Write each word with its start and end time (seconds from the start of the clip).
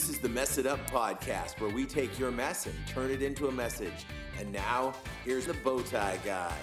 This 0.00 0.08
is 0.08 0.18
the 0.18 0.30
Mess 0.30 0.56
It 0.56 0.64
Up 0.64 0.80
podcast 0.90 1.60
where 1.60 1.68
we 1.68 1.84
take 1.84 2.18
your 2.18 2.30
mess 2.30 2.64
and 2.64 2.74
turn 2.86 3.10
it 3.10 3.20
into 3.20 3.48
a 3.48 3.52
message. 3.52 4.06
And 4.38 4.50
now, 4.50 4.94
here's 5.26 5.44
the 5.44 5.52
Bowtie 5.52 6.24
Guy. 6.24 6.56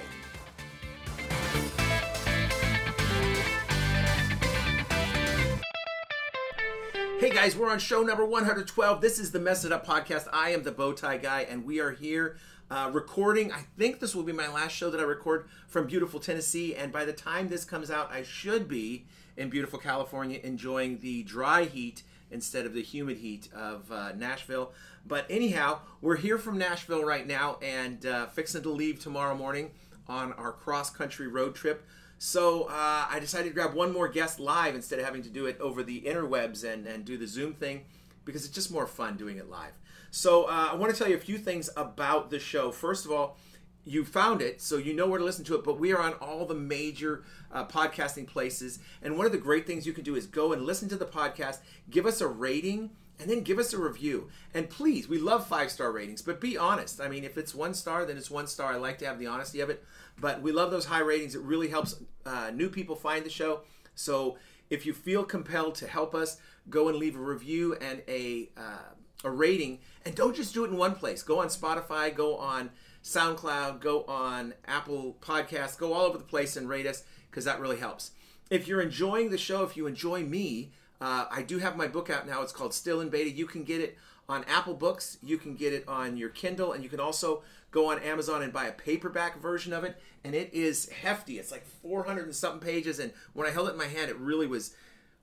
Hey 7.20 7.30
guys, 7.30 7.56
we're 7.56 7.70
on 7.70 7.78
show 7.78 8.02
number 8.02 8.26
112. 8.26 9.02
This 9.02 9.20
is 9.20 9.32
the 9.32 9.40
Mess 9.40 9.64
It 9.64 9.72
Up 9.72 9.86
podcast. 9.86 10.28
I 10.34 10.50
am 10.50 10.64
the 10.64 10.72
Bowtie 10.72 11.22
Guy, 11.22 11.42
and 11.42 11.64
we 11.64 11.80
are 11.80 11.92
here 11.92 12.38
uh, 12.72 12.90
recording. 12.92 13.52
I 13.52 13.66
think 13.78 14.00
this 14.00 14.16
will 14.16 14.24
be 14.24 14.34
my 14.34 14.52
last 14.52 14.72
show 14.72 14.90
that 14.90 15.00
I 15.00 15.04
record 15.04 15.48
from 15.68 15.86
beautiful 15.86 16.20
Tennessee, 16.20 16.74
and 16.74 16.92
by 16.92 17.06
the 17.06 17.14
time 17.14 17.50
this 17.50 17.66
comes 17.66 17.92
out, 17.92 18.12
I 18.12 18.24
should 18.24 18.68
be 18.68 19.06
in 19.38 19.52
beautiful 19.52 19.78
California 19.78 20.40
enjoying 20.44 21.02
the 21.02 21.22
dry 21.22 21.66
heat 21.66 22.02
instead 22.32 22.66
of 22.66 22.74
the 22.74 22.82
humid 22.82 23.18
heat 23.18 23.50
of 23.54 23.92
uh, 23.92 24.12
Nashville. 24.14 24.72
But 25.06 25.26
anyhow, 25.30 25.80
we're 26.02 26.18
here 26.18 26.38
from 26.38 26.58
Nashville 26.58 27.04
right 27.04 27.26
now 27.26 27.58
and 27.62 28.06
uh, 28.06 28.28
fixing 28.28 28.64
to 28.64 28.70
leave 28.70 29.00
tomorrow 29.00 29.36
morning 29.36 29.72
on 30.08 30.34
our 30.34 30.52
cross 30.52 30.90
country 30.90 31.28
road 31.28 31.56
trip. 31.56 31.86
So 32.20 32.64
uh, 32.64 33.08
I 33.10 33.20
decided 33.20 33.50
to 33.50 33.54
grab 33.54 33.74
one 33.74 33.94
more 33.94 34.08
guest 34.08 34.40
live 34.40 34.76
instead 34.76 35.00
of 35.00 35.06
having 35.06 35.22
to 35.24 35.30
do 35.30 35.46
it 35.46 35.60
over 35.60 35.84
the 35.84 36.02
interwebs 36.02 36.64
and, 36.64 36.88
and 36.88 37.06
do 37.06 37.18
the 37.18 37.28
Zoom 37.28 37.54
thing 37.54 37.86
because 38.26 38.44
it's 38.44 38.54
just 38.54 38.72
more 38.72 38.88
fun 38.88 39.18
doing 39.18 39.38
it 39.38 39.50
live. 39.50 39.74
So 40.10 40.46
uh, 40.46 40.70
I 40.72 40.76
want 40.76 40.92
to 40.92 40.98
tell 40.98 41.10
you 41.10 41.16
a 41.16 41.20
few 41.20 41.38
things 41.38 41.70
about 41.78 42.30
the 42.30 42.40
show. 42.40 42.72
First 42.72 43.06
of 43.06 43.12
all, 43.12 43.38
you 43.88 44.04
found 44.04 44.42
it, 44.42 44.62
so 44.62 44.78
you 44.78 44.94
know 44.94 45.08
where 45.08 45.20
to 45.20 45.26
listen 45.26 45.46
to 45.46 45.56
it. 45.56 45.64
But 45.64 45.80
we 45.80 45.94
are 45.94 46.02
on 46.02 46.14
all 46.14 46.46
the 46.46 46.54
major 46.54 47.24
uh, 47.52 47.66
podcasting 47.66 48.28
places. 48.28 48.80
And 49.02 49.18
one 49.18 49.26
of 49.26 49.32
the 49.32 49.38
great 49.38 49.66
things 49.66 49.88
you 49.88 49.94
can 49.94 50.04
do 50.04 50.16
is 50.16 50.26
go 50.26 50.54
and 50.54 50.64
listen 50.66 50.90
to 50.90 50.98
the 50.98 51.06
podcast, 51.06 51.60
give 51.90 52.06
us 52.06 52.22
a 52.22 52.28
rating, 52.28 52.92
and 53.20 53.30
then 53.30 53.42
give 53.42 53.58
us 53.58 53.74
a 53.74 53.80
review. 53.80 54.30
And 54.54 54.70
please, 54.70 55.08
we 55.08 55.18
love 55.18 55.48
five 55.48 55.72
star 55.72 55.92
ratings, 55.92 56.22
but 56.22 56.42
be 56.42 56.58
honest. 56.58 57.02
I 57.02 57.08
mean, 57.08 57.24
if 57.24 57.38
it's 57.38 57.56
one 57.56 57.74
star, 57.74 58.06
then 58.06 58.18
it's 58.18 58.30
one 58.30 58.48
star. 58.48 58.74
I 58.74 58.78
like 58.78 58.98
to 59.00 59.06
have 59.06 59.20
the 59.20 59.28
honesty 59.28 59.62
of 59.62 59.70
it. 59.70 59.84
But 60.20 60.42
we 60.42 60.52
love 60.52 60.72
those 60.72 60.86
high 60.86 61.00
ratings. 61.00 61.36
It 61.36 61.42
really 61.42 61.70
helps 61.70 61.96
uh, 62.26 62.52
new 62.54 62.70
people 62.70 62.96
find 62.96 63.26
the 63.26 63.30
show. 63.30 63.62
So 63.96 64.38
if 64.70 64.86
you 64.86 64.94
feel 64.94 65.24
compelled 65.24 65.76
to 65.76 65.88
help 65.88 66.14
us, 66.14 66.38
go 66.70 66.90
and 66.90 66.98
leave 66.98 67.16
a 67.16 67.20
review 67.20 67.76
and 67.76 68.02
a 68.08 68.50
uh, 68.58 68.94
a 69.24 69.32
rating, 69.32 69.80
and 70.06 70.14
don't 70.14 70.36
just 70.36 70.54
do 70.54 70.64
it 70.64 70.70
in 70.70 70.78
one 70.78 70.94
place. 70.94 71.24
Go 71.24 71.40
on 71.40 71.48
Spotify, 71.48 72.14
go 72.14 72.38
on 72.38 72.70
SoundCloud, 73.08 73.80
go 73.80 74.04
on 74.04 74.54
Apple 74.66 75.16
Podcasts, 75.22 75.78
go 75.78 75.94
all 75.94 76.04
over 76.04 76.18
the 76.18 76.24
place 76.26 76.58
and 76.58 76.68
rate 76.68 76.86
us 76.86 77.04
because 77.32 77.46
that 77.46 77.60
really 77.60 77.78
helps. 77.78 78.12
If 78.50 78.68
you're 78.68 78.82
enjoying 78.82 79.30
the 79.30 79.38
show, 79.38 79.64
if 79.64 79.78
you 79.78 79.88
enjoy 79.88 80.24
me, 80.24 80.72
uh, 81.00 81.26
I 81.32 81.42
do 81.42 81.60
have 81.60 81.78
my 81.78 81.88
book 81.88 82.10
out 82.10 82.28
now. 82.28 82.42
It's 82.42 82.52
called 82.52 82.74
Still 82.74 83.00
in 83.00 83.08
Beta. 83.08 83.30
You 83.30 83.46
can 83.46 83.64
get 83.64 83.80
it 83.80 83.98
on 84.28 84.44
Apple 84.44 84.74
Books, 84.74 85.18
you 85.24 85.38
can 85.38 85.56
get 85.56 85.72
it 85.72 85.88
on 85.88 86.18
your 86.18 86.28
Kindle, 86.28 86.74
and 86.74 86.84
you 86.84 86.90
can 86.90 87.00
also 87.00 87.44
go 87.72 87.90
on 87.90 88.00
Amazon 88.00 88.42
and 88.42 88.52
buy 88.52 88.66
a 88.66 88.74
paperback 88.74 89.40
version 89.42 89.72
of 89.72 89.86
it. 89.86 90.02
And 90.26 90.36
it 90.36 90.54
is 90.54 90.90
hefty. 90.90 91.40
It's 91.40 91.52
like 91.52 91.66
400 91.66 92.26
and 92.26 92.36
something 92.36 92.60
pages. 92.60 93.00
And 93.00 93.14
when 93.32 93.48
I 93.48 93.52
held 93.52 93.70
it 93.70 93.72
in 93.72 93.78
my 93.78 93.88
hand, 93.88 94.10
it 94.10 94.18
really 94.18 94.48
was 94.48 94.76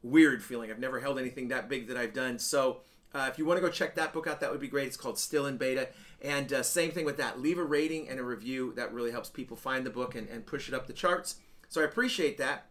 weird 0.02 0.42
feeling. 0.42 0.70
I've 0.70 0.78
never 0.78 1.00
held 1.00 1.18
anything 1.18 1.48
that 1.48 1.68
big 1.68 1.88
that 1.88 1.98
I've 1.98 2.14
done. 2.14 2.38
So 2.38 2.80
uh, 3.14 3.28
if 3.30 3.38
you 3.38 3.44
want 3.44 3.58
to 3.58 3.60
go 3.60 3.70
check 3.70 3.94
that 3.94 4.12
book 4.12 4.26
out, 4.26 4.40
that 4.40 4.50
would 4.50 4.60
be 4.60 4.68
great. 4.68 4.86
It's 4.86 4.96
called 4.96 5.18
Still 5.18 5.46
in 5.46 5.56
Beta. 5.56 5.88
And 6.22 6.52
uh, 6.52 6.62
same 6.62 6.90
thing 6.90 7.04
with 7.04 7.16
that. 7.18 7.40
Leave 7.40 7.58
a 7.58 7.64
rating 7.64 8.08
and 8.08 8.18
a 8.18 8.24
review. 8.24 8.72
That 8.76 8.92
really 8.92 9.10
helps 9.10 9.28
people 9.28 9.56
find 9.56 9.84
the 9.84 9.90
book 9.90 10.14
and, 10.14 10.28
and 10.28 10.46
push 10.46 10.68
it 10.68 10.74
up 10.74 10.86
the 10.86 10.92
charts. 10.92 11.36
So 11.68 11.80
I 11.80 11.84
appreciate 11.84 12.38
that. 12.38 12.66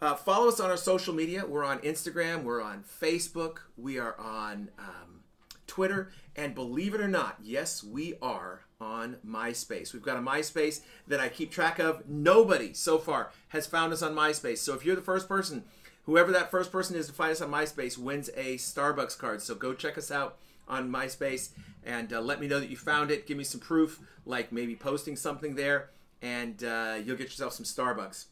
Uh, 0.00 0.14
follow 0.14 0.48
us 0.48 0.58
on 0.58 0.68
our 0.68 0.76
social 0.76 1.14
media. 1.14 1.46
We're 1.46 1.64
on 1.64 1.78
Instagram. 1.78 2.42
We're 2.42 2.60
on 2.60 2.82
Facebook. 2.82 3.58
We 3.76 3.98
are 3.98 4.18
on 4.18 4.70
um, 4.78 5.22
Twitter. 5.68 6.10
And 6.34 6.54
believe 6.54 6.94
it 6.94 7.00
or 7.00 7.08
not, 7.08 7.36
yes, 7.40 7.84
we 7.84 8.14
are 8.20 8.62
on 8.80 9.18
MySpace. 9.24 9.92
We've 9.92 10.02
got 10.02 10.16
a 10.16 10.20
MySpace 10.20 10.80
that 11.06 11.20
I 11.20 11.28
keep 11.28 11.50
track 11.50 11.78
of. 11.78 12.08
Nobody 12.08 12.74
so 12.74 12.98
far 12.98 13.30
has 13.50 13.66
found 13.66 13.92
us 13.92 14.02
on 14.02 14.14
MySpace. 14.14 14.58
So 14.58 14.74
if 14.74 14.84
you're 14.84 14.96
the 14.96 15.02
first 15.02 15.28
person, 15.28 15.64
whoever 16.04 16.32
that 16.32 16.50
first 16.50 16.72
person 16.72 16.96
is 16.96 17.06
to 17.06 17.12
find 17.12 17.30
us 17.30 17.40
on 17.40 17.50
MySpace 17.50 17.96
wins 17.96 18.28
a 18.36 18.56
Starbucks 18.56 19.16
card. 19.16 19.40
So 19.40 19.54
go 19.54 19.72
check 19.72 19.96
us 19.96 20.10
out 20.10 20.38
on 20.72 20.90
MySpace 20.90 21.50
and 21.84 22.12
uh, 22.12 22.20
let 22.20 22.40
me 22.40 22.46
know 22.46 22.58
that 22.58 22.70
you 22.70 22.76
found 22.76 23.10
it. 23.10 23.26
Give 23.26 23.36
me 23.36 23.44
some 23.44 23.60
proof, 23.60 24.00
like 24.24 24.52
maybe 24.52 24.74
posting 24.74 25.16
something 25.16 25.54
there, 25.54 25.90
and 26.20 26.62
uh, 26.64 26.98
you'll 27.04 27.16
get 27.16 27.26
yourself 27.26 27.52
some 27.52 27.66
Starbucks. 27.66 28.26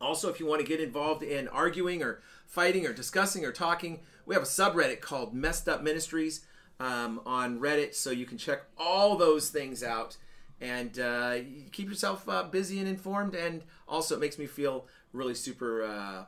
Also, 0.00 0.28
if 0.28 0.40
you 0.40 0.46
want 0.46 0.60
to 0.60 0.66
get 0.66 0.80
involved 0.80 1.22
in 1.22 1.46
arguing 1.48 2.02
or 2.02 2.22
fighting 2.46 2.86
or 2.86 2.92
discussing 2.92 3.44
or 3.44 3.52
talking, 3.52 4.00
we 4.26 4.34
have 4.34 4.42
a 4.42 4.46
subreddit 4.46 5.00
called 5.00 5.34
Messed 5.34 5.68
Up 5.68 5.82
Ministries 5.82 6.44
um, 6.80 7.20
on 7.26 7.60
Reddit, 7.60 7.94
so 7.94 8.10
you 8.10 8.26
can 8.26 8.38
check 8.38 8.62
all 8.76 9.16
those 9.16 9.50
things 9.50 9.82
out 9.82 10.16
and 10.60 10.98
uh, 10.98 11.38
keep 11.72 11.88
yourself 11.88 12.28
uh, 12.28 12.44
busy 12.44 12.78
and 12.78 12.88
informed. 12.88 13.34
And 13.34 13.62
also, 13.86 14.16
it 14.16 14.20
makes 14.20 14.38
me 14.38 14.46
feel 14.46 14.86
really 15.12 15.34
super 15.34 15.84
uh, 15.84 16.24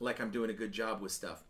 like 0.00 0.20
I'm 0.20 0.30
doing 0.30 0.50
a 0.50 0.54
good 0.54 0.72
job 0.72 1.00
with 1.00 1.12
stuff. 1.12 1.44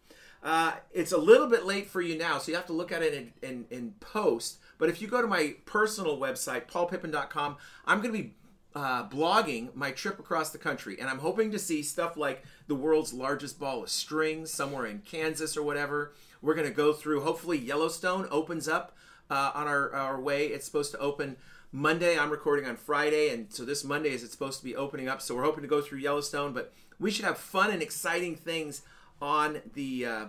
Uh, 0.45 0.75
it's 0.93 1.13
a 1.13 1.19
little 1.19 1.49
bit 1.49 1.65
late 1.65 1.89
for 1.89 2.03
you 2.03 2.19
now, 2.19 2.39
so 2.39 2.53
you 2.53 2.57
have 2.57 2.67
to 2.67 2.75
look 2.75 2.93
at 2.93 3.03
it 3.03 3.15
in, 3.15 3.33
in, 3.43 3.67
in 3.71 3.95
post. 3.99 4.59
But 4.77 4.91
if 4.91 5.01
you 5.01 5.09
go 5.09 5.23
to 5.23 5.27
my 5.27 5.55
personal 5.65 6.19
website, 6.19 6.67
paulpippin.com, 6.67 7.57
I'm 7.87 8.03
going 8.03 8.13
to 8.15 8.23
be 8.23 8.35
uh, 8.75 9.09
blogging 9.09 9.75
my 9.75 9.91
trip 9.91 10.19
across 10.19 10.51
the 10.51 10.59
country, 10.59 10.99
and 11.01 11.09
I'm 11.09 11.21
hoping 11.21 11.51
to 11.53 11.59
see 11.59 11.83
stuff 11.83 12.19
like 12.19 12.45
the 12.67 12.75
world's 12.75 13.15
largest 13.15 13.59
ball 13.59 13.85
of 13.85 13.89
string 13.89 14.45
somewhere 14.45 14.85
in 14.85 14.99
Kansas 14.99 15.57
or 15.57 15.63
whatever. 15.63 16.13
We're 16.43 16.55
going 16.55 16.69
to 16.69 16.75
go 16.75 16.93
through. 16.93 17.23
Hopefully, 17.23 17.57
Yellowstone 17.57 18.29
opens 18.31 18.69
up 18.69 18.95
uh, 19.31 19.53
on 19.55 19.67
our 19.67 19.95
our 19.95 20.21
way. 20.21 20.49
It's 20.49 20.67
supposed 20.67 20.91
to 20.93 20.99
open 20.99 21.37
Monday. 21.73 22.19
I'm 22.19 22.31
recording 22.31 22.67
on 22.67 22.77
Friday, 22.77 23.31
and 23.31 23.51
so 23.51 23.65
this 23.65 23.83
Monday 23.83 24.11
is 24.11 24.23
it's 24.23 24.33
supposed 24.33 24.59
to 24.59 24.65
be 24.65 24.77
opening 24.77 25.09
up. 25.09 25.23
So 25.23 25.35
we're 25.37 25.45
hoping 25.45 25.63
to 25.63 25.69
go 25.69 25.81
through 25.81 26.01
Yellowstone, 26.01 26.53
but 26.53 26.75
we 26.99 27.11
should 27.11 27.25
have 27.25 27.39
fun 27.39 27.71
and 27.71 27.81
exciting 27.81 28.37
things 28.37 28.83
on 29.25 29.63
the 29.73 30.05
uh, 30.05 30.27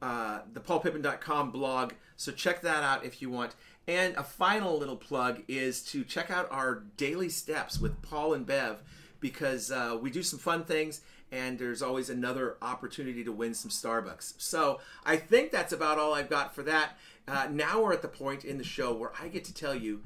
uh, 0.00 0.40
the 0.52 0.60
paulpippin.com 0.60 1.50
blog. 1.50 1.94
So 2.16 2.30
check 2.30 2.62
that 2.62 2.84
out 2.84 3.04
if 3.04 3.20
you 3.20 3.28
want. 3.28 3.56
And 3.88 4.14
a 4.16 4.22
final 4.22 4.78
little 4.78 4.96
plug 4.96 5.42
is 5.48 5.82
to 5.86 6.04
check 6.04 6.30
out 6.30 6.48
our 6.50 6.84
daily 6.96 7.28
steps 7.28 7.80
with 7.80 8.00
Paul 8.02 8.32
and 8.32 8.46
Bev 8.46 8.82
because 9.20 9.70
uh, 9.70 9.98
we 10.00 10.10
do 10.10 10.22
some 10.22 10.38
fun 10.38 10.64
things 10.64 11.00
and 11.32 11.58
there's 11.58 11.82
always 11.82 12.08
another 12.08 12.56
opportunity 12.62 13.24
to 13.24 13.32
win 13.32 13.52
some 13.52 13.70
Starbucks. 13.70 14.34
So 14.38 14.78
I 15.04 15.16
think 15.16 15.50
that's 15.50 15.72
about 15.72 15.98
all 15.98 16.14
I've 16.14 16.30
got 16.30 16.54
for 16.54 16.62
that. 16.62 16.96
Uh, 17.26 17.48
now 17.50 17.82
we're 17.82 17.92
at 17.92 18.02
the 18.02 18.08
point 18.08 18.44
in 18.44 18.58
the 18.58 18.64
show 18.64 18.94
where 18.94 19.12
I 19.20 19.28
get 19.28 19.44
to 19.46 19.54
tell 19.54 19.74
you 19.74 20.02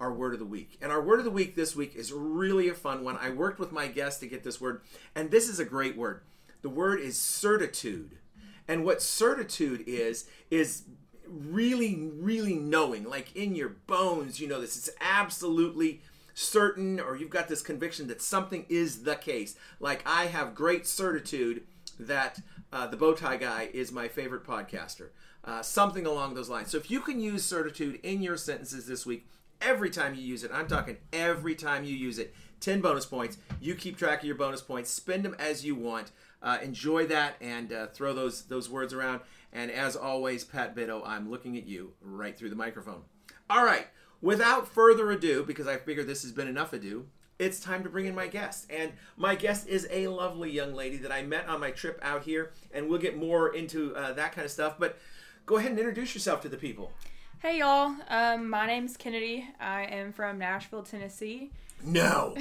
our 0.00 0.12
word 0.12 0.32
of 0.32 0.40
the 0.40 0.46
week. 0.46 0.78
And 0.82 0.90
our 0.90 1.00
word 1.00 1.20
of 1.20 1.24
the 1.24 1.30
week 1.30 1.54
this 1.54 1.76
week 1.76 1.94
is 1.94 2.12
really 2.12 2.68
a 2.68 2.74
fun 2.74 3.04
one. 3.04 3.16
I 3.18 3.30
worked 3.30 3.60
with 3.60 3.70
my 3.70 3.86
guest 3.86 4.20
to 4.20 4.26
get 4.26 4.42
this 4.42 4.60
word, 4.60 4.80
and 5.14 5.30
this 5.30 5.48
is 5.48 5.60
a 5.60 5.64
great 5.64 5.96
word. 5.96 6.22
The 6.62 6.70
word 6.70 7.00
is 7.00 7.18
certitude. 7.18 8.18
And 8.68 8.84
what 8.84 9.02
certitude 9.02 9.84
is, 9.86 10.26
is 10.50 10.84
really, 11.26 12.10
really 12.14 12.54
knowing, 12.54 13.04
like 13.04 13.34
in 13.34 13.54
your 13.54 13.68
bones, 13.68 14.40
you 14.40 14.48
know 14.48 14.60
this. 14.60 14.76
It's 14.76 14.96
absolutely 15.00 16.00
certain, 16.34 17.00
or 17.00 17.16
you've 17.16 17.30
got 17.30 17.48
this 17.48 17.62
conviction 17.62 18.06
that 18.08 18.22
something 18.22 18.64
is 18.68 19.02
the 19.02 19.16
case. 19.16 19.56
Like 19.80 20.02
I 20.06 20.26
have 20.26 20.54
great 20.54 20.86
certitude 20.86 21.64
that 21.98 22.40
uh, 22.72 22.86
the 22.86 22.96
Bowtie 22.96 23.40
Guy 23.40 23.68
is 23.72 23.92
my 23.92 24.08
favorite 24.08 24.44
podcaster. 24.44 25.08
Uh, 25.44 25.60
something 25.60 26.06
along 26.06 26.34
those 26.34 26.48
lines. 26.48 26.70
So 26.70 26.76
if 26.78 26.90
you 26.90 27.00
can 27.00 27.20
use 27.20 27.44
certitude 27.44 27.98
in 28.04 28.22
your 28.22 28.36
sentences 28.36 28.86
this 28.86 29.04
week, 29.04 29.26
every 29.60 29.90
time 29.90 30.14
you 30.14 30.22
use 30.22 30.44
it, 30.44 30.52
I'm 30.54 30.68
talking 30.68 30.98
every 31.12 31.54
time 31.54 31.84
you 31.84 31.94
use 31.96 32.18
it, 32.18 32.34
10 32.60 32.80
bonus 32.80 33.06
points. 33.06 33.38
You 33.60 33.74
keep 33.74 33.96
track 33.98 34.20
of 34.20 34.24
your 34.24 34.36
bonus 34.36 34.62
points, 34.62 34.90
spend 34.90 35.24
them 35.24 35.34
as 35.38 35.64
you 35.64 35.74
want. 35.74 36.12
Uh, 36.42 36.58
enjoy 36.62 37.06
that 37.06 37.36
and 37.40 37.72
uh, 37.72 37.86
throw 37.88 38.12
those 38.12 38.42
those 38.44 38.68
words 38.68 38.92
around. 38.92 39.20
And 39.52 39.70
as 39.70 39.96
always, 39.96 40.44
Pat 40.44 40.74
Bitto, 40.74 41.02
I'm 41.06 41.30
looking 41.30 41.56
at 41.56 41.66
you 41.66 41.92
right 42.00 42.36
through 42.36 42.50
the 42.50 42.56
microphone. 42.56 43.02
All 43.48 43.64
right, 43.64 43.86
without 44.20 44.66
further 44.66 45.10
ado, 45.10 45.44
because 45.44 45.66
I 45.66 45.76
figure 45.76 46.02
this 46.02 46.22
has 46.22 46.32
been 46.32 46.48
enough 46.48 46.72
ado, 46.72 47.06
it's 47.38 47.60
time 47.60 47.82
to 47.82 47.90
bring 47.90 48.06
in 48.06 48.14
my 48.14 48.28
guest. 48.28 48.66
And 48.70 48.92
my 49.16 49.34
guest 49.34 49.68
is 49.68 49.86
a 49.90 50.08
lovely 50.08 50.50
young 50.50 50.74
lady 50.74 50.96
that 50.98 51.12
I 51.12 51.22
met 51.22 51.48
on 51.48 51.60
my 51.60 51.70
trip 51.70 51.98
out 52.02 52.22
here, 52.22 52.52
and 52.72 52.88
we'll 52.88 53.00
get 53.00 53.16
more 53.16 53.54
into 53.54 53.94
uh, 53.94 54.12
that 54.14 54.32
kind 54.32 54.44
of 54.44 54.50
stuff. 54.50 54.76
But 54.78 54.98
go 55.44 55.56
ahead 55.56 55.70
and 55.70 55.78
introduce 55.78 56.14
yourself 56.14 56.40
to 56.42 56.48
the 56.48 56.56
people. 56.56 56.92
Hey 57.40 57.58
y'all, 57.58 57.94
um, 58.08 58.48
my 58.48 58.66
name's 58.66 58.96
Kennedy. 58.96 59.48
I 59.60 59.82
am 59.82 60.12
from 60.12 60.38
Nashville, 60.38 60.84
Tennessee. 60.84 61.50
No. 61.84 62.36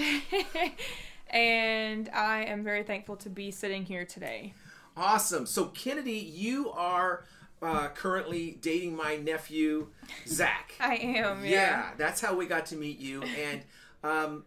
and 1.31 2.09
I 2.09 2.43
am 2.43 2.63
very 2.63 2.83
thankful 2.83 3.15
to 3.17 3.29
be 3.29 3.51
sitting 3.51 3.85
here 3.85 4.05
today. 4.05 4.53
Awesome. 4.95 5.45
So, 5.45 5.65
Kennedy, 5.65 6.19
you 6.19 6.69
are 6.71 7.23
uh, 7.61 7.87
currently 7.89 8.57
dating 8.61 8.95
my 8.95 9.15
nephew, 9.15 9.87
Zach. 10.27 10.73
I 10.79 10.95
am, 10.95 11.43
yeah. 11.45 11.51
yeah. 11.51 11.89
that's 11.97 12.21
how 12.21 12.35
we 12.35 12.45
got 12.45 12.65
to 12.67 12.75
meet 12.75 12.99
you. 12.99 13.23
And 13.23 13.61
um, 14.03 14.43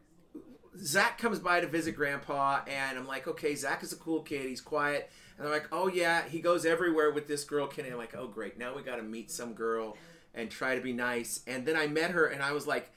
Zach 0.79 1.19
comes 1.19 1.39
by 1.39 1.61
to 1.61 1.67
visit 1.67 1.93
Grandpa, 1.93 2.61
and 2.67 2.99
I'm 2.99 3.07
like, 3.07 3.27
okay, 3.27 3.55
Zach 3.55 3.83
is 3.83 3.93
a 3.93 3.97
cool 3.97 4.21
kid. 4.21 4.47
He's 4.47 4.61
quiet. 4.61 5.11
And 5.37 5.47
they're 5.47 5.53
like, 5.53 5.69
oh 5.73 5.89
yeah, 5.89 6.23
he 6.29 6.41
goes 6.41 6.65
everywhere 6.67 7.11
with 7.11 7.27
this 7.27 7.45
girl, 7.45 7.67
Kennedy. 7.67 7.93
I'm 7.93 7.99
like, 7.99 8.15
oh 8.17 8.29
great, 8.29 8.59
now 8.59 8.77
we 8.77 8.83
got 8.83 8.97
to 8.97 9.03
meet 9.03 9.31
some 9.31 9.55
girl 9.55 9.97
and 10.35 10.51
try 10.51 10.75
to 10.75 10.81
be 10.81 10.93
nice. 10.93 11.41
And 11.47 11.65
then 11.65 11.77
I 11.77 11.87
met 11.87 12.11
her, 12.11 12.27
and 12.27 12.43
I 12.43 12.53
was 12.53 12.67
like, 12.67 12.93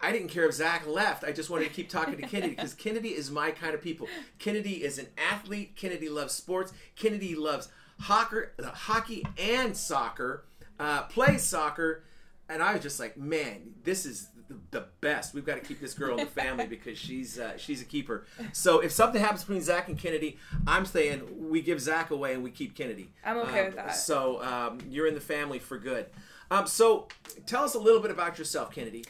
I 0.00 0.12
didn't 0.12 0.28
care 0.28 0.44
if 0.46 0.54
Zach 0.54 0.86
left. 0.86 1.24
I 1.24 1.32
just 1.32 1.48
wanted 1.50 1.64
to 1.68 1.70
keep 1.74 1.88
talking 1.88 2.16
to 2.16 2.22
Kennedy 2.22 2.54
because 2.54 2.74
Kennedy 2.74 3.10
is 3.10 3.30
my 3.30 3.50
kind 3.50 3.74
of 3.74 3.80
people. 3.82 4.08
Kennedy 4.38 4.84
is 4.84 4.98
an 4.98 5.06
athlete. 5.30 5.74
Kennedy 5.76 6.08
loves 6.08 6.34
sports. 6.34 6.72
Kennedy 6.96 7.34
loves 7.34 7.68
hockey, 8.00 8.40
hockey 8.62 9.26
and 9.38 9.76
soccer. 9.76 10.44
Uh, 10.78 11.02
plays 11.04 11.42
soccer, 11.42 12.04
and 12.48 12.62
I 12.62 12.74
was 12.74 12.82
just 12.82 13.00
like, 13.00 13.16
man, 13.16 13.74
this 13.84 14.04
is 14.04 14.28
the, 14.48 14.56
the 14.70 14.84
best. 15.00 15.32
We've 15.32 15.46
got 15.46 15.54
to 15.54 15.60
keep 15.66 15.80
this 15.80 15.94
girl 15.94 16.18
in 16.18 16.24
the 16.26 16.30
family 16.30 16.66
because 16.68 16.98
she's 16.98 17.38
uh, 17.38 17.56
she's 17.56 17.80
a 17.80 17.84
keeper. 17.86 18.26
So 18.52 18.80
if 18.80 18.92
something 18.92 19.20
happens 19.20 19.42
between 19.44 19.62
Zach 19.62 19.88
and 19.88 19.98
Kennedy, 19.98 20.36
I'm 20.66 20.84
saying 20.84 21.48
we 21.48 21.62
give 21.62 21.80
Zach 21.80 22.10
away 22.10 22.34
and 22.34 22.42
we 22.44 22.50
keep 22.50 22.76
Kennedy. 22.76 23.08
I'm 23.24 23.38
okay 23.38 23.60
Um, 23.60 23.66
with 23.66 23.76
that. 23.76 23.96
So 23.96 24.42
um, 24.42 24.78
you're 24.90 25.06
in 25.06 25.14
the 25.14 25.20
family 25.22 25.58
for 25.58 25.78
good. 25.78 26.06
Um, 26.50 26.66
so 26.66 27.08
tell 27.46 27.64
us 27.64 27.74
a 27.74 27.78
little 27.78 28.00
bit 28.00 28.10
about 28.10 28.38
yourself, 28.38 28.70
Kennedy. 28.70 29.04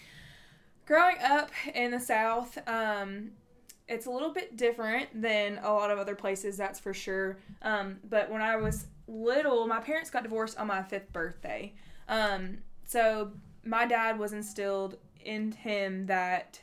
Growing 0.86 1.16
up 1.22 1.50
in 1.74 1.90
the 1.90 2.00
South, 2.00 2.56
um, 2.68 3.32
it's 3.88 4.06
a 4.06 4.10
little 4.10 4.32
bit 4.32 4.56
different 4.56 5.20
than 5.20 5.58
a 5.58 5.72
lot 5.72 5.90
of 5.90 5.98
other 5.98 6.14
places, 6.14 6.56
that's 6.56 6.78
for 6.78 6.94
sure. 6.94 7.38
Um, 7.62 7.98
but 8.08 8.30
when 8.30 8.40
I 8.40 8.56
was 8.56 8.86
little, 9.08 9.66
my 9.66 9.80
parents 9.80 10.10
got 10.10 10.22
divorced 10.22 10.58
on 10.58 10.68
my 10.68 10.82
fifth 10.82 11.12
birthday. 11.12 11.74
Um, 12.08 12.58
so 12.86 13.32
my 13.64 13.84
dad 13.84 14.18
was 14.18 14.32
instilled 14.32 14.96
in 15.24 15.52
him 15.52 16.06
that 16.06 16.60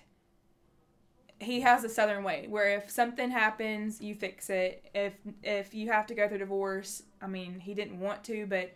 he 1.40 1.60
has 1.60 1.84
a 1.84 1.90
southern 1.90 2.24
way 2.24 2.46
where 2.48 2.78
if 2.78 2.90
something 2.90 3.30
happens 3.30 4.00
you 4.00 4.16
fix 4.16 4.50
it 4.50 4.90
if 4.96 5.14
if 5.44 5.74
you 5.74 5.92
have 5.92 6.08
to 6.08 6.16
go 6.16 6.26
through 6.30 6.38
divorce 6.38 7.04
i 7.22 7.28
mean 7.28 7.60
he 7.60 7.74
didn't 7.74 8.00
want 8.00 8.24
to 8.24 8.46
but 8.46 8.74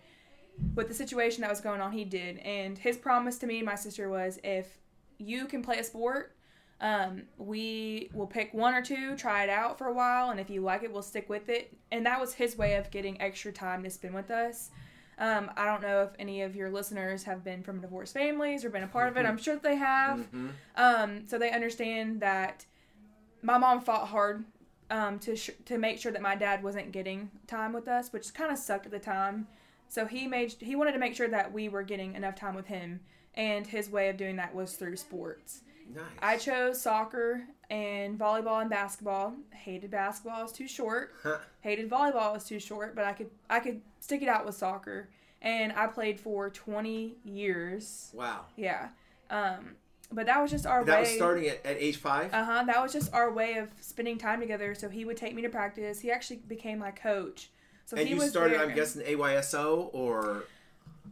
with 0.75 0.89
the 0.89 0.93
situation 0.93 1.41
that 1.41 1.49
was 1.49 1.61
going 1.61 1.79
on 1.79 1.93
he 1.93 2.03
did 2.03 2.39
and 2.39 2.77
his 2.77 2.97
promise 2.97 3.37
to 3.37 3.47
me 3.47 3.57
and 3.59 3.65
my 3.65 3.75
sister 3.75 4.09
was 4.09 4.37
if 4.43 4.79
you 5.17 5.45
can 5.45 5.61
play 5.61 5.77
a 5.79 5.83
sport 5.83 6.33
um, 6.79 7.23
we 7.39 8.09
will 8.13 8.27
pick 8.27 8.53
one 8.53 8.75
or 8.75 8.83
two 8.83 9.15
try 9.15 9.43
it 9.43 9.49
out 9.49 9.77
for 9.79 9.87
a 9.87 9.93
while 9.93 10.29
and 10.29 10.39
if 10.39 10.47
you 10.49 10.61
like 10.61 10.83
it 10.83 10.93
we'll 10.93 11.01
stick 11.01 11.27
with 11.27 11.49
it. 11.49 11.75
And 11.91 12.05
that 12.05 12.19
was 12.19 12.33
his 12.35 12.55
way 12.55 12.75
of 12.75 12.91
getting 12.91 13.19
extra 13.19 13.51
time 13.51 13.81
to 13.83 13.89
spend 13.89 14.13
with 14.13 14.29
us. 14.29 14.69
Um, 15.17 15.49
i 15.57 15.65
don't 15.65 15.81
know 15.81 16.03
if 16.03 16.11
any 16.19 16.43
of 16.43 16.55
your 16.55 16.69
listeners 16.69 17.23
have 17.23 17.43
been 17.43 17.63
from 17.63 17.81
divorced 17.81 18.13
families 18.13 18.63
or 18.63 18.69
been 18.69 18.83
a 18.83 18.87
part 18.87 19.09
of 19.09 19.17
it. 19.17 19.25
I'm 19.25 19.39
sure 19.39 19.55
that 19.55 19.63
they 19.63 19.75
have. 19.77 20.31
Mhm. 20.31 20.51
um, 20.75 21.25
so 21.25 21.39
they 21.39 21.49
understand 21.49 22.21
that 22.21 22.65
my 23.41 23.57
mom 23.57 23.81
fought 23.81 24.09
hard 24.09 24.45
um, 24.91 25.17
to 25.19 25.35
sh- 25.35 25.49
to 25.65 25.79
make 25.79 25.97
sure 25.97 26.11
that 26.11 26.21
my 26.21 26.35
dad 26.35 26.61
wasn't 26.63 26.91
getting 26.91 27.31
time 27.47 27.73
with 27.73 27.87
us, 27.87 28.13
which 28.13 28.31
kind 28.35 28.51
of 28.51 28.57
sucked 28.59 28.85
at 28.85 28.91
the 28.91 28.99
time. 28.99 29.47
So 29.87 30.05
he 30.05 30.27
made 30.27 30.51
he 30.59 30.75
wanted 30.75 30.91
to 30.91 30.99
make 30.99 31.15
sure 31.15 31.27
that 31.27 31.51
we 31.51 31.69
were 31.69 31.81
getting 31.83 32.13
enough 32.13 32.35
time 32.35 32.53
with 32.55 32.67
him, 32.67 32.99
and 33.35 33.65
his 33.67 33.89
way 33.89 34.09
of 34.09 34.17
doing 34.17 34.35
that 34.37 34.53
was 34.55 34.73
through 34.73 34.97
sports. 34.97 35.61
Nice. 35.93 36.03
I 36.21 36.37
chose 36.37 36.81
soccer 36.81 37.43
and 37.69 38.19
volleyball 38.19 38.61
and 38.61 38.69
basketball. 38.69 39.33
Hated 39.53 39.91
basketball; 39.91 40.39
it 40.39 40.43
was 40.43 40.51
too 40.51 40.67
short. 40.67 41.13
Huh. 41.23 41.37
Hated 41.61 41.89
volleyball; 41.89 42.31
it 42.31 42.33
was 42.33 42.43
too 42.45 42.59
short. 42.59 42.95
But 42.95 43.05
I 43.05 43.13
could 43.13 43.29
I 43.49 43.59
could 43.59 43.81
stick 43.99 44.21
it 44.21 44.27
out 44.27 44.45
with 44.45 44.55
soccer, 44.55 45.09
and 45.41 45.71
I 45.73 45.87
played 45.87 46.19
for 46.19 46.49
twenty 46.49 47.15
years. 47.23 48.11
Wow. 48.13 48.45
Yeah. 48.55 48.89
Um, 49.29 49.75
but 50.11 50.25
that 50.25 50.41
was 50.41 50.51
just 50.51 50.65
our 50.65 50.83
That 50.83 50.93
way. 50.95 50.99
was 51.01 51.09
starting 51.11 51.47
at, 51.47 51.65
at 51.65 51.77
age 51.77 51.97
five. 51.97 52.33
Uh 52.33 52.43
huh. 52.43 52.63
That 52.65 52.81
was 52.81 52.91
just 52.91 53.13
our 53.13 53.31
way 53.31 53.55
of 53.55 53.69
spending 53.79 54.17
time 54.17 54.39
together. 54.39 54.75
So 54.75 54.89
he 54.89 55.05
would 55.05 55.17
take 55.17 55.35
me 55.35 55.41
to 55.41 55.49
practice. 55.49 55.99
He 55.99 56.11
actually 56.11 56.37
became 56.47 56.79
my 56.79 56.91
coach. 56.91 57.49
So 57.85 57.95
and 57.95 58.07
he 58.07 58.13
you 58.15 58.19
was 58.19 58.29
started, 58.29 58.59
there. 58.59 58.67
I'm 58.67 58.75
guessing, 58.75 59.03
AYSO 59.03 59.89
or 59.93 60.43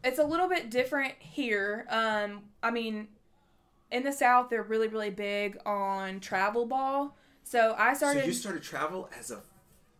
It's 0.05 0.19
a 0.19 0.23
little 0.23 0.47
bit 0.47 0.69
different 0.69 1.15
here. 1.19 1.85
Um, 1.89 2.43
I 2.63 2.71
mean, 2.71 3.07
in 3.91 4.03
the 4.03 4.13
South, 4.13 4.49
they're 4.49 4.63
really, 4.63 4.87
really 4.87 5.09
big 5.09 5.57
on 5.65 6.19
travel 6.19 6.65
ball. 6.65 7.17
So 7.43 7.75
I 7.77 7.93
started 7.93 8.21
so 8.21 8.25
you 8.27 8.33
started 8.33 8.63
travel 8.63 9.09
as 9.19 9.31
a 9.31 9.41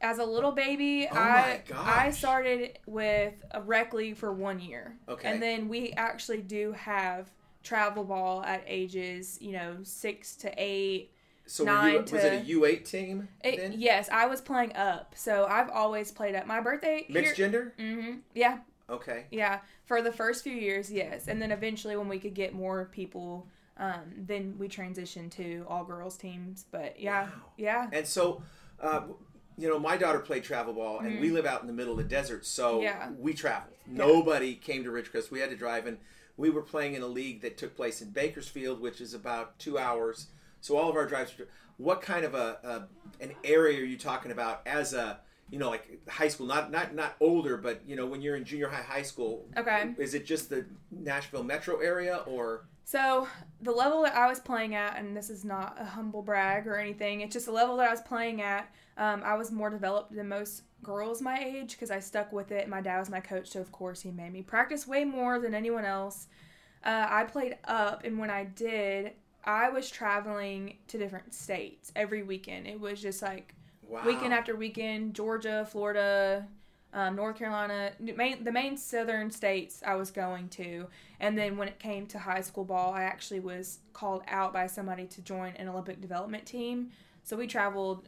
as 0.02 0.20
a 0.20 0.26
little 0.26 0.52
baby. 0.52 1.08
Oh 1.12 1.16
I 1.16 1.62
I 1.74 2.12
started 2.12 2.80
with 2.86 3.34
a 3.52 3.62
rec 3.62 3.94
league 3.94 4.18
for 4.18 4.32
one 4.34 4.60
year. 4.60 4.98
Okay. 5.10 5.28
And 5.30 5.42
then 5.42 5.68
we 5.70 5.92
actually 5.94 6.42
do 6.42 6.72
have 6.74 7.32
travel 7.64 8.04
ball 8.04 8.44
at 8.44 8.64
ages, 8.68 9.38
you 9.42 9.52
know, 9.54 9.78
six 9.84 10.36
to 10.38 10.54
eight. 10.58 11.12
so 11.48 11.64
were 11.64 11.72
Nine 11.72 11.94
you, 11.94 12.00
was 12.00 12.14
it 12.24 12.34
a 12.34 12.46
U 12.46 12.66
eight 12.66 12.86
team 12.86 13.28
It, 13.44 13.58
then? 13.58 13.74
yes, 13.78 14.10
I 14.12 14.26
was 14.28 14.42
playing 14.42 14.76
up, 14.76 15.14
so 15.16 15.46
I've 15.46 15.70
always 15.70 16.12
played 16.12 16.36
up. 16.36 16.46
My 16.48 16.62
birthday 16.62 17.06
Mixed 17.10 17.36
gender? 17.38 17.74
hmm 17.78 18.18
Yeah, 18.34 18.60
Okay. 18.90 19.26
yeah. 19.32 19.60
For 19.86 20.02
the 20.02 20.12
first 20.12 20.44
few 20.44 20.54
years, 20.54 20.92
yes, 20.92 21.28
and 21.28 21.42
then 21.42 21.52
eventually, 21.52 21.96
when 21.96 22.08
we 22.08 22.20
could 22.20 22.34
get 22.34 22.54
more 22.54 22.86
people, 22.92 23.48
um, 23.78 24.02
then 24.18 24.56
we 24.58 24.68
transitioned 24.70 25.32
to 25.32 25.66
all 25.68 25.84
girls 25.84 26.18
teams. 26.18 26.66
But 26.72 27.00
yeah, 27.00 27.24
Wow. 27.26 27.30
yeah, 27.58 27.90
And 27.92 28.06
so, 28.08 28.42
uh, 28.80 29.02
you 29.58 29.68
know, 29.70 29.80
my 29.80 29.98
daughter 29.98 30.20
played 30.20 30.44
travel 30.44 30.74
ball, 30.74 31.00
and 31.00 31.20
we 31.20 31.30
live 31.32 31.46
out 31.46 31.62
in 31.62 31.68
the 31.68 31.74
middle 31.74 31.94
of 31.94 31.98
the 31.98 32.04
desert, 32.04 32.46
so 32.46 32.76
Mm-hmm. 32.76 32.84
Yeah. 32.84 33.10
we 33.18 33.34
traveled. 33.34 33.74
Nobody 33.88 34.56
came 34.56 34.84
to 34.84 34.90
Ridgecrest. 34.92 35.32
We 35.32 35.40
had 35.40 35.50
to 35.50 35.56
drive, 35.56 35.88
and 35.88 35.98
we 36.38 36.50
were 36.50 36.62
playing 36.62 36.94
in 36.96 37.02
a 37.02 37.08
league 37.08 37.42
that 37.42 37.58
took 37.58 37.76
place 37.76 38.02
in 38.02 38.10
Bakersfield, 38.12 38.82
which 38.82 39.00
is 39.02 39.14
about 39.14 39.58
two 39.60 39.78
hours. 39.80 40.28
So 40.62 40.78
all 40.78 40.90
of 40.90 40.96
our 40.96 41.06
drives. 41.06 41.34
What 41.78 42.02
kind 42.02 42.24
of 42.26 42.34
a, 42.36 42.58
a 42.64 43.24
an 43.24 43.34
area 43.44 43.82
are 43.82 43.86
you 43.86 43.98
talking 43.98 44.32
about 44.32 44.62
as 44.66 44.94
a 44.94 45.20
you 45.50 45.60
know 45.60 45.70
like 45.70 46.00
high 46.10 46.28
school? 46.28 46.48
Not 46.48 46.72
not 46.72 46.96
not 46.96 47.16
older, 47.20 47.58
but 47.58 47.82
you 47.88 47.96
know 47.96 48.06
when 48.06 48.22
you're 48.22 48.36
in 48.36 48.46
junior 48.46 48.68
high, 48.68 48.82
high 48.84 49.02
school. 49.02 49.48
Okay. 49.58 49.94
Is 49.98 50.14
it 50.14 50.26
just 50.26 50.50
the 50.50 50.66
Nashville 50.92 51.44
metro 51.44 51.80
area, 51.80 52.18
or 52.26 52.66
So 52.84 53.28
the 53.62 53.72
level 53.72 54.04
that 54.04 54.16
I 54.16 54.28
was 54.28 54.40
playing 54.40 54.76
at, 54.76 54.98
and 54.98 55.16
this 55.16 55.30
is 55.30 55.44
not 55.44 55.78
a 55.80 55.86
humble 55.86 56.22
brag 56.22 56.68
or 56.68 56.78
anything, 56.78 57.22
it's 57.22 57.34
just 57.34 57.46
the 57.48 57.52
level 57.52 57.78
that 57.78 57.88
I 57.88 57.92
was 57.92 58.02
playing 58.02 58.42
at. 58.42 58.72
Um, 58.98 59.24
I 59.26 59.36
was 59.36 59.52
more 59.52 59.70
developed 59.70 60.16
than 60.16 60.30
most 60.30 60.64
girls 60.84 61.22
my 61.22 61.40
age 61.40 61.72
because 61.72 61.90
I 61.90 62.00
stuck 62.00 62.32
with 62.32 62.52
it. 62.52 62.70
My 62.70 62.80
dad 62.82 63.00
was 63.00 63.10
my 63.10 63.20
coach, 63.20 63.48
so 63.50 63.60
of 63.60 63.72
course 63.72 64.02
he 64.02 64.12
made 64.12 64.32
me 64.32 64.44
practice 64.44 64.88
way 64.88 65.04
more 65.04 65.40
than 65.40 65.56
anyone 65.56 65.84
else. 65.86 66.28
Uh, 66.84 67.08
I 67.10 67.24
played 67.24 67.58
up, 67.66 68.04
and 68.04 68.20
when 68.20 68.30
I 68.30 68.44
did, 68.44 69.14
I 69.44 69.70
was 69.70 69.90
traveling 69.90 70.78
to 70.88 71.00
different 71.00 71.34
states 71.34 71.92
every 71.96 72.22
weekend. 72.22 72.68
It 72.68 72.80
was 72.80 73.02
just 73.02 73.24
like 73.24 73.55
wow? 73.88 74.04
weekend 74.06 74.34
after 74.34 74.56
weekend 74.56 75.14
Georgia, 75.14 75.68
Florida, 75.70 76.48
um, 76.94 77.16
North 77.18 77.38
Carolina, 77.38 77.92
main, 78.00 78.44
the 78.44 78.52
main 78.52 78.78
southern 78.78 79.30
states 79.30 79.84
I 79.86 79.96
was 79.96 80.12
going 80.12 80.48
to. 80.50 80.88
And 81.20 81.38
then 81.38 81.58
when 81.58 81.68
it 81.68 81.78
came 81.78 82.08
to 82.08 82.20
high 82.20 82.42
school 82.42 82.64
ball, 82.64 82.94
I 82.94 83.04
actually 83.04 83.42
was 83.42 83.80
called 83.92 84.24
out 84.28 84.54
by 84.54 84.68
somebody 84.68 85.06
to 85.08 85.22
join 85.22 85.54
an 85.58 85.68
Olympic 85.68 86.00
development 86.00 86.46
team. 86.46 86.92
So 87.24 87.36
we 87.36 87.48
traveled 87.48 88.08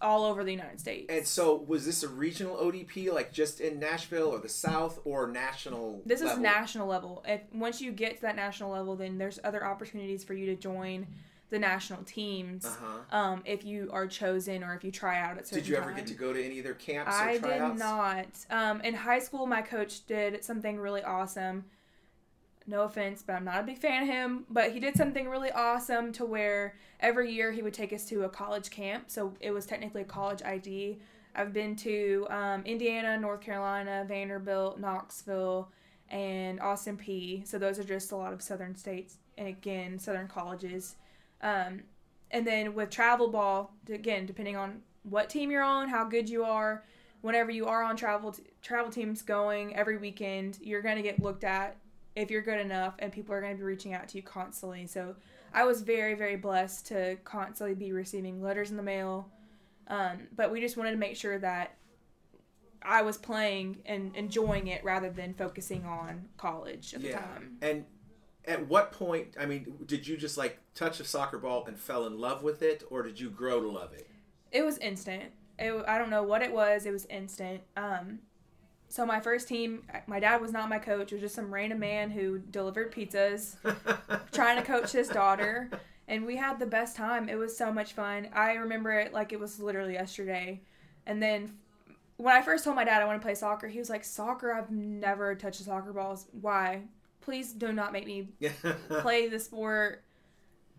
all 0.00 0.24
over 0.24 0.42
the 0.42 0.50
United 0.50 0.80
States. 0.80 1.06
And 1.08 1.26
so, 1.26 1.64
was 1.66 1.84
this 1.84 2.02
a 2.02 2.08
regional 2.08 2.56
ODP, 2.56 3.12
like 3.12 3.32
just 3.32 3.60
in 3.60 3.78
Nashville 3.78 4.28
or 4.28 4.38
the 4.38 4.48
South, 4.48 5.00
or 5.04 5.28
national? 5.28 6.02
this 6.06 6.20
is 6.20 6.26
level? 6.28 6.42
national 6.42 6.86
level. 6.88 7.24
If 7.26 7.42
once 7.52 7.80
you 7.80 7.92
get 7.92 8.16
to 8.16 8.22
that 8.22 8.36
national 8.36 8.70
level, 8.70 8.96
then 8.96 9.18
there's 9.18 9.38
other 9.44 9.64
opportunities 9.64 10.24
for 10.24 10.34
you 10.34 10.46
to 10.46 10.56
join 10.56 11.06
the 11.52 11.58
national 11.58 12.02
teams. 12.02 12.64
Uh-huh. 12.64 13.16
Um, 13.16 13.42
if 13.44 13.64
you 13.64 13.90
are 13.92 14.06
chosen 14.06 14.64
or 14.64 14.74
if 14.74 14.82
you 14.82 14.90
try 14.90 15.20
out 15.20 15.36
at 15.36 15.46
certain 15.46 15.62
Did 15.62 15.68
you 15.68 15.76
ever 15.76 15.90
time. 15.90 15.96
get 15.96 16.06
to 16.08 16.14
go 16.14 16.32
to 16.32 16.42
any 16.42 16.58
of 16.58 16.64
their 16.64 16.74
camps 16.74 17.12
I 17.14 17.34
or 17.34 17.38
tryouts? 17.38 17.62
I 17.62 17.68
did 17.68 17.78
not. 17.78 18.26
Um, 18.50 18.80
in 18.80 18.94
high 18.94 19.18
school, 19.18 19.46
my 19.46 19.60
coach 19.60 20.06
did 20.06 20.42
something 20.42 20.80
really 20.80 21.04
awesome. 21.04 21.66
No 22.66 22.82
offense, 22.82 23.22
but 23.22 23.34
I'm 23.34 23.44
not 23.44 23.60
a 23.60 23.62
big 23.64 23.78
fan 23.78 24.04
of 24.04 24.08
him. 24.08 24.46
But 24.48 24.72
he 24.72 24.80
did 24.80 24.96
something 24.96 25.28
really 25.28 25.52
awesome 25.52 26.10
to 26.14 26.24
where 26.24 26.74
every 27.00 27.30
year 27.30 27.52
he 27.52 27.60
would 27.60 27.74
take 27.74 27.92
us 27.92 28.06
to 28.06 28.24
a 28.24 28.28
college 28.28 28.70
camp. 28.70 29.04
So 29.08 29.34
it 29.40 29.50
was 29.50 29.66
technically 29.66 30.02
a 30.02 30.06
college 30.06 30.42
ID. 30.42 30.98
I've 31.34 31.52
been 31.52 31.76
to 31.76 32.26
um, 32.30 32.62
Indiana, 32.64 33.18
North 33.18 33.42
Carolina, 33.42 34.06
Vanderbilt, 34.08 34.80
Knoxville, 34.80 35.70
and 36.08 36.60
Austin 36.60 36.96
Peay. 36.96 37.46
So 37.46 37.58
those 37.58 37.78
are 37.78 37.84
just 37.84 38.12
a 38.12 38.16
lot 38.16 38.32
of 38.32 38.40
southern 38.40 38.74
states 38.74 39.18
and 39.36 39.48
again, 39.48 39.98
southern 39.98 40.28
colleges. 40.28 40.96
Um, 41.42 41.82
and 42.30 42.46
then 42.46 42.74
with 42.74 42.90
travel 42.90 43.28
ball, 43.28 43.74
again, 43.88 44.26
depending 44.26 44.56
on 44.56 44.82
what 45.02 45.28
team 45.28 45.50
you're 45.50 45.62
on, 45.62 45.88
how 45.88 46.04
good 46.04 46.28
you 46.28 46.44
are, 46.44 46.84
whenever 47.20 47.50
you 47.50 47.66
are 47.66 47.82
on 47.82 47.96
travel 47.96 48.32
t- 48.32 48.44
travel 48.62 48.90
teams 48.90 49.22
going 49.22 49.74
every 49.76 49.96
weekend, 49.96 50.58
you're 50.60 50.82
going 50.82 50.96
to 50.96 51.02
get 51.02 51.20
looked 51.20 51.44
at 51.44 51.76
if 52.14 52.30
you're 52.30 52.42
good 52.42 52.60
enough, 52.60 52.94
and 52.98 53.10
people 53.10 53.34
are 53.34 53.40
going 53.40 53.52
to 53.52 53.58
be 53.58 53.64
reaching 53.64 53.94
out 53.94 54.08
to 54.08 54.16
you 54.16 54.22
constantly. 54.22 54.86
So 54.86 55.16
I 55.54 55.64
was 55.64 55.80
very, 55.80 56.14
very 56.14 56.36
blessed 56.36 56.86
to 56.88 57.16
constantly 57.24 57.74
be 57.74 57.92
receiving 57.92 58.42
letters 58.42 58.70
in 58.70 58.76
the 58.76 58.82
mail. 58.82 59.28
Um, 59.88 60.28
but 60.36 60.50
we 60.50 60.60
just 60.60 60.76
wanted 60.76 60.92
to 60.92 60.96
make 60.96 61.16
sure 61.16 61.38
that 61.38 61.76
I 62.82 63.02
was 63.02 63.16
playing 63.16 63.78
and 63.86 64.14
enjoying 64.16 64.68
it 64.68 64.84
rather 64.84 65.10
than 65.10 65.34
focusing 65.34 65.84
on 65.84 66.28
college 66.36 66.94
at 66.94 67.02
the 67.02 67.12
time. 67.12 67.56
And 67.62 67.84
at 68.46 68.68
what 68.68 68.92
point? 68.92 69.34
I 69.38 69.46
mean, 69.46 69.74
did 69.86 70.06
you 70.06 70.16
just 70.16 70.36
like 70.36 70.58
touch 70.74 71.00
a 71.00 71.04
soccer 71.04 71.38
ball 71.38 71.64
and 71.66 71.78
fell 71.78 72.06
in 72.06 72.18
love 72.18 72.42
with 72.42 72.62
it, 72.62 72.82
or 72.90 73.02
did 73.02 73.18
you 73.20 73.30
grow 73.30 73.60
to 73.60 73.68
love 73.68 73.92
it? 73.92 74.08
It 74.50 74.64
was 74.64 74.78
instant. 74.78 75.32
It, 75.58 75.84
I 75.86 75.98
don't 75.98 76.10
know 76.10 76.22
what 76.22 76.42
it 76.42 76.52
was. 76.52 76.86
It 76.86 76.92
was 76.92 77.06
instant. 77.06 77.62
Um, 77.76 78.20
so 78.88 79.06
my 79.06 79.20
first 79.20 79.48
team, 79.48 79.84
my 80.06 80.20
dad 80.20 80.40
was 80.40 80.52
not 80.52 80.68
my 80.68 80.78
coach. 80.78 81.12
It 81.12 81.14
was 81.14 81.22
just 81.22 81.34
some 81.34 81.52
random 81.52 81.78
man 81.78 82.10
who 82.10 82.38
delivered 82.38 82.92
pizzas, 82.92 83.56
trying 84.32 84.58
to 84.58 84.62
coach 84.62 84.92
his 84.92 85.08
daughter, 85.08 85.70
and 86.08 86.26
we 86.26 86.36
had 86.36 86.58
the 86.58 86.66
best 86.66 86.96
time. 86.96 87.28
It 87.28 87.36
was 87.36 87.56
so 87.56 87.72
much 87.72 87.94
fun. 87.94 88.28
I 88.34 88.52
remember 88.54 88.92
it 88.92 89.12
like 89.12 89.32
it 89.32 89.40
was 89.40 89.60
literally 89.60 89.94
yesterday. 89.94 90.60
And 91.06 91.22
then 91.22 91.54
when 92.16 92.34
I 92.34 92.42
first 92.42 92.64
told 92.64 92.76
my 92.76 92.84
dad 92.84 93.00
I 93.00 93.06
want 93.06 93.20
to 93.20 93.24
play 93.24 93.34
soccer, 93.34 93.68
he 93.68 93.78
was 93.78 93.88
like, 93.88 94.04
"Soccer? 94.04 94.52
I've 94.52 94.70
never 94.70 95.34
touched 95.34 95.60
a 95.60 95.64
soccer 95.64 95.92
ball. 95.92 96.20
Why? 96.40 96.82
Please 97.22 97.52
do 97.52 97.72
not 97.72 97.92
make 97.92 98.06
me 98.06 98.28
play 99.00 99.28
the 99.28 99.38
sport." 99.38 100.04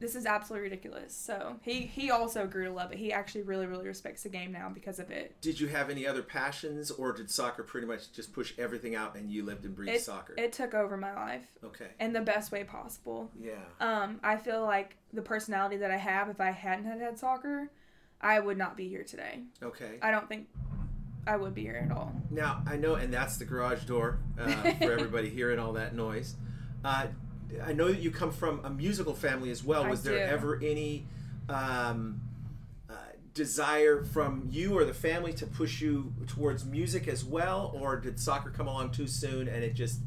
this 0.04 0.16
is 0.16 0.26
absolutely 0.26 0.70
ridiculous. 0.70 1.16
So 1.16 1.56
he 1.62 1.82
he 1.82 2.12
also 2.12 2.46
grew 2.46 2.66
to 2.66 2.72
love 2.72 2.92
it. 2.92 2.98
He 2.98 3.14
actually 3.14 3.44
really 3.44 3.66
really 3.66 3.88
respects 3.88 4.24
the 4.24 4.30
game 4.30 4.52
now 4.52 4.70
because 4.72 5.00
of 5.00 5.10
it. 5.12 5.40
Did 5.42 5.60
you 5.60 5.68
have 5.68 5.90
any 5.90 6.06
other 6.06 6.22
passions, 6.22 6.92
or 6.92 7.14
did 7.14 7.32
soccer 7.32 7.64
pretty 7.64 7.88
much 7.88 8.12
just 8.12 8.34
push 8.34 8.54
everything 8.58 8.96
out 8.96 9.16
and 9.16 9.32
you 9.32 9.44
lived 9.46 9.66
and 9.66 9.74
breathed 9.74 9.96
It, 9.96 10.02
soccer? 10.02 10.36
it 10.38 10.52
took 10.52 10.74
over 10.74 10.98
my 10.98 11.14
life 11.14 11.46
okay. 11.64 11.88
in 12.00 12.12
the 12.12 12.22
best 12.22 12.52
way 12.52 12.66
possible. 12.66 13.32
Yeah. 13.40 13.54
Um, 13.80 14.20
I 14.24 14.36
feel 14.36 14.64
like 14.64 14.98
the 15.14 15.22
personality 15.22 15.78
that 15.78 15.90
I 15.92 15.98
have, 15.98 16.28
if 16.30 16.42
I 16.42 16.52
hadn't 16.52 16.86
had 16.86 17.00
had 17.00 17.18
soccer, 17.18 17.72
I 18.20 18.40
would 18.42 18.58
not 18.58 18.76
be 18.76 18.90
here 18.90 19.04
today. 19.04 19.44
Okay. 19.62 20.00
I 20.02 20.12
don't 20.12 20.28
think 20.28 20.48
I 21.26 21.38
would 21.38 21.54
be 21.54 21.62
here 21.62 21.88
at 21.90 21.96
all. 21.96 22.14
Now 22.30 22.64
I 22.68 22.78
know, 22.78 22.96
and 22.96 23.14
that's 23.14 23.38
the 23.38 23.46
garage 23.46 23.84
door 23.84 24.20
uh, 24.38 24.48
for 24.74 24.92
everybody 24.92 25.30
hearing 25.30 25.60
all 25.60 25.74
that 25.74 25.96
noise. 25.96 26.36
Uh, 26.84 27.08
I 27.64 27.74
know 27.74 27.88
that 27.88 28.00
you 28.00 28.12
come 28.12 28.32
from 28.32 28.64
a 28.64 28.70
musical 28.70 29.14
family 29.14 29.52
as 29.52 29.64
well. 29.64 29.88
Was 29.88 30.04
there 30.04 30.28
ever 30.28 30.60
any 30.62 31.06
um, 31.50 32.22
uh, 32.90 32.94
desire 33.34 34.04
from 34.04 34.48
you 34.50 34.78
or 34.78 34.86
the 34.86 34.94
family 34.94 35.34
to 35.34 35.46
push 35.46 35.82
you 35.82 36.14
towards 36.28 36.66
music 36.66 37.08
as 37.08 37.24
well, 37.24 37.72
or 37.80 37.98
did 37.98 38.20
soccer 38.20 38.50
come 38.50 38.68
along 38.68 38.92
too 38.92 39.08
soon 39.08 39.48
and 39.48 39.64
it 39.64 39.74
just 39.74 40.00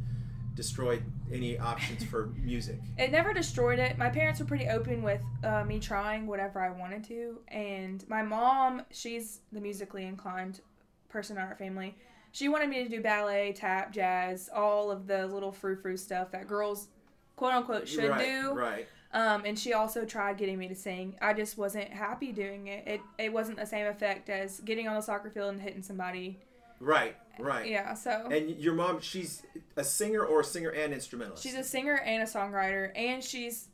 destroyed 0.55 1.05
any 1.31 1.59
options 1.59 2.03
for 2.05 2.27
music? 2.37 2.81
It 2.99 3.13
never 3.13 3.33
destroyed 3.33 3.79
it. 3.79 3.97
My 3.97 4.11
parents 4.11 4.41
were 4.41 4.47
pretty 4.47 4.69
open 4.69 5.03
with 5.03 5.23
uh, 5.45 5.65
me 5.65 5.79
trying 5.79 6.27
whatever 6.27 6.61
I 6.61 6.71
wanted 6.71 7.05
to, 7.05 7.39
and 7.49 8.07
my 8.09 8.23
mom, 8.23 8.83
she's 8.91 9.41
the 9.53 9.61
musically 9.61 10.05
inclined 10.05 10.61
person 11.09 11.37
in 11.37 11.43
our 11.43 11.55
family. 11.55 11.97
She 12.33 12.49
wanted 12.49 12.69
me 12.69 12.83
to 12.85 12.89
do 12.89 13.01
ballet, 13.01 13.53
tap, 13.53 13.93
jazz, 13.93 14.51
all 14.55 14.91
of 14.91 15.07
the 15.07 15.27
little 15.27 15.53
frou 15.53 15.77
frou 15.77 15.97
stuff 15.97 16.31
that 16.33 16.47
girls, 16.47 16.89
quote 17.37 17.53
unquote, 17.53 17.89
should 17.89 18.11
right, 18.11 18.25
do. 18.25 18.53
Right. 18.53 18.87
Um, 19.13 19.45
and 19.47 19.59
she 19.59 19.73
also 19.73 20.05
tried 20.05 20.37
getting 20.37 20.59
me 20.59 20.69
to 20.69 20.75
sing. 20.75 21.17
I 21.23 21.33
just 21.33 21.57
wasn't 21.57 21.89
happy 21.89 22.33
doing 22.33 22.67
it. 22.67 22.87
It 22.87 23.01
it 23.19 23.33
wasn't 23.33 23.59
the 23.59 23.65
same 23.67 23.87
effect 23.87 24.29
as 24.29 24.61
getting 24.61 24.89
on 24.89 24.97
the 24.97 25.01
soccer 25.01 25.31
field 25.31 25.55
and 25.55 25.63
hitting 25.63 25.83
somebody. 25.83 26.39
Right. 26.81 27.17
Right. 27.39 27.69
Yeah, 27.69 27.95
so 27.95 28.29
And 28.31 28.51
your 28.51 28.75
mom, 28.75 29.01
she's 29.01 29.43
a 29.77 29.85
singer 29.85 30.25
or 30.25 30.41
a 30.41 30.45
singer 30.45 30.71
and 30.71 30.93
instrumentalist. 30.93 31.43
she's 31.43 31.55
a 31.55 31.65
singer 31.65 32.01
and 32.05 32.23
a 32.23 32.27
songwriter, 32.27 32.93
and 32.97 33.23
she's 33.23 33.69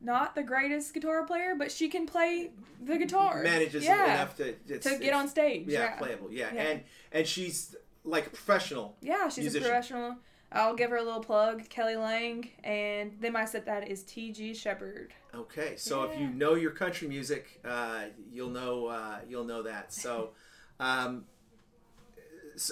not 0.00 0.34
the 0.34 0.42
greatest 0.42 0.94
guitar 0.94 1.24
player, 1.24 1.54
but 1.56 1.70
she 1.72 1.88
can 1.88 2.06
play 2.06 2.50
the 2.84 2.96
guitar. 2.98 3.42
manages 3.42 3.84
yeah, 3.84 4.14
enough 4.14 4.36
to 4.36 4.52
to 4.78 4.98
get 4.98 5.12
on 5.12 5.28
stage. 5.28 5.64
yeah, 5.66 5.80
Yeah, 5.80 5.96
playable 5.96 6.30
yeah. 6.32 6.48
Yeah. 6.54 6.62
and 6.62 6.82
and 7.12 7.26
she's 7.26 7.74
like 8.04 8.26
a 8.26 8.30
professional 8.30 8.96
Yeah, 9.02 9.28
she's 9.28 9.44
musician. 9.44 9.66
a 9.66 9.68
professional. 9.70 10.16
I'll 10.50 10.74
give 10.74 10.88
her 10.90 10.96
a 10.96 11.02
little 11.02 11.20
plug, 11.20 11.68
Kelly 11.68 11.96
Lang, 11.96 12.48
and 12.64 13.12
then 13.20 13.34
my 13.34 13.42
stepdad 13.42 13.86
is 13.86 14.02
T.G. 14.04 14.54
Sheppard. 14.54 15.12
okay 15.34 15.74
so 15.76 16.04
if 16.04 16.18
you 16.18 16.26
know 16.28 16.54
your 16.54 16.70
country 16.70 17.06
music 17.08 17.60
uh, 17.66 18.04
you'll 18.32 18.48
know 18.50 18.86
uh, 18.86 19.18
you'll 19.28 19.44
know 19.44 19.62
that 19.62 19.92
so 19.92 20.30
um, 20.80 21.24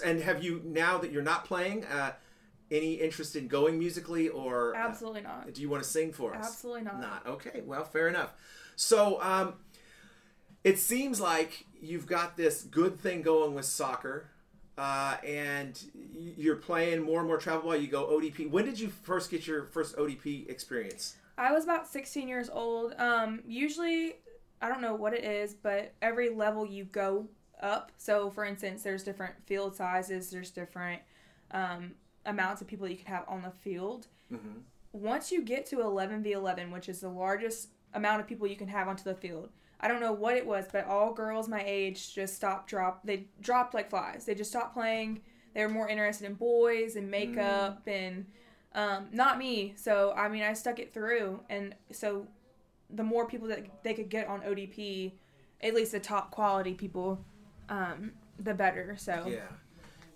and 0.04 0.20
have 0.22 0.42
you 0.42 0.62
now 0.64 0.98
that 0.98 1.12
you're 1.12 1.22
not 1.22 1.44
playing 1.44 1.84
uh, 1.84 2.12
any 2.70 2.94
interest 2.94 3.36
in 3.36 3.48
going 3.48 3.78
musically 3.78 4.28
or 4.28 4.74
uh, 4.74 4.78
Absolutely 4.78 5.22
not. 5.22 5.52
do 5.52 5.60
you 5.62 5.68
want 5.68 5.82
to 5.82 5.88
sing 5.88 6.12
for 6.12 6.34
us 6.34 6.46
Absolutely 6.46 6.82
not. 6.82 7.00
Not 7.00 7.26
okay. 7.26 7.62
Well, 7.64 7.84
fair 7.84 8.08
enough. 8.08 8.32
So, 8.76 9.20
um, 9.22 9.54
it 10.64 10.78
seems 10.78 11.20
like 11.20 11.64
you've 11.80 12.06
got 12.06 12.36
this 12.36 12.62
good 12.62 12.98
thing 12.98 13.22
going 13.22 13.54
with 13.54 13.64
soccer, 13.66 14.30
uh, 14.76 15.16
and 15.24 15.80
you're 16.12 16.56
playing 16.56 17.02
more 17.02 17.20
and 17.20 17.28
more 17.28 17.38
travel 17.38 17.62
ball. 17.62 17.76
You 17.76 17.86
go 17.86 18.06
ODP. 18.06 18.50
When 18.50 18.64
did 18.64 18.78
you 18.78 18.88
first 18.88 19.30
get 19.30 19.46
your 19.46 19.66
first 19.66 19.96
ODP 19.96 20.50
experience? 20.50 21.16
I 21.38 21.52
was 21.52 21.64
about 21.64 21.86
16 21.86 22.28
years 22.28 22.50
old. 22.50 22.94
Um, 22.98 23.42
usually, 23.46 24.16
I 24.60 24.68
don't 24.68 24.80
know 24.80 24.94
what 24.94 25.14
it 25.14 25.24
is, 25.24 25.54
but 25.54 25.92
every 26.02 26.30
level 26.30 26.66
you 26.66 26.84
go 26.84 27.28
up. 27.62 27.92
So, 27.96 28.30
for 28.30 28.44
instance, 28.44 28.82
there's 28.82 29.04
different 29.04 29.34
field 29.46 29.76
sizes. 29.76 30.30
There's 30.30 30.50
different 30.50 31.00
um, 31.52 31.92
amounts 32.26 32.60
of 32.60 32.68
people 32.68 32.86
you 32.88 32.96
can 32.96 33.06
have 33.06 33.24
on 33.28 33.42
the 33.42 33.50
field. 33.50 34.08
Mhm. 34.30 34.62
Once 34.92 35.30
you 35.32 35.42
get 35.42 35.66
to 35.66 35.80
11 35.80 36.22
v 36.22 36.32
11, 36.32 36.70
which 36.70 36.88
is 36.88 37.00
the 37.00 37.08
largest 37.08 37.70
amount 37.94 38.20
of 38.20 38.26
people 38.26 38.46
you 38.46 38.56
can 38.56 38.68
have 38.68 38.88
onto 38.88 39.04
the 39.04 39.14
field, 39.14 39.50
I 39.80 39.88
don't 39.88 40.00
know 40.00 40.12
what 40.12 40.36
it 40.36 40.46
was, 40.46 40.66
but 40.72 40.86
all 40.86 41.12
girls 41.12 41.48
my 41.48 41.62
age 41.64 42.14
just 42.14 42.34
stopped 42.34 42.68
drop. 42.68 43.04
They 43.04 43.28
dropped 43.40 43.74
like 43.74 43.90
flies. 43.90 44.24
They 44.24 44.34
just 44.34 44.50
stopped 44.50 44.74
playing. 44.74 45.22
They 45.54 45.62
were 45.62 45.68
more 45.70 45.88
interested 45.88 46.26
in 46.26 46.34
boys 46.34 46.96
and 46.96 47.10
makeup 47.10 47.86
and 47.86 48.26
um, 48.74 49.08
not 49.12 49.38
me. 49.38 49.74
So 49.76 50.12
I 50.16 50.28
mean, 50.28 50.42
I 50.42 50.52
stuck 50.54 50.78
it 50.78 50.92
through, 50.92 51.40
and 51.48 51.74
so 51.92 52.26
the 52.90 53.02
more 53.02 53.26
people 53.26 53.48
that 53.48 53.82
they 53.82 53.94
could 53.94 54.08
get 54.08 54.28
on 54.28 54.40
ODP, 54.42 55.12
at 55.62 55.74
least 55.74 55.92
the 55.92 56.00
top 56.00 56.30
quality 56.30 56.74
people, 56.74 57.24
um, 57.68 58.12
the 58.38 58.54
better. 58.54 58.96
So 58.98 59.26
Yeah. 59.26 59.48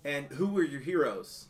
And 0.03 0.25
who 0.27 0.47
were 0.47 0.63
your 0.63 0.79
heroes? 0.79 1.47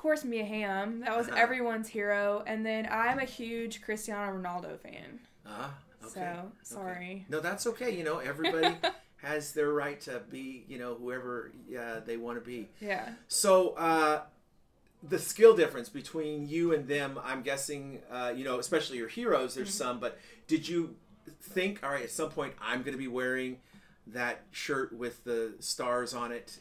Of 0.00 0.02
course 0.02 0.24
Mia 0.24 0.46
Hamm, 0.46 1.00
that 1.00 1.14
was 1.14 1.28
Uh-huh. 1.28 1.36
everyone's 1.36 1.86
hero, 1.86 2.42
and 2.46 2.64
then 2.64 2.88
I'm 2.90 3.18
a 3.18 3.26
huge 3.26 3.82
Cristiano 3.82 4.32
Ronaldo 4.32 4.80
fan. 4.80 5.20
Ah, 5.44 5.74
okay. 6.02 6.10
So 6.14 6.20
okay. 6.22 6.48
sorry. 6.62 7.26
No, 7.28 7.40
that's 7.40 7.66
okay. 7.66 7.90
You 7.90 8.02
know, 8.02 8.16
everybody 8.16 8.76
has 9.18 9.52
their 9.52 9.70
right 9.74 10.00
to 10.00 10.22
be, 10.30 10.64
you 10.68 10.78
know, 10.78 10.94
whoever 10.94 11.52
uh, 11.78 12.00
they 12.06 12.16
want 12.16 12.38
to 12.38 12.40
be. 12.40 12.70
Yeah. 12.80 13.10
So 13.28 13.74
uh, 13.74 14.22
the 15.06 15.18
skill 15.18 15.54
difference 15.54 15.90
between 15.90 16.48
you 16.48 16.72
and 16.72 16.88
them, 16.88 17.18
I'm 17.22 17.42
guessing, 17.42 17.98
uh, 18.10 18.32
you 18.34 18.42
know, 18.42 18.58
especially 18.58 18.96
your 18.96 19.08
heroes. 19.08 19.54
There's 19.54 19.74
some, 19.74 20.00
but 20.00 20.18
did 20.46 20.66
you 20.66 20.96
think, 21.42 21.80
all 21.82 21.90
right, 21.90 22.04
at 22.04 22.10
some 22.10 22.30
point, 22.30 22.54
I'm 22.58 22.80
going 22.80 22.94
to 22.94 22.98
be 22.98 23.06
wearing 23.08 23.58
that 24.06 24.44
shirt 24.50 24.94
with 24.94 25.24
the 25.24 25.56
stars 25.58 26.14
on 26.14 26.32
it? 26.32 26.58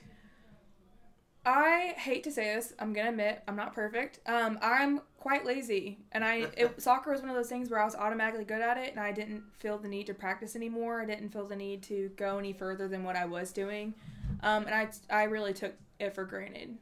I 1.49 1.95
hate 1.97 2.23
to 2.25 2.31
say 2.31 2.53
this. 2.55 2.73
I'm 2.79 2.93
gonna 2.93 3.09
admit 3.09 3.41
I'm 3.47 3.55
not 3.55 3.73
perfect. 3.73 4.19
Um, 4.27 4.59
I'm 4.61 5.01
quite 5.17 5.45
lazy, 5.45 5.97
and 6.11 6.23
I 6.23 6.47
it, 6.55 6.81
soccer 6.81 7.11
was 7.11 7.21
one 7.21 7.29
of 7.29 7.35
those 7.35 7.49
things 7.49 7.69
where 7.69 7.79
I 7.81 7.85
was 7.85 7.95
automatically 7.95 8.45
good 8.45 8.61
at 8.61 8.77
it, 8.77 8.91
and 8.91 8.99
I 8.99 9.11
didn't 9.11 9.43
feel 9.59 9.77
the 9.79 9.87
need 9.87 10.05
to 10.07 10.13
practice 10.13 10.55
anymore. 10.55 11.01
I 11.01 11.05
didn't 11.05 11.29
feel 11.29 11.47
the 11.47 11.55
need 11.55 11.81
to 11.83 12.11
go 12.17 12.37
any 12.37 12.53
further 12.53 12.87
than 12.87 13.03
what 13.03 13.15
I 13.15 13.25
was 13.25 13.51
doing, 13.51 13.95
um, 14.43 14.67
and 14.67 14.75
I 14.75 14.89
I 15.09 15.23
really 15.23 15.53
took 15.53 15.73
it 15.99 16.13
for 16.13 16.23
granted. 16.23 16.77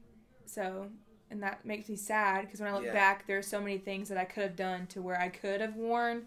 So, 0.46 0.90
and 1.32 1.42
that 1.44 1.64
makes 1.66 1.88
me 1.88 1.96
sad 1.96 2.42
because 2.46 2.60
when 2.60 2.70
I 2.70 2.74
look 2.76 2.86
Yeah. 2.86 2.94
back, 2.94 3.26
there's 3.26 3.48
so 3.48 3.60
many 3.62 3.78
things 3.78 4.10
that 4.10 4.18
I 4.18 4.26
could 4.26 4.44
have 4.44 4.56
done 4.58 4.88
to 4.88 5.02
where 5.02 5.20
I 5.20 5.30
could 5.30 5.62
have 5.62 5.76
worn 5.76 6.26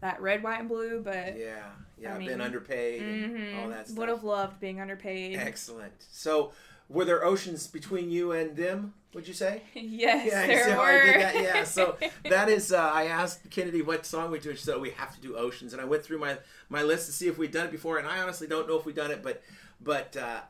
that 0.00 0.20
red, 0.22 0.42
white, 0.42 0.60
and 0.60 0.68
blue, 0.68 1.00
but 1.00 1.36
Yeah, 1.36 1.62
yeah, 1.98 2.14
I 2.14 2.18
been 2.18 2.26
mean, 2.26 2.40
underpaid 2.40 3.02
and 3.02 3.54
all 3.58 3.68
that 3.68 3.88
stuff. 3.88 3.98
would 3.98 4.08
have 4.08 4.24
loved 4.24 4.60
being 4.60 4.80
underpaid. 4.80 5.38
Excellent. 5.38 5.92
So, 6.10 6.52
were 6.88 7.04
there 7.04 7.24
oceans 7.24 7.66
between 7.66 8.10
you 8.10 8.32
and 8.32 8.56
them? 8.56 8.94
Would 9.14 9.28
you 9.28 9.34
say? 9.34 9.62
yes, 9.74 10.26
Yeah, 10.26 10.46
there 10.46 10.64
so 10.64 10.76
were. 10.76 10.82
I 10.82 11.04
did 11.04 11.20
that. 11.20 11.34
Yeah, 11.36 11.64
so 11.64 11.96
that 12.28 12.48
is. 12.48 12.72
Uh, 12.72 12.90
I 12.92 13.04
asked 13.04 13.48
Kennedy 13.50 13.80
what 13.82 14.04
song 14.04 14.30
we 14.30 14.40
do. 14.40 14.54
She 14.54 14.64
said 14.64 14.80
we 14.80 14.90
have 14.90 15.14
to 15.14 15.20
do 15.20 15.36
Oceans, 15.36 15.72
and 15.72 15.80
I 15.80 15.84
went 15.84 16.04
through 16.04 16.18
my 16.18 16.38
my 16.68 16.82
list 16.82 17.06
to 17.06 17.12
see 17.12 17.28
if 17.28 17.38
we'd 17.38 17.52
done 17.52 17.66
it 17.66 17.72
before, 17.72 17.98
and 17.98 18.08
I 18.08 18.20
honestly 18.20 18.46
don't 18.46 18.68
know 18.68 18.76
if 18.76 18.84
we've 18.84 18.94
done 18.94 19.10
it, 19.10 19.22
but 19.22 19.42
but 19.80 20.16
uh, 20.16 20.40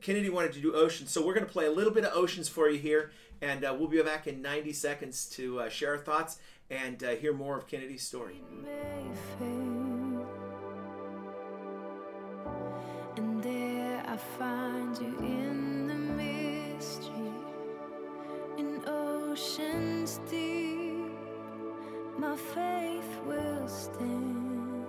Kennedy 0.00 0.30
wanted 0.30 0.52
to 0.54 0.60
do 0.60 0.74
Oceans, 0.74 1.10
so 1.10 1.24
we're 1.24 1.34
going 1.34 1.46
to 1.46 1.52
play 1.52 1.66
a 1.66 1.70
little 1.70 1.92
bit 1.92 2.04
of 2.04 2.12
Oceans 2.16 2.48
for 2.48 2.68
you 2.68 2.78
here, 2.78 3.12
and 3.40 3.64
uh, 3.64 3.74
we'll 3.78 3.88
be 3.88 4.02
back 4.02 4.26
in 4.26 4.42
90 4.42 4.72
seconds 4.72 5.26
to 5.30 5.60
uh, 5.60 5.68
share 5.68 5.92
our 5.92 5.98
thoughts 5.98 6.38
and 6.70 7.02
uh, 7.02 7.10
hear 7.10 7.32
more 7.32 7.56
of 7.56 7.66
Kennedy's 7.66 8.02
story. 8.02 8.40
And 13.16 13.42
there 13.42 14.04
I 14.06 14.16
find 14.16 14.96
you 14.98 15.18
in 15.18 15.67
oceans 19.38 20.20
deep. 20.28 21.12
My 22.18 22.36
faith 22.36 23.20
will 23.24 23.68
stand. 23.68 24.86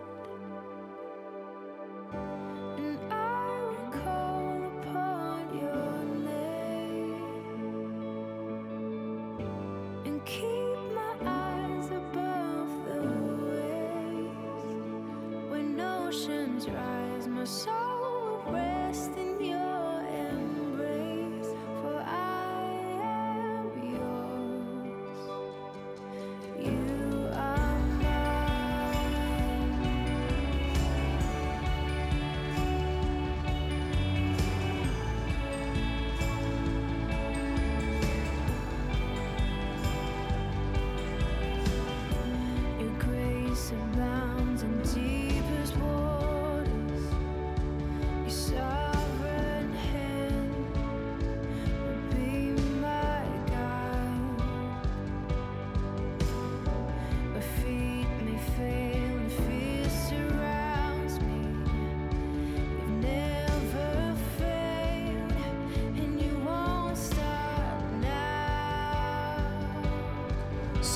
And 2.77 2.97
I 3.11 3.59
will 3.69 3.91
call 4.01 4.63
upon 4.73 5.39
your 5.63 6.03
name 6.31 7.43
and 10.05 10.25
keep 10.25 10.77
my 10.95 11.13
eyes 11.25 11.87
above 12.01 12.69
the 12.87 13.01
waves. 13.51 14.65
When 15.51 15.79
oceans 15.79 16.67
rise, 16.67 17.27
my 17.27 17.43
soul 17.43 18.41
will 18.45 18.53
rest 18.53 19.11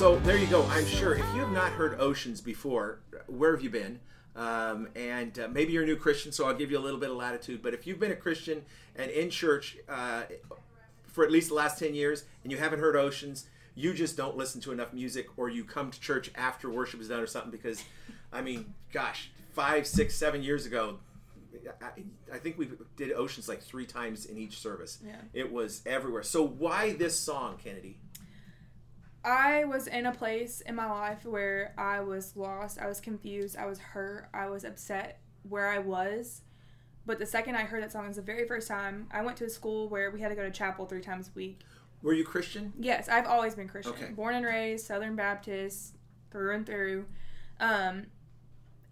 So 0.04 0.18
there 0.18 0.36
you 0.36 0.46
go. 0.48 0.66
I'm 0.66 0.84
sure 0.84 1.14
if 1.14 1.24
you 1.34 1.40
have 1.40 1.52
not 1.52 1.72
heard 1.72 1.98
Oceans 1.98 2.42
before, 2.42 2.98
where 3.26 3.52
have 3.52 3.64
you 3.64 3.70
been? 3.70 4.00
Um, 4.36 4.88
and 4.94 5.38
uh, 5.38 5.48
maybe 5.48 5.72
you're 5.72 5.84
a 5.84 5.86
new 5.86 5.96
Christian, 5.96 6.30
so 6.30 6.46
I'll 6.46 6.52
give 6.52 6.70
you 6.70 6.78
a 6.78 6.84
little 6.84 7.00
bit 7.00 7.08
of 7.08 7.16
latitude. 7.16 7.62
But 7.62 7.72
if 7.72 7.86
you've 7.86 7.98
been 7.98 8.12
a 8.12 8.16
Christian 8.16 8.66
and 8.96 9.10
in 9.10 9.30
church 9.30 9.78
uh, 9.88 10.24
for 11.04 11.24
at 11.24 11.30
least 11.30 11.48
the 11.48 11.54
last 11.54 11.78
10 11.78 11.94
years 11.94 12.24
and 12.42 12.52
you 12.52 12.58
haven't 12.58 12.80
heard 12.80 12.96
Oceans, 12.96 13.46
you 13.76 13.94
just 13.94 14.14
don't 14.14 14.36
listen 14.36 14.60
to 14.60 14.72
enough 14.72 14.92
music 14.92 15.26
or 15.38 15.48
you 15.48 15.64
come 15.64 15.90
to 15.90 15.98
church 15.98 16.30
after 16.34 16.68
worship 16.68 17.00
is 17.00 17.08
done 17.08 17.20
or 17.20 17.26
something 17.26 17.50
because, 17.50 17.82
I 18.30 18.42
mean, 18.42 18.74
gosh, 18.92 19.30
five, 19.54 19.86
six, 19.86 20.14
seven 20.14 20.42
years 20.42 20.66
ago, 20.66 20.98
I, 21.80 22.02
I 22.30 22.36
think 22.36 22.58
we 22.58 22.68
did 22.98 23.10
Oceans 23.12 23.48
like 23.48 23.62
three 23.62 23.86
times 23.86 24.26
in 24.26 24.36
each 24.36 24.58
service. 24.58 24.98
Yeah. 25.02 25.14
It 25.32 25.50
was 25.50 25.80
everywhere. 25.86 26.24
So 26.24 26.46
why 26.46 26.92
this 26.92 27.18
song, 27.18 27.56
Kennedy? 27.56 27.96
I 29.24 29.64
was 29.64 29.86
in 29.86 30.06
a 30.06 30.12
place 30.12 30.60
in 30.60 30.74
my 30.74 30.90
life 30.90 31.24
where 31.24 31.72
I 31.78 32.00
was 32.00 32.36
lost, 32.36 32.78
I 32.78 32.86
was 32.86 33.00
confused, 33.00 33.56
I 33.56 33.66
was 33.66 33.78
hurt, 33.78 34.28
I 34.34 34.48
was 34.48 34.64
upset 34.64 35.20
where 35.48 35.68
I 35.68 35.78
was. 35.78 36.42
But 37.06 37.18
the 37.18 37.26
second 37.26 37.56
I 37.56 37.62
heard 37.62 37.82
that 37.82 37.92
song, 37.92 38.04
it 38.04 38.08
was 38.08 38.16
the 38.16 38.22
very 38.22 38.46
first 38.46 38.68
time 38.68 39.08
I 39.10 39.22
went 39.22 39.36
to 39.38 39.44
a 39.44 39.48
school 39.48 39.88
where 39.88 40.10
we 40.10 40.20
had 40.20 40.28
to 40.28 40.34
go 40.34 40.42
to 40.42 40.50
chapel 40.50 40.86
three 40.86 41.00
times 41.00 41.28
a 41.28 41.32
week. 41.34 41.60
Were 42.02 42.12
you 42.12 42.24
Christian? 42.24 42.72
Yes, 42.78 43.08
I've 43.08 43.26
always 43.26 43.54
been 43.54 43.68
Christian. 43.68 43.94
Okay. 43.94 44.12
Born 44.12 44.34
and 44.34 44.44
raised 44.44 44.86
Southern 44.86 45.16
Baptist 45.16 45.94
through 46.30 46.54
and 46.54 46.66
through. 46.66 47.06
Um, 47.60 48.06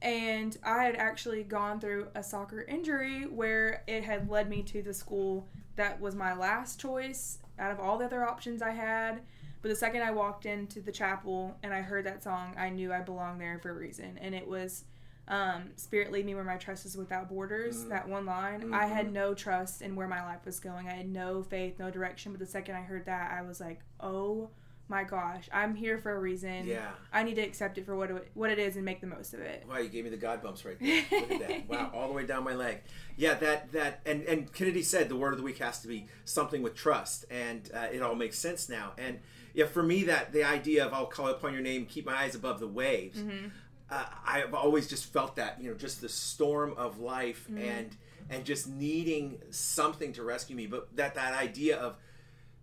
and 0.00 0.56
I 0.64 0.84
had 0.84 0.96
actually 0.96 1.42
gone 1.42 1.78
through 1.78 2.08
a 2.14 2.22
soccer 2.22 2.62
injury 2.62 3.24
where 3.24 3.82
it 3.86 4.04
had 4.04 4.30
led 4.30 4.48
me 4.48 4.62
to 4.64 4.82
the 4.82 4.94
school 4.94 5.46
that 5.76 6.00
was 6.00 6.14
my 6.14 6.34
last 6.34 6.80
choice 6.80 7.38
out 7.58 7.70
of 7.70 7.80
all 7.80 7.98
the 7.98 8.06
other 8.06 8.26
options 8.26 8.62
I 8.62 8.70
had. 8.70 9.20
But 9.62 9.68
the 9.68 9.76
second 9.76 10.02
I 10.02 10.10
walked 10.10 10.44
into 10.44 10.80
the 10.80 10.92
chapel 10.92 11.56
and 11.62 11.72
I 11.72 11.80
heard 11.82 12.04
that 12.06 12.22
song, 12.22 12.54
I 12.58 12.68
knew 12.68 12.92
I 12.92 13.00
belonged 13.00 13.40
there 13.40 13.58
for 13.62 13.70
a 13.70 13.74
reason. 13.74 14.18
And 14.20 14.34
it 14.34 14.46
was 14.46 14.84
um, 15.28 15.70
Spirit 15.76 16.10
Lead 16.10 16.26
Me 16.26 16.34
Where 16.34 16.42
My 16.42 16.56
Trust 16.56 16.84
Is 16.84 16.96
Without 16.96 17.28
Borders, 17.28 17.84
Mm. 17.84 17.88
that 17.90 18.08
one 18.08 18.26
line. 18.26 18.74
I 18.74 18.86
Mhm. 18.86 18.88
had 18.90 19.12
no 19.12 19.34
trust 19.34 19.80
in 19.80 19.94
where 19.94 20.08
my 20.08 20.20
life 20.24 20.44
was 20.44 20.58
going. 20.58 20.88
I 20.88 20.94
had 20.94 21.08
no 21.08 21.44
faith, 21.44 21.78
no 21.78 21.92
direction. 21.92 22.32
But 22.32 22.40
the 22.40 22.46
second 22.46 22.74
I 22.74 22.80
heard 22.82 23.04
that, 23.06 23.30
I 23.30 23.42
was 23.42 23.60
like, 23.60 23.80
oh 24.00 24.50
my 24.92 25.04
gosh, 25.04 25.48
I'm 25.52 25.74
here 25.74 25.98
for 25.98 26.14
a 26.14 26.20
reason. 26.20 26.66
Yeah. 26.66 26.90
I 27.12 27.22
need 27.22 27.36
to 27.36 27.40
accept 27.40 27.78
it 27.78 27.86
for 27.86 27.96
what 27.96 28.10
it, 28.10 28.30
what 28.34 28.50
it 28.50 28.58
is 28.58 28.76
and 28.76 28.84
make 28.84 29.00
the 29.00 29.06
most 29.06 29.32
of 29.32 29.40
it. 29.40 29.64
Wow, 29.68 29.78
you 29.78 29.88
gave 29.88 30.04
me 30.04 30.10
the 30.10 30.18
God 30.18 30.42
bumps 30.42 30.64
right 30.64 30.78
there. 30.78 31.04
Look 31.10 31.32
at 31.32 31.40
that. 31.48 31.68
Wow, 31.68 31.90
all 31.94 32.08
the 32.08 32.12
way 32.12 32.26
down 32.26 32.44
my 32.44 32.54
leg. 32.54 32.82
Yeah, 33.16 33.34
that 33.34 33.72
that 33.72 34.00
and 34.04 34.22
and 34.24 34.52
Kennedy 34.52 34.82
said 34.82 35.08
the 35.08 35.16
word 35.16 35.32
of 35.32 35.38
the 35.38 35.44
week 35.44 35.58
has 35.58 35.80
to 35.80 35.88
be 35.88 36.06
something 36.26 36.62
with 36.62 36.74
trust, 36.74 37.24
and 37.30 37.68
uh, 37.74 37.88
it 37.90 38.02
all 38.02 38.14
makes 38.14 38.38
sense 38.38 38.68
now. 38.68 38.92
And 38.98 39.18
yeah, 39.54 39.64
for 39.66 39.82
me, 39.82 40.04
that 40.04 40.32
the 40.32 40.44
idea 40.44 40.84
of 40.84 40.92
I'll 40.92 41.06
call 41.06 41.28
upon 41.28 41.54
your 41.54 41.62
name, 41.62 41.86
keep 41.86 42.04
my 42.06 42.14
eyes 42.14 42.34
above 42.34 42.60
the 42.60 42.68
waves. 42.68 43.18
Mm-hmm. 43.18 43.46
Uh, 43.90 44.04
I've 44.26 44.54
always 44.54 44.88
just 44.88 45.12
felt 45.12 45.36
that 45.36 45.60
you 45.60 45.70
know, 45.70 45.76
just 45.76 46.00
the 46.02 46.08
storm 46.08 46.74
of 46.76 47.00
life 47.00 47.46
Mm-hmm. 47.50 47.64
and 47.64 47.96
and 48.30 48.44
just 48.44 48.68
needing 48.68 49.38
something 49.50 50.12
to 50.12 50.22
rescue 50.22 50.54
me. 50.54 50.66
But 50.66 50.94
that 50.96 51.14
that 51.14 51.32
idea 51.34 51.78
of 51.78 51.96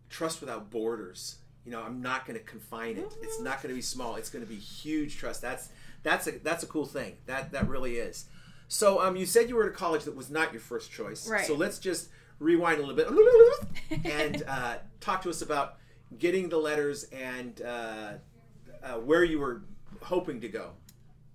trust 0.09 0.41
without 0.41 0.69
borders. 0.69 1.37
You 1.69 1.75
know, 1.75 1.83
I'm 1.83 2.01
not 2.01 2.25
going 2.25 2.35
to 2.35 2.43
confine 2.43 2.97
it. 2.97 3.15
It's 3.21 3.39
not 3.39 3.61
going 3.61 3.69
to 3.69 3.75
be 3.75 3.81
small. 3.83 4.15
It's 4.15 4.31
going 4.31 4.43
to 4.43 4.49
be 4.49 4.57
huge 4.57 5.17
trust. 5.17 5.43
That's 5.43 5.69
that's 6.01 6.25
a 6.25 6.31
that's 6.39 6.63
a 6.63 6.65
cool 6.65 6.87
thing. 6.87 7.17
That 7.27 7.51
that 7.51 7.69
really 7.69 7.97
is. 7.97 8.25
So, 8.67 8.99
um, 8.99 9.15
you 9.15 9.27
said 9.27 9.49
you 9.49 9.55
were 9.55 9.65
at 9.65 9.69
a 9.69 9.75
college 9.75 10.05
that 10.05 10.15
was 10.15 10.31
not 10.31 10.51
your 10.51 10.61
first 10.61 10.91
choice. 10.91 11.29
Right. 11.29 11.45
So 11.45 11.53
let's 11.53 11.77
just 11.77 12.09
rewind 12.39 12.79
a 12.81 12.83
little 12.83 12.95
bit 12.95 14.03
and 14.03 14.43
uh, 14.47 14.77
talk 14.99 15.21
to 15.21 15.29
us 15.29 15.43
about 15.43 15.75
getting 16.17 16.49
the 16.49 16.57
letters 16.57 17.03
and 17.03 17.61
uh, 17.61 18.13
uh, 18.81 18.93
where 18.95 19.23
you 19.23 19.37
were 19.37 19.61
hoping 20.01 20.41
to 20.41 20.47
go. 20.49 20.71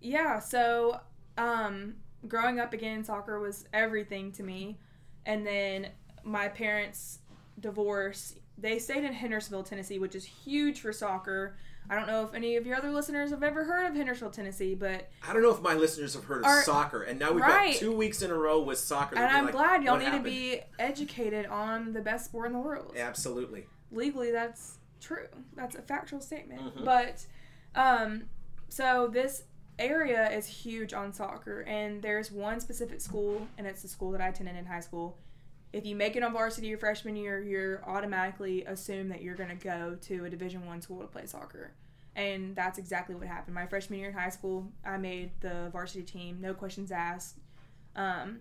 Yeah, 0.00 0.40
so 0.40 0.98
um, 1.38 1.94
growing 2.26 2.58
up 2.58 2.72
again, 2.72 3.04
soccer 3.04 3.38
was 3.38 3.66
everything 3.72 4.32
to 4.32 4.42
me. 4.42 4.80
And 5.26 5.46
then 5.46 5.90
my 6.24 6.48
parents' 6.48 7.20
divorce, 7.60 8.34
they 8.58 8.78
stayed 8.78 9.04
in 9.04 9.12
Hendersonville, 9.12 9.62
Tennessee, 9.64 9.98
which 9.98 10.14
is 10.14 10.24
huge 10.24 10.80
for 10.80 10.92
soccer. 10.92 11.56
I 11.90 11.94
don't 11.96 12.06
know 12.06 12.24
if 12.24 12.32
any 12.34 12.56
of 12.56 12.66
your 12.66 12.76
other 12.76 12.90
listeners 12.90 13.30
have 13.30 13.42
ever 13.42 13.64
heard 13.64 13.86
of 13.86 13.94
Hendersonville, 13.94 14.30
Tennessee, 14.30 14.74
but 14.74 15.10
I 15.28 15.32
don't 15.34 15.42
know 15.42 15.50
if 15.52 15.60
my 15.60 15.74
listeners 15.74 16.14
have 16.14 16.24
heard 16.24 16.38
of 16.40 16.46
Are- 16.46 16.62
soccer, 16.62 17.02
and 17.02 17.18
now 17.18 17.32
we've 17.32 17.42
Right. 17.42 17.72
got 17.72 17.78
two 17.80 17.92
weeks 17.92 18.22
in 18.22 18.30
a 18.30 18.34
row 18.34 18.62
with 18.62 18.78
soccer. 18.78 19.16
And 19.16 19.24
I'm 19.26 19.44
like, 19.44 19.52
glad 19.52 19.82
y'all 19.82 19.98
need 19.98 20.04
happened?" 20.06 20.24
to 20.24 20.30
be 20.30 20.60
educated 20.78 21.44
on 21.46 21.92
the 21.92 22.00
best 22.00 22.26
sport 22.26 22.46
in 22.46 22.52
the 22.54 22.58
world. 22.60 22.94
Absolutely. 22.96 23.66
legally 23.90 24.32
that's 24.32 24.78
true 25.00 25.28
that's 25.54 25.76
a 25.76 25.82
factual 25.82 26.20
statement 26.20 26.60
Mhm. 26.60 26.84
but 26.84 27.24
um 27.76 28.24
so 28.68 29.06
this 29.06 29.44
area 29.78 30.28
is 30.32 30.46
huge 30.46 30.92
on 30.92 31.12
soccer 31.12 31.60
and 31.60 32.02
there's 32.02 32.32
one 32.32 32.58
specific 32.58 33.00
school 33.00 33.46
and 33.58 33.66
it's 33.68 33.82
the 33.82 33.88
school 33.88 34.10
that 34.10 34.20
i 34.20 34.28
attended 34.28 34.56
in 34.56 34.64
high 34.66 34.80
school 34.80 35.16
if 35.74 35.84
you 35.84 35.96
make 35.96 36.16
it 36.16 36.22
on 36.22 36.32
varsity 36.32 36.68
your 36.68 36.78
freshman 36.78 37.16
year 37.16 37.42
you're 37.42 37.82
automatically 37.88 38.64
assumed 38.64 39.10
that 39.10 39.22
you're 39.22 39.34
going 39.34 39.48
to 39.48 39.54
go 39.56 39.96
to 40.00 40.24
a 40.24 40.30
division 40.30 40.64
one 40.66 40.80
school 40.80 41.00
to 41.00 41.06
play 41.06 41.26
soccer 41.26 41.72
and 42.16 42.54
that's 42.54 42.78
exactly 42.78 43.14
what 43.14 43.26
happened 43.26 43.54
my 43.54 43.66
freshman 43.66 43.98
year 43.98 44.08
in 44.08 44.14
high 44.14 44.28
school 44.28 44.70
i 44.84 44.96
made 44.96 45.30
the 45.40 45.68
varsity 45.72 46.04
team 46.04 46.38
no 46.40 46.54
questions 46.54 46.92
asked 46.92 47.38
um, 47.96 48.40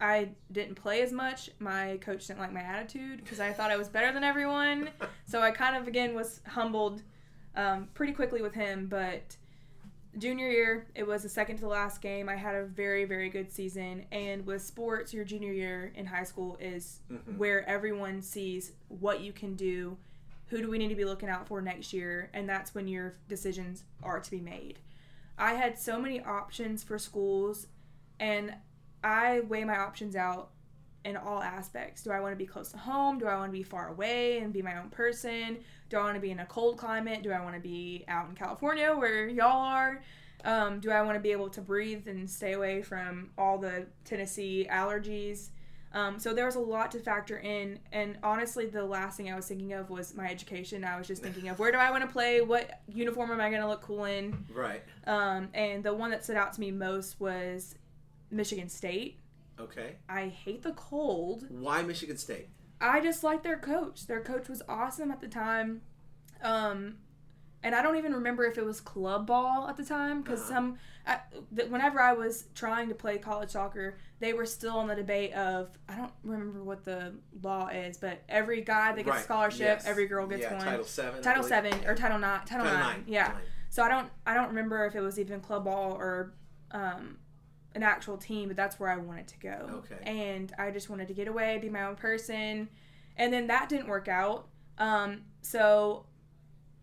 I 0.00 0.30
didn't 0.52 0.76
play 0.76 1.02
as 1.02 1.12
much. 1.12 1.50
My 1.58 1.98
coach 2.00 2.26
didn't 2.26 2.40
like 2.40 2.52
my 2.52 2.60
attitude 2.60 3.22
because 3.22 3.40
I 3.40 3.52
thought 3.52 3.70
I 3.70 3.76
was 3.76 3.88
better 3.88 4.12
than 4.12 4.24
everyone. 4.24 4.90
So 5.26 5.42
I 5.42 5.50
kind 5.50 5.76
of 5.76 5.86
again 5.86 6.14
was 6.14 6.40
humbled 6.46 7.02
um, 7.54 7.88
pretty 7.92 8.14
quickly 8.14 8.40
with 8.40 8.54
him. 8.54 8.86
But 8.86 9.36
junior 10.16 10.48
year, 10.48 10.86
it 10.94 11.06
was 11.06 11.22
the 11.22 11.28
second 11.28 11.56
to 11.56 11.62
the 11.62 11.68
last 11.68 12.00
game. 12.00 12.28
I 12.28 12.36
had 12.36 12.54
a 12.54 12.64
very 12.64 13.04
very 13.04 13.28
good 13.28 13.52
season. 13.52 14.06
And 14.10 14.46
with 14.46 14.62
sports, 14.62 15.12
your 15.12 15.24
junior 15.24 15.52
year 15.52 15.92
in 15.94 16.06
high 16.06 16.24
school 16.24 16.56
is 16.60 17.00
Mhm. 17.10 17.36
where 17.36 17.68
everyone 17.68 18.22
sees 18.22 18.72
what 18.88 19.20
you 19.20 19.32
can 19.32 19.54
do. 19.54 19.98
Who 20.46 20.62
do 20.62 20.70
we 20.70 20.78
need 20.78 20.88
to 20.88 20.94
be 20.94 21.04
looking 21.04 21.28
out 21.28 21.46
for 21.46 21.60
next 21.60 21.92
year? 21.92 22.30
And 22.32 22.48
that's 22.48 22.74
when 22.74 22.88
your 22.88 23.14
decisions 23.28 23.84
are 24.02 24.18
to 24.20 24.30
be 24.30 24.40
made. 24.40 24.78
I 25.36 25.54
had 25.54 25.78
so 25.78 26.00
many 26.00 26.20
options 26.22 26.82
for 26.82 26.98
schools, 26.98 27.66
and 28.18 28.54
I 29.04 29.40
weigh 29.40 29.64
my 29.64 29.76
options 29.78 30.16
out 30.16 30.50
in 31.04 31.16
all 31.16 31.42
aspects. 31.42 32.02
Do 32.02 32.10
I 32.10 32.18
want 32.20 32.32
to 32.32 32.36
be 32.36 32.46
close 32.46 32.72
to 32.72 32.78
home? 32.78 33.18
Do 33.18 33.26
I 33.26 33.36
want 33.36 33.52
to 33.52 33.56
be 33.56 33.62
far 33.62 33.88
away 33.88 34.38
and 34.38 34.52
be 34.52 34.62
my 34.62 34.76
own 34.78 34.90
person? 34.90 35.58
Do 35.88 35.96
I 35.96 36.02
want 36.02 36.14
to 36.16 36.20
be 36.20 36.30
in 36.30 36.40
a 36.40 36.46
cold 36.46 36.76
climate? 36.76 37.22
Do 37.22 37.32
I 37.32 37.40
want 37.40 37.54
to 37.54 37.60
be 37.60 38.04
out 38.08 38.28
in 38.28 38.34
California 38.34 38.94
where 38.94 39.28
y'all 39.28 39.62
are? 39.62 40.02
Um, 40.44 40.80
do 40.80 40.90
I 40.90 41.02
want 41.02 41.16
to 41.16 41.20
be 41.20 41.32
able 41.32 41.50
to 41.50 41.60
breathe 41.60 42.06
and 42.06 42.28
stay 42.28 42.52
away 42.52 42.82
from 42.82 43.30
all 43.36 43.58
the 43.58 43.86
Tennessee 44.04 44.68
allergies? 44.70 45.48
Um, 45.92 46.18
so 46.18 46.34
there 46.34 46.44
was 46.44 46.56
a 46.56 46.60
lot 46.60 46.90
to 46.92 46.98
factor 46.98 47.38
in, 47.38 47.78
and 47.92 48.18
honestly, 48.22 48.66
the 48.66 48.84
last 48.84 49.16
thing 49.16 49.32
I 49.32 49.36
was 49.36 49.46
thinking 49.46 49.72
of 49.72 49.88
was 49.88 50.14
my 50.14 50.28
education. 50.28 50.84
I 50.84 50.98
was 50.98 51.06
just 51.06 51.22
thinking 51.22 51.48
of 51.48 51.58
where 51.58 51.72
do 51.72 51.78
I 51.78 51.90
want 51.90 52.02
to 52.02 52.12
play? 52.12 52.42
What 52.42 52.82
uniform 52.86 53.30
am 53.30 53.40
I 53.40 53.48
going 53.48 53.62
to 53.62 53.68
look 53.68 53.80
cool 53.80 54.04
in? 54.04 54.44
Right. 54.52 54.82
Um, 55.06 55.48
and 55.54 55.82
the 55.82 55.94
one 55.94 56.10
that 56.10 56.24
stood 56.24 56.36
out 56.36 56.52
to 56.52 56.60
me 56.60 56.70
most 56.70 57.18
was 57.18 57.74
Michigan 58.30 58.68
State. 58.68 59.18
Okay. 59.58 59.96
I 60.08 60.28
hate 60.28 60.62
the 60.62 60.72
cold. 60.72 61.46
Why 61.48 61.82
Michigan 61.82 62.18
State? 62.18 62.48
I 62.80 63.00
just 63.00 63.24
like 63.24 63.42
their 63.42 63.58
coach. 63.58 64.06
Their 64.06 64.20
coach 64.20 64.48
was 64.48 64.62
awesome 64.68 65.10
at 65.10 65.20
the 65.20 65.28
time. 65.28 65.82
Um, 66.42 66.96
and 67.62 67.74
I 67.74 67.82
don't 67.82 67.96
even 67.96 68.12
remember 68.14 68.44
if 68.44 68.56
it 68.56 68.64
was 68.64 68.80
club 68.80 69.26
ball 69.26 69.66
at 69.68 69.76
the 69.76 69.84
time 69.84 70.22
because 70.22 70.42
Uh-huh. 70.42 70.48
some 70.54 70.78
I, 71.06 71.18
th- 71.56 71.68
whenever 71.70 72.00
I 72.00 72.12
was 72.12 72.44
trying 72.54 72.88
to 72.90 72.94
play 72.94 73.18
college 73.18 73.50
soccer, 73.50 73.96
they 74.20 74.32
were 74.34 74.46
still 74.46 74.76
on 74.76 74.86
the 74.86 74.94
debate 74.94 75.32
of 75.32 75.70
I 75.88 75.96
don't 75.96 76.12
remember 76.22 76.62
what 76.62 76.84
the 76.84 77.14
law 77.42 77.68
is, 77.68 77.96
but 77.96 78.22
every 78.28 78.60
guy 78.60 78.92
that 78.92 78.96
gets 79.04 79.08
Right, 79.08 79.20
a 79.20 79.24
scholarship, 79.24 79.60
yes. 79.60 79.86
every 79.86 80.06
girl 80.06 80.26
gets 80.28 80.42
yeah, 80.42 80.54
one. 80.54 80.64
Title 80.64 80.84
seven. 80.84 81.22
Title 81.22 81.42
seven 81.42 81.72
or 81.86 81.94
title 81.96 82.18
nine, 82.18 82.40
title, 82.46 82.64
Title 82.66 82.78
nine, 82.80 82.96
nine. 82.98 83.04
yeah. 83.08 83.28
Nine. 83.28 83.36
So 83.70 83.82
I 83.82 83.88
don't 83.88 84.08
I 84.26 84.34
don't 84.34 84.48
remember 84.48 84.84
if 84.86 84.94
it 84.94 85.00
was 85.00 85.18
even 85.18 85.40
club 85.40 85.64
ball 85.64 85.92
or 85.94 86.34
um, 86.70 87.16
an 87.74 87.82
actual 87.82 88.16
team, 88.16 88.48
but 88.48 88.56
that's 88.56 88.80
where 88.80 88.90
I 88.90 88.96
wanted 88.96 89.28
to 89.28 89.38
go. 89.38 89.82
Okay. 89.84 90.02
And 90.02 90.52
I 90.58 90.70
just 90.70 90.90
wanted 90.90 91.08
to 91.08 91.14
get 91.14 91.28
away, 91.28 91.58
be 91.58 91.68
my 91.68 91.84
own 91.84 91.96
person, 91.96 92.68
and 93.16 93.32
then 93.32 93.46
that 93.48 93.68
didn't 93.68 93.88
work 93.88 94.08
out. 94.08 94.48
Um, 94.78 95.22
so 95.42 96.06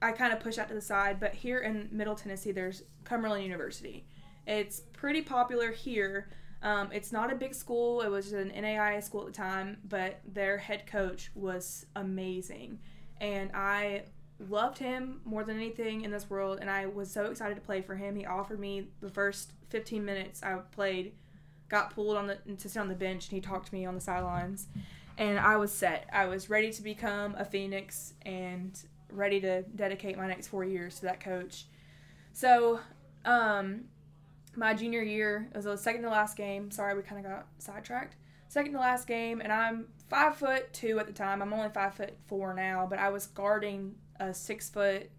I 0.01 0.11
kind 0.11 0.33
of 0.33 0.39
pushed 0.39 0.59
out 0.59 0.67
to 0.69 0.73
the 0.73 0.81
side. 0.81 1.19
But 1.19 1.33
here 1.33 1.59
in 1.59 1.89
Middle 1.91 2.15
Tennessee, 2.15 2.51
there's 2.51 2.83
Cumberland 3.03 3.43
University. 3.43 4.05
It's 4.45 4.81
pretty 4.93 5.21
popular 5.21 5.71
here. 5.71 6.29
Um, 6.61 6.89
it's 6.91 7.11
not 7.11 7.31
a 7.31 7.35
big 7.35 7.53
school. 7.53 8.01
It 8.01 8.09
was 8.09 8.33
an 8.33 8.51
NAIA 8.51 9.03
school 9.03 9.21
at 9.21 9.27
the 9.27 9.33
time, 9.33 9.77
but 9.87 10.19
their 10.25 10.57
head 10.57 10.87
coach 10.87 11.29
was 11.35 11.85
amazing, 11.95 12.79
and 13.21 13.51
I 13.53 14.05
loved 14.39 14.77
him 14.79 15.21
more 15.23 15.43
than 15.43 15.57
anything 15.57 16.01
in 16.01 16.11
this 16.11 16.29
world. 16.29 16.59
And 16.59 16.69
I 16.69 16.85
was 16.87 17.11
so 17.11 17.25
excited 17.25 17.55
to 17.55 17.61
play 17.61 17.81
for 17.81 17.95
him. 17.95 18.15
He 18.15 18.25
offered 18.25 18.59
me 18.59 18.87
the 19.01 19.09
first 19.09 19.51
15 19.69 20.03
minutes 20.03 20.43
I 20.43 20.55
played, 20.71 21.13
got 21.69 21.93
pulled 21.93 22.17
on 22.17 22.27
the 22.27 22.35
to 22.57 22.69
sit 22.69 22.79
on 22.79 22.87
the 22.87 22.95
bench, 22.95 23.27
and 23.27 23.35
he 23.35 23.41
talked 23.41 23.67
to 23.67 23.73
me 23.73 23.85
on 23.85 23.95
the 23.95 24.01
sidelines, 24.01 24.67
and 25.17 25.39
I 25.39 25.57
was 25.57 25.71
set. 25.71 26.07
I 26.11 26.25
was 26.25 26.49
ready 26.49 26.71
to 26.71 26.81
become 26.81 27.35
a 27.37 27.45
phoenix 27.45 28.13
and 28.25 28.77
ready 29.11 29.39
to 29.41 29.63
dedicate 29.63 30.17
my 30.17 30.27
next 30.27 30.47
four 30.47 30.63
years 30.63 30.95
to 30.99 31.03
that 31.03 31.19
coach. 31.19 31.65
So, 32.33 32.81
um, 33.23 33.85
my 34.55 34.73
junior 34.73 35.01
year 35.01 35.49
it 35.51 35.55
was 35.55 35.65
the 35.65 35.77
second 35.77 36.03
to 36.03 36.09
last 36.09 36.37
game. 36.37 36.71
Sorry, 36.71 36.95
we 36.95 37.01
kind 37.01 37.25
of 37.25 37.31
got 37.31 37.47
sidetracked. 37.57 38.15
Second 38.47 38.73
to 38.73 38.79
last 38.79 39.07
game, 39.07 39.41
and 39.41 39.51
I'm 39.51 39.87
five 40.09 40.37
foot 40.37 40.71
two 40.71 40.99
at 40.99 41.07
the 41.07 41.13
time. 41.13 41.41
I'm 41.41 41.51
only 41.51 41.69
five 41.69 41.95
foot 41.95 42.13
four 42.27 42.53
now, 42.53 42.87
but 42.89 42.99
I 42.99 43.09
was 43.09 43.27
guarding 43.27 43.95
a 44.19 44.34
six 44.34 44.69
foot 44.69 45.10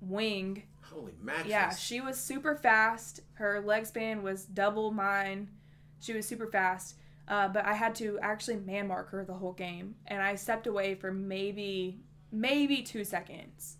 wing. 0.00 0.64
Holy 0.82 1.14
mattress. 1.20 1.48
Yeah, 1.48 1.74
she 1.74 2.00
was 2.00 2.18
super 2.18 2.54
fast. 2.56 3.20
Her 3.34 3.60
leg 3.60 3.86
span 3.86 4.22
was 4.22 4.44
double 4.44 4.90
mine. 4.90 5.50
She 6.00 6.12
was 6.12 6.26
super 6.26 6.46
fast. 6.46 6.96
Uh, 7.26 7.48
but 7.48 7.64
I 7.64 7.72
had 7.72 7.94
to 7.96 8.18
actually 8.20 8.56
man 8.56 8.88
mark 8.88 9.10
her 9.10 9.24
the 9.24 9.34
whole 9.34 9.52
game, 9.52 9.94
and 10.06 10.22
I 10.22 10.34
stepped 10.34 10.66
away 10.66 10.94
for 10.94 11.10
maybe 11.10 12.00
maybe 12.30 12.82
two 12.82 13.04
seconds. 13.04 13.76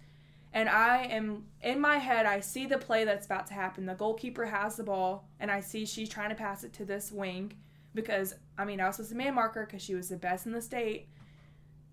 And 0.53 0.69
I 0.69 1.05
am 1.05 1.47
in 1.63 1.81
my 1.81 1.99
head. 1.99 2.27
I 2.27 2.41
see 2.41 2.65
the 2.67 2.79
play 2.79 3.05
that's 3.05 3.27
about 3.27 3.49
to 3.49 3.55
happen. 3.55 3.87
The 3.87 3.95
goalkeeper 3.95 4.47
has 4.47 4.77
the 4.77 4.85
ball, 4.85 5.29
and 5.41 5.51
I 5.51 5.61
see 5.61 5.85
she's 5.85 6.09
trying 6.09 6.31
to 6.31 6.37
pass 6.37 6.65
it 6.65 6.73
to 6.75 6.85
this 6.85 7.13
wing 7.13 7.53
because 7.95 8.35
I 8.57 8.65
mean 8.65 8.81
I 8.81 8.87
was 8.87 8.97
supposed 8.97 9.11
to 9.11 9.17
man 9.17 9.35
mark 9.35 9.55
her 9.55 9.67
because 9.67 9.83
she 9.83 9.95
was 9.95 10.09
the 10.09 10.17
best 10.17 10.47
in 10.47 10.53
the 10.53 10.63
state. 10.63 11.09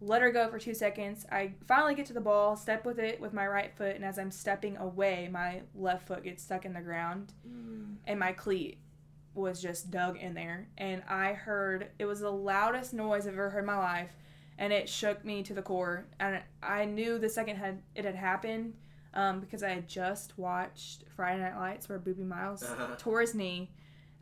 Let 0.03 0.23
her 0.23 0.31
go 0.31 0.49
for 0.49 0.57
two 0.57 0.73
seconds. 0.73 1.25
I 1.31 1.53
finally 1.67 1.93
get 1.93 2.07
to 2.07 2.13
the 2.13 2.21
ball, 2.21 2.55
step 2.57 2.85
with 2.85 2.97
it 2.97 3.21
with 3.21 3.33
my 3.33 3.45
right 3.47 3.71
foot, 3.77 3.95
and 3.95 4.03
as 4.03 4.17
I'm 4.17 4.31
stepping 4.31 4.75
away, 4.77 5.29
my 5.31 5.61
left 5.75 6.07
foot 6.07 6.23
gets 6.23 6.41
stuck 6.43 6.65
in 6.65 6.73
the 6.73 6.81
ground, 6.81 7.33
Mm. 7.47 7.97
and 8.07 8.19
my 8.19 8.31
cleat 8.31 8.79
was 9.35 9.61
just 9.61 9.91
dug 9.91 10.17
in 10.17 10.33
there. 10.33 10.67
And 10.77 11.03
I 11.07 11.33
heard 11.33 11.91
it 11.99 12.05
was 12.05 12.21
the 12.21 12.31
loudest 12.31 12.93
noise 12.93 13.27
I've 13.27 13.33
ever 13.33 13.51
heard 13.51 13.59
in 13.59 13.65
my 13.67 13.77
life, 13.77 14.11
and 14.57 14.73
it 14.73 14.89
shook 14.89 15.23
me 15.23 15.43
to 15.43 15.53
the 15.53 15.61
core. 15.61 16.07
And 16.19 16.41
I 16.63 16.85
knew 16.85 17.19
the 17.19 17.29
second 17.29 17.57
had 17.57 17.83
it 17.95 18.03
had 18.03 18.15
happened 18.15 18.73
um, 19.13 19.39
because 19.39 19.61
I 19.61 19.69
had 19.69 19.87
just 19.87 20.37
watched 20.37 21.03
Friday 21.15 21.41
Night 21.41 21.57
Lights 21.57 21.87
where 21.89 21.99
Boobie 21.99 22.25
Miles 22.25 22.63
Uh-huh. 22.63 22.95
tore 22.97 23.21
his 23.21 23.35
knee. 23.35 23.69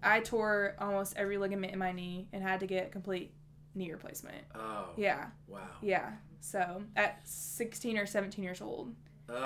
I 0.04 0.20
tore 0.20 0.76
almost 0.80 1.16
every 1.16 1.38
ligament 1.38 1.72
in 1.74 1.80
my 1.80 1.92
knee 1.92 2.28
and 2.34 2.42
had 2.44 2.60
to 2.62 2.68
get 2.68 2.92
complete 2.92 3.34
knee 3.76 3.92
replacement. 3.92 4.44
Oh. 4.56 4.90
Yeah. 4.98 5.28
Wow. 5.48 5.60
Yeah. 5.82 6.12
So 6.42 6.84
at 6.96 7.22
16 7.28 7.98
or 7.98 8.06
17 8.06 8.44
years 8.44 8.62
old, 8.62 8.94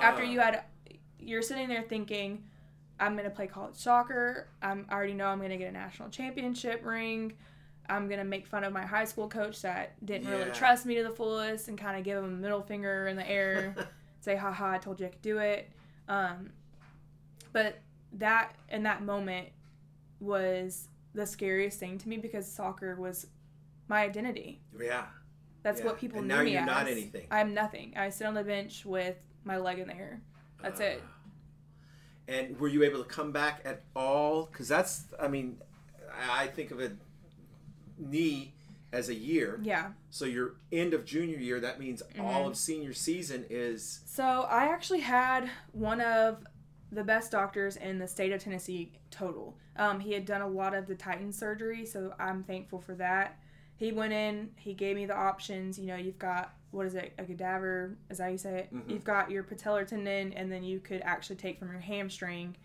after 0.00 0.24
you 0.24 0.40
had, 0.40 0.64
you're 1.18 1.42
sitting 1.42 1.68
there 1.68 1.82
thinking, 1.82 2.44
I'm 2.98 3.16
gonna 3.16 3.30
play 3.30 3.46
college 3.46 3.74
soccer. 3.74 4.48
I'm 4.62 4.86
I 4.88 4.94
already 4.94 5.14
know 5.14 5.26
I'm 5.26 5.40
gonna 5.40 5.56
get 5.56 5.68
a 5.68 5.72
national 5.72 6.08
championship 6.10 6.84
ring. 6.84 7.34
I'm 7.88 8.08
gonna 8.08 8.24
make 8.24 8.46
fun 8.46 8.64
of 8.64 8.72
my 8.72 8.86
high 8.86 9.04
school 9.04 9.28
coach 9.28 9.60
that 9.62 10.04
didn't 10.06 10.28
really 10.28 10.50
trust 10.52 10.86
me 10.86 10.94
to 10.94 11.02
the 11.02 11.10
fullest 11.10 11.68
and 11.68 11.76
kind 11.76 11.98
of 11.98 12.04
give 12.04 12.18
him 12.18 12.24
a 12.24 12.28
middle 12.28 12.62
finger 12.62 13.08
in 13.08 13.16
the 13.16 13.28
air, 13.28 13.74
say, 14.20 14.36
"Haha, 14.36 14.70
I 14.72 14.78
told 14.78 15.00
you 15.00 15.06
I 15.06 15.10
could 15.10 15.22
do 15.22 15.38
it." 15.38 15.70
Um, 16.08 16.50
but 17.52 17.80
that 18.14 18.54
in 18.70 18.84
that 18.84 19.02
moment 19.02 19.48
was 20.20 20.88
the 21.14 21.26
scariest 21.26 21.78
thing 21.78 21.98
to 21.98 22.08
me 22.08 22.16
because 22.16 22.50
soccer 22.50 22.96
was 22.96 23.26
my 23.88 24.02
identity. 24.02 24.60
yeah. 24.78 25.06
That's 25.62 25.80
Yeah. 25.80 25.86
what 25.86 25.98
people 25.98 26.18
And 26.18 26.28
knew 26.28 26.34
now 26.36 26.42
me 26.42 26.52
you're 26.52 26.60
as. 26.60 26.66
not 26.66 26.88
anything. 26.88 27.26
I'm 27.30 27.54
nothing. 27.54 27.94
I 27.96 28.10
sit 28.10 28.26
on 28.26 28.34
the 28.34 28.44
bench 28.44 28.84
with 28.84 29.16
my 29.44 29.56
leg 29.56 29.78
in 29.78 29.88
the 29.88 29.96
air. 29.96 30.20
That's 30.62 30.78
it. 30.80 31.00
Uh, 31.02 31.06
And 32.32 32.58
were 32.60 32.68
you 32.68 32.82
able 32.84 33.02
to 33.02 33.08
come 33.08 33.32
back 33.32 33.62
at 33.64 33.82
all? 33.96 34.44
Because 34.46 34.68
that's, 34.68 35.04
I 35.18 35.28
mean, 35.28 35.58
I 36.12 36.44
I 36.44 36.46
think 36.48 36.70
of 36.70 36.80
a 36.80 36.92
knee 37.98 38.54
as 38.92 39.08
a 39.08 39.14
year. 39.14 39.58
Yeah. 39.62 39.92
So 40.10 40.24
your 40.26 40.54
end 40.70 40.92
of 40.94 41.04
junior 41.06 41.38
year, 41.38 41.60
that 41.60 41.80
means 41.80 42.02
Mm-hmm. 42.02 42.20
all 42.24 42.46
of 42.46 42.56
senior 42.56 42.92
season 42.92 43.44
is 43.50 44.02
So 44.06 44.42
I 44.42 44.66
actually 44.66 45.00
had 45.00 45.50
one 45.72 46.00
of 46.02 46.44
the 46.92 47.04
best 47.04 47.32
doctors 47.32 47.76
in 47.76 47.98
the 47.98 48.06
state 48.06 48.32
of 48.32 48.40
Tennessee 48.42 48.92
total. 49.10 49.56
Um, 49.76 49.98
he 49.98 50.12
had 50.12 50.24
done 50.26 50.42
a 50.42 50.48
lot 50.48 50.74
of 50.74 50.86
the 50.86 50.94
Titan 50.94 51.32
surgery, 51.32 51.84
so 51.86 52.14
I'm 52.20 52.44
thankful 52.44 52.80
for 52.80 52.94
that. 52.96 53.38
He 53.76 53.92
went 53.92 54.12
in, 54.12 54.50
he 54.56 54.72
gave 54.74 54.96
me 54.96 55.06
the 55.06 55.16
options. 55.16 55.78
You 55.78 55.86
know, 55.86 55.96
you've 55.96 56.18
got 56.18 56.54
what 56.70 56.86
is 56.86 56.94
it, 56.96 57.12
a 57.18 57.24
cadaver? 57.24 57.96
Is 58.10 58.18
that 58.18 58.24
how 58.24 58.30
you 58.30 58.38
say 58.38 58.58
it? 58.60 58.74
Mhm. 58.74 58.90
You've 58.90 59.04
got 59.04 59.30
your 59.30 59.44
patellar 59.44 59.86
tendon, 59.86 60.32
and 60.32 60.50
then 60.50 60.64
you 60.64 60.80
could 60.80 61.02
actually 61.02 61.36
take 61.36 61.58
from 61.60 61.70
your 61.70 61.80
hamstring. 61.80 62.56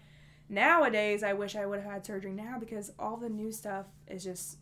Nowadays, 0.50 1.22
I 1.22 1.34
wish 1.34 1.56
I 1.56 1.66
would 1.68 1.80
have 1.82 1.92
had 1.92 2.06
surgery 2.06 2.32
now 2.32 2.58
because 2.60 2.92
all 2.98 3.18
the 3.18 3.30
new 3.30 3.52
stuff 3.52 3.86
is 4.08 4.24
just 4.24 4.58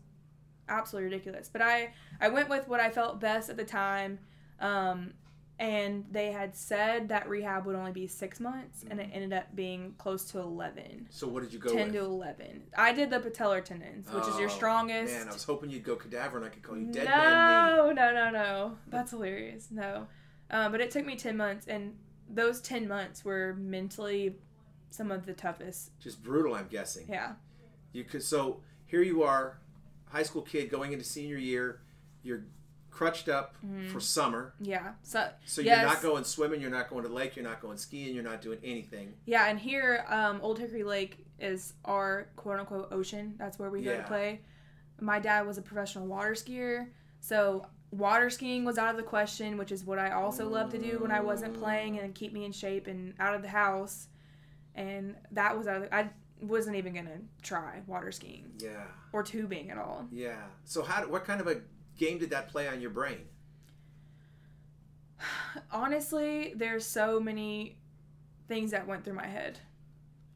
absolutely 0.68 1.06
ridiculous. 1.12 1.48
But 1.50 1.62
I 1.62 1.94
I 2.20 2.28
went 2.28 2.50
with 2.50 2.68
what 2.68 2.82
I 2.82 2.90
felt 2.90 3.22
best 3.22 3.50
at 3.50 3.56
the 3.56 3.64
time. 3.64 4.20
Um, 4.60 5.14
and 5.60 6.06
they 6.12 6.32
had 6.32 6.56
said 6.56 7.10
that 7.10 7.28
rehab 7.28 7.66
would 7.66 7.76
only 7.76 7.92
be 7.92 8.06
six 8.08 8.40
months, 8.40 8.86
and 8.90 9.00
it 9.00 9.10
ended 9.12 9.34
up 9.34 9.56
being 9.56 9.94
close 9.98 10.26
to 10.32 10.40
11. 10.40 11.08
so. 11.10 11.28
What 11.28 11.42
did 11.44 11.52
you 11.54 11.60
go 11.60 11.74
10 11.74 11.86
with? 11.88 11.94
to 11.96 12.00
11. 12.02 12.64
I 12.78 12.94
did 12.94 13.10
the 13.10 13.20
patellar 13.20 13.64
tendons, 13.64 14.08
which 14.12 14.28
is 14.28 14.38
your 14.40 14.50
Oh, 14.50 14.54
strongest. 14.54 15.14
Man, 15.14 15.28
I 15.30 15.34
was 15.34 15.44
hoping 15.44 15.70
you'd 15.70 15.84
go 15.84 15.96
cadaver 15.96 16.38
and 16.38 16.46
I 16.46 16.50
could 16.50 16.62
call 16.64 16.78
you 16.78 16.92
dead 16.92 17.06
man 17.06 17.76
no, 17.78 17.92
no, 17.92 18.14
no, 18.14 18.30
no. 18.30 18.78
That's 18.90 19.12
hilarious. 19.12 19.70
No. 19.72 20.08
Um, 20.52 20.72
but 20.72 20.80
it 20.80 20.92
took 20.92 21.06
me 21.06 21.16
10 21.16 21.36
months, 21.36 21.68
and 21.68 21.96
those 22.30 22.62
10 22.62 22.88
months 22.88 23.26
were 23.26 23.56
mentally 23.58 24.36
some 24.90 25.12
of 25.12 25.26
the 25.26 25.34
toughest. 25.34 25.92
Just 26.00 26.22
brutal, 26.24 26.54
I'm 26.54 26.68
guessing. 26.68 27.08
Yeah. 27.10 27.34
You 27.94 28.04
could 28.04 28.22
so 28.24 28.62
here 28.86 29.02
you 29.02 29.24
are, 29.24 29.60
high 30.10 30.24
school 30.24 30.42
kid 30.44 30.70
going 30.70 30.94
into 30.94 31.04
senior 31.04 31.38
year. 31.38 31.82
You're 32.24 32.46
crutched 32.98 33.30
up 33.30 33.56
for 33.92 34.00
summer, 34.00 34.54
Yeah. 34.60 34.94
So, 35.04 35.30
so 35.46 35.62
yes. 35.62 35.78
you're 35.82 35.88
not 35.88 36.02
going 36.02 36.24
swimming, 36.24 36.62
you're 36.62 36.72
not 36.72 36.90
going 36.90 37.04
to 37.04 37.10
the 37.10 37.14
lake, 37.14 37.36
you're 37.36 37.46
not 37.46 37.62
going 37.62 37.78
skiing, 37.78 38.16
you're 38.16 38.24
not 38.24 38.42
doing 38.42 38.58
anything. 38.64 39.14
Yeah, 39.26 39.46
and 39.48 39.60
here, 39.60 40.04
um, 40.10 40.40
Old 40.42 40.58
Hickory 40.58 40.84
Lake 40.84 41.26
is 41.40 41.74
our 41.86 42.30
quote 42.36 42.60
unquote 42.60 42.92
ocean. 42.92 43.36
That's 43.38 43.60
where 43.60 43.70
we 43.70 43.84
go 43.84 43.92
Yeah. 43.92 43.98
to 44.02 44.08
play. 44.08 44.42
My 45.00 45.20
dad 45.20 45.46
was 45.46 45.60
a 45.60 45.62
professional 45.62 46.08
water 46.08 46.32
skier, 46.32 46.88
so 47.20 47.68
water 47.92 48.32
skiing 48.32 48.66
was 48.66 48.80
out 48.80 48.90
of 48.90 48.98
the 48.98 49.04
question, 49.04 49.58
which 49.58 49.72
is 49.72 49.84
what 49.86 50.00
I 50.00 50.10
also 50.12 50.50
loved 50.50 50.72
to 50.72 50.80
do 50.80 50.98
when 51.00 51.12
I 51.12 51.20
wasn't 51.20 51.54
playing 51.54 52.00
and 52.00 52.16
keep 52.16 52.34
me 52.34 52.46
in 52.46 52.52
shape 52.52 52.88
and 52.88 53.14
out 53.20 53.36
of 53.36 53.44
the 53.44 53.50
house. 53.50 54.08
And 54.74 55.16
that 55.32 55.56
was 55.56 55.68
out 55.68 55.76
of 55.78 55.82
the, 55.84 55.96
I 55.96 56.10
wasn't 56.42 56.76
even 56.78 56.94
gonna 56.96 57.20
try 57.44 57.82
water 57.86 58.12
skiing 58.12 58.52
Yeah, 58.58 58.86
or 59.14 59.22
tubing 59.22 59.70
at 59.70 59.78
all. 59.78 60.08
yeah. 60.12 60.42
So 60.66 60.82
how? 60.82 61.08
What 61.08 61.24
kind 61.26 61.42
of 61.42 61.48
a 61.48 61.62
game 61.98 62.18
did 62.18 62.30
that 62.32 62.50
play 62.50 62.68
on 62.68 62.82
your 62.82 62.90
brain? 62.92 63.20
Honestly, 65.72 66.54
there's 66.56 66.86
so 66.86 67.20
many 67.20 67.78
things 68.48 68.72
that 68.72 68.88
went 68.88 69.04
through 69.04 69.16
my 69.16 69.26
head. 69.28 69.60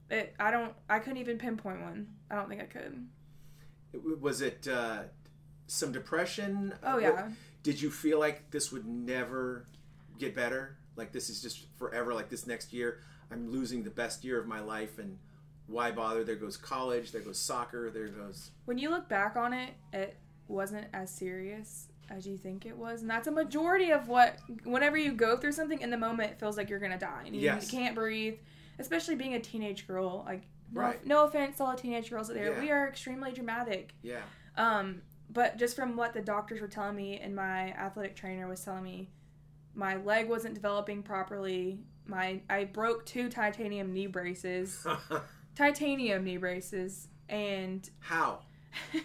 It, 0.09 0.33
I 0.39 0.51
don't. 0.51 0.73
I 0.89 0.99
couldn't 0.99 1.17
even 1.19 1.37
pinpoint 1.37 1.81
one. 1.81 2.07
I 2.29 2.35
don't 2.35 2.49
think 2.49 2.61
I 2.61 2.65
could. 2.65 3.07
Was 4.19 4.41
it 4.41 4.67
uh, 4.67 5.03
some 5.67 5.91
depression? 5.91 6.73
Oh 6.83 6.95
What- 6.95 7.01
yeah. 7.03 7.29
Did 7.63 7.79
you 7.79 7.91
feel 7.91 8.19
like 8.19 8.49
this 8.49 8.71
would 8.71 8.87
never 8.87 9.67
get 10.17 10.35
better? 10.35 10.77
Like 10.95 11.11
this 11.11 11.29
is 11.29 11.41
just 11.43 11.67
forever? 11.77 12.11
Like 12.13 12.27
this 12.29 12.47
next 12.47 12.73
year, 12.73 13.01
I'm 13.31 13.51
losing 13.51 13.83
the 13.83 13.91
best 13.91 14.23
year 14.23 14.39
of 14.39 14.47
my 14.47 14.59
life, 14.61 14.97
and 14.97 15.19
why 15.67 15.91
bother? 15.91 16.23
There 16.23 16.35
goes 16.35 16.57
college, 16.57 17.11
there 17.11 17.21
goes 17.21 17.37
soccer, 17.37 17.91
there 17.91 18.07
goes. 18.07 18.49
When 18.65 18.79
you 18.79 18.89
look 18.89 19.07
back 19.07 19.35
on 19.35 19.53
it, 19.53 19.75
it 19.93 20.17
wasn't 20.47 20.87
as 20.93 21.09
serious 21.09 21.87
as 22.09 22.27
you 22.27 22.37
think 22.37 22.65
it 22.65 22.75
was. 22.77 23.01
And 23.01 23.09
that's 23.09 23.27
a 23.27 23.31
majority 23.31 23.91
of 23.91 24.07
what, 24.07 24.37
whenever 24.63 24.97
you 24.97 25.13
go 25.13 25.37
through 25.37 25.53
something 25.53 25.79
in 25.81 25.89
the 25.89 25.97
moment, 25.97 26.31
it 26.31 26.39
feels 26.39 26.57
like 26.57 26.69
you're 26.69 26.79
going 26.79 26.91
to 26.91 26.97
die. 26.97 27.23
And 27.25 27.35
you 27.35 27.41
Yes. 27.41 27.71
can't 27.71 27.95
breathe, 27.95 28.35
especially 28.79 29.15
being 29.15 29.33
a 29.35 29.39
teenage 29.39 29.87
girl. 29.87 30.23
Like, 30.25 30.43
no, 30.73 30.81
Right. 30.81 31.05
no 31.05 31.23
offense 31.25 31.57
to 31.57 31.63
all 31.63 31.71
the 31.75 31.81
teenage 31.81 32.09
girls 32.09 32.29
out 32.29 32.35
there. 32.35 32.53
Yeah. 32.53 32.59
We 32.59 32.71
are 32.71 32.87
extremely 32.87 33.31
dramatic. 33.31 33.93
Yeah. 34.01 34.21
Um, 34.57 35.01
but 35.29 35.57
just 35.57 35.75
from 35.75 35.95
what 35.95 36.13
the 36.13 36.21
doctors 36.21 36.59
were 36.59 36.67
telling 36.67 36.95
me 36.97 37.17
and 37.19 37.33
my 37.35 37.71
athletic 37.71 38.15
trainer 38.17 38.47
was 38.47 38.61
telling 38.63 38.83
me, 38.83 39.09
my 39.73 39.95
leg 39.95 40.27
wasn't 40.27 40.53
developing 40.53 41.03
properly. 41.03 41.79
My 42.05 42.41
I 42.49 42.65
broke 42.65 43.05
two 43.05 43.29
titanium 43.29 43.93
knee 43.93 44.07
braces, 44.07 44.85
titanium 45.55 46.25
knee 46.25 46.35
braces, 46.37 47.07
and 47.29 47.89
How? 47.99 48.39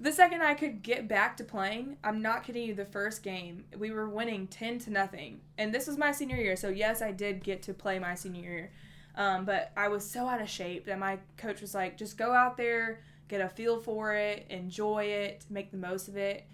the 0.00 0.12
second 0.12 0.42
I 0.42 0.54
could 0.54 0.82
get 0.82 1.08
back 1.08 1.36
to 1.36 1.44
playing, 1.44 1.96
I'm 2.02 2.20
not 2.20 2.44
kidding 2.44 2.66
you. 2.66 2.74
The 2.74 2.84
first 2.84 3.22
game 3.22 3.64
we 3.78 3.90
were 3.90 4.08
winning 4.08 4.46
ten 4.48 4.78
to 4.80 4.90
nothing, 4.90 5.40
and 5.56 5.72
this 5.72 5.86
was 5.86 5.96
my 5.96 6.12
senior 6.12 6.36
year. 6.36 6.56
So 6.56 6.68
yes, 6.68 7.00
I 7.00 7.12
did 7.12 7.44
get 7.44 7.62
to 7.62 7.74
play 7.74 7.98
my 7.98 8.14
senior 8.14 8.42
year, 8.42 8.72
um, 9.16 9.44
but 9.44 9.72
I 9.76 9.88
was 9.88 10.08
so 10.08 10.26
out 10.26 10.40
of 10.40 10.48
shape 10.48 10.86
that 10.86 10.98
my 10.98 11.18
coach 11.36 11.60
was 11.60 11.74
like, 11.74 11.96
"Just 11.96 12.18
go 12.18 12.32
out 12.32 12.56
there, 12.56 13.00
get 13.28 13.40
a 13.40 13.48
feel 13.48 13.80
for 13.80 14.14
it, 14.14 14.46
enjoy 14.50 15.04
it, 15.04 15.44
make 15.48 15.70
the 15.70 15.76
most 15.78 16.08
of 16.08 16.16
it." 16.16 16.44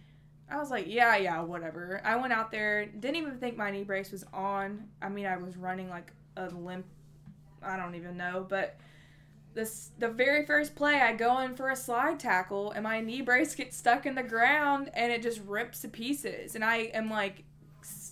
I 0.51 0.57
was 0.59 0.71
like, 0.71 0.87
"Yeah, 0.87 1.17
yeah, 1.17 1.41
whatever." 1.41 2.01
I 2.05 2.17
went 2.17 2.33
out 2.33 2.51
there, 2.51 2.87
didn't 2.87 3.17
even 3.17 3.39
think 3.39 3.57
my 3.57 3.71
knee 3.71 3.85
brace 3.85 4.13
was 4.13 4.25
on. 4.35 4.89
I 5.01 5.09
mean, 5.09 5.27
I 5.27 5.39
was 5.39 5.57
running 5.57 5.89
like 5.89 6.13
a 6.37 6.49
limp. 6.49 6.87
I 7.63 7.77
don't 7.77 7.95
even 7.95 8.17
know, 8.17 8.47
but 8.49 8.79
this 9.55 9.91
the 9.99 10.09
very 10.09 10.47
first 10.47 10.75
play 10.75 11.01
I 11.01 11.13
go 11.13 11.41
in 11.41 11.55
for 11.55 11.71
a 11.71 11.77
slide 11.77 12.21
tackle 12.21 12.71
and 12.71 12.85
my 12.85 13.01
knee 13.01 13.21
brace 13.21 13.55
gets 13.55 13.77
stuck 13.77 14.07
in 14.07 14.15
the 14.15 14.23
ground 14.23 14.91
and 14.95 15.13
it 15.13 15.23
just 15.23 15.41
rips 15.47 15.81
to 15.81 15.89
pieces. 15.89 16.55
And 16.55 16.65
I 16.65 16.77
am 16.95 17.11
like 17.11 17.45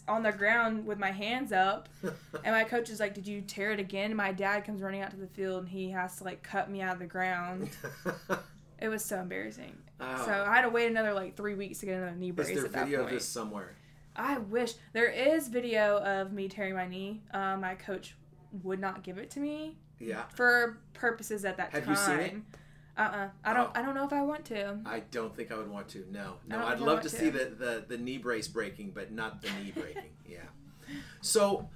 on 0.09 0.22
the 0.22 0.33
ground 0.33 0.87
with 0.87 0.98
my 0.98 1.11
hands 1.11 1.53
up. 1.53 1.88
And 2.44 2.55
my 2.55 2.64
coach 2.64 2.88
is 2.88 3.01
like 3.01 3.14
did 3.14 3.27
you 3.27 3.40
tear 3.40 3.72
it 3.72 3.81
again? 3.81 4.07
And 4.07 4.16
my 4.16 4.33
dad 4.33 4.64
comes 4.64 4.81
running 4.81 5.03
out 5.03 5.11
to 5.11 5.16
the 5.16 5.27
field 5.27 5.61
and 5.61 5.68
he 5.68 5.90
has 5.90 6.16
to 6.16 6.24
like 6.24 6.42
cut 6.42 6.70
me 6.70 6.81
out 6.81 6.94
of 6.94 6.98
the 6.98 7.07
ground. 7.07 7.70
It 8.81 8.88
was 8.88 9.05
so 9.05 9.18
embarrassing. 9.18 9.77
Oh. 10.01 10.24
so 10.24 10.31
I 10.31 10.55
had 10.55 10.62
to 10.62 10.68
wait 10.68 10.88
another 10.88 11.12
like 11.12 11.37
three 11.37 11.57
weeks 11.57 11.81
to 11.81 11.87
get 11.87 11.96
another 11.96 12.14
knee 12.14 12.31
brace 12.31 12.51
Is 12.51 12.57
there 12.59 12.66
at 12.66 12.72
that 12.72 12.85
video 12.85 13.05
of 13.05 13.11
this 13.11 13.27
somewhere? 13.27 13.74
I 14.14 14.38
wish 14.38 14.74
there 14.92 15.11
is 15.11 15.48
video 15.48 15.98
of 15.98 16.33
me 16.33 16.48
tearing 16.48 16.74
my 16.74 16.87
knee. 16.87 17.22
Um, 17.33 17.61
my 17.61 17.74
coach 17.74 18.14
would 18.62 18.79
not 18.79 19.03
give 19.03 19.18
it 19.18 19.31
to 19.31 19.40
me 19.40 19.77
Yeah. 20.00 20.22
for 20.34 20.78
purposes 20.94 21.44
at 21.44 21.56
that 21.56 21.72
Have 21.72 21.84
time. 21.84 21.92
you 21.92 21.96
seen 21.96 22.18
it? 22.20 22.34
Uh-uh. 22.96 23.28
I 23.44 23.52
don't. 23.54 23.68
Oh. 23.68 23.72
I 23.78 23.82
don't 23.82 23.94
know 23.94 24.04
if 24.04 24.12
I 24.12 24.22
want 24.22 24.44
to. 24.46 24.80
I 24.84 25.00
don't 25.12 25.34
think 25.37 25.52
I 25.52 25.56
would 25.56 25.70
want 25.70 25.88
to. 25.90 26.04
No, 26.11 26.34
no. 26.48 26.58
I'd 26.66 26.80
love 26.80 27.02
to 27.02 27.08
to. 27.08 27.16
see 27.16 27.30
the, 27.30 27.44
the 27.56 27.84
the 27.87 27.96
knee 27.96 28.18
brace 28.18 28.48
breaking, 28.48 28.90
but 28.90 29.12
not 29.12 29.40
the 29.40 29.48
knee 29.62 29.70
breaking. 29.72 30.11
Yeah. 30.28 30.40
So 31.22 31.68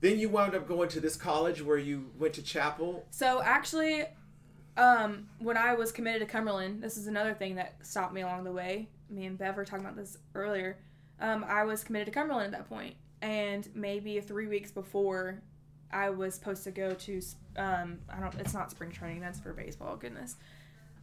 then 0.00 0.18
you 0.18 0.28
wound 0.28 0.54
up 0.54 0.66
going 0.68 0.88
to 0.90 1.00
this 1.00 1.16
college 1.16 1.62
where 1.62 1.78
you 1.78 2.10
went 2.18 2.34
to 2.34 2.42
chapel. 2.42 3.06
So 3.10 3.40
actually, 3.42 4.04
um, 4.76 5.28
when 5.38 5.56
I 5.56 5.74
was 5.74 5.92
committed 5.92 6.20
to 6.20 6.26
Cumberland, 6.26 6.82
this 6.82 6.96
is 6.96 7.06
another 7.06 7.34
thing 7.34 7.54
that 7.56 7.76
stopped 7.82 8.12
me 8.12 8.20
along 8.22 8.44
the 8.44 8.52
way. 8.52 8.88
Me 9.08 9.26
and 9.26 9.38
Bev 9.38 9.56
were 9.56 9.64
talking 9.64 9.84
about 9.84 9.96
this 9.96 10.18
earlier. 10.34 10.76
Um, 11.20 11.44
I 11.46 11.64
was 11.64 11.84
committed 11.84 12.06
to 12.06 12.12
Cumberland 12.12 12.52
at 12.54 12.58
that 12.60 12.68
point, 12.68 12.94
and 13.20 13.68
maybe 13.74 14.20
three 14.20 14.48
weeks 14.48 14.70
before, 14.70 15.40
I 15.92 16.10
was 16.10 16.34
supposed 16.34 16.64
to 16.64 16.70
go 16.70 16.94
to. 16.94 17.20
Um, 17.56 17.98
I 18.08 18.20
don't. 18.20 18.34
It's 18.36 18.54
not 18.54 18.70
spring 18.70 18.90
training. 18.90 19.20
That's 19.20 19.40
for 19.40 19.52
baseball. 19.52 19.96
Goodness. 19.96 20.36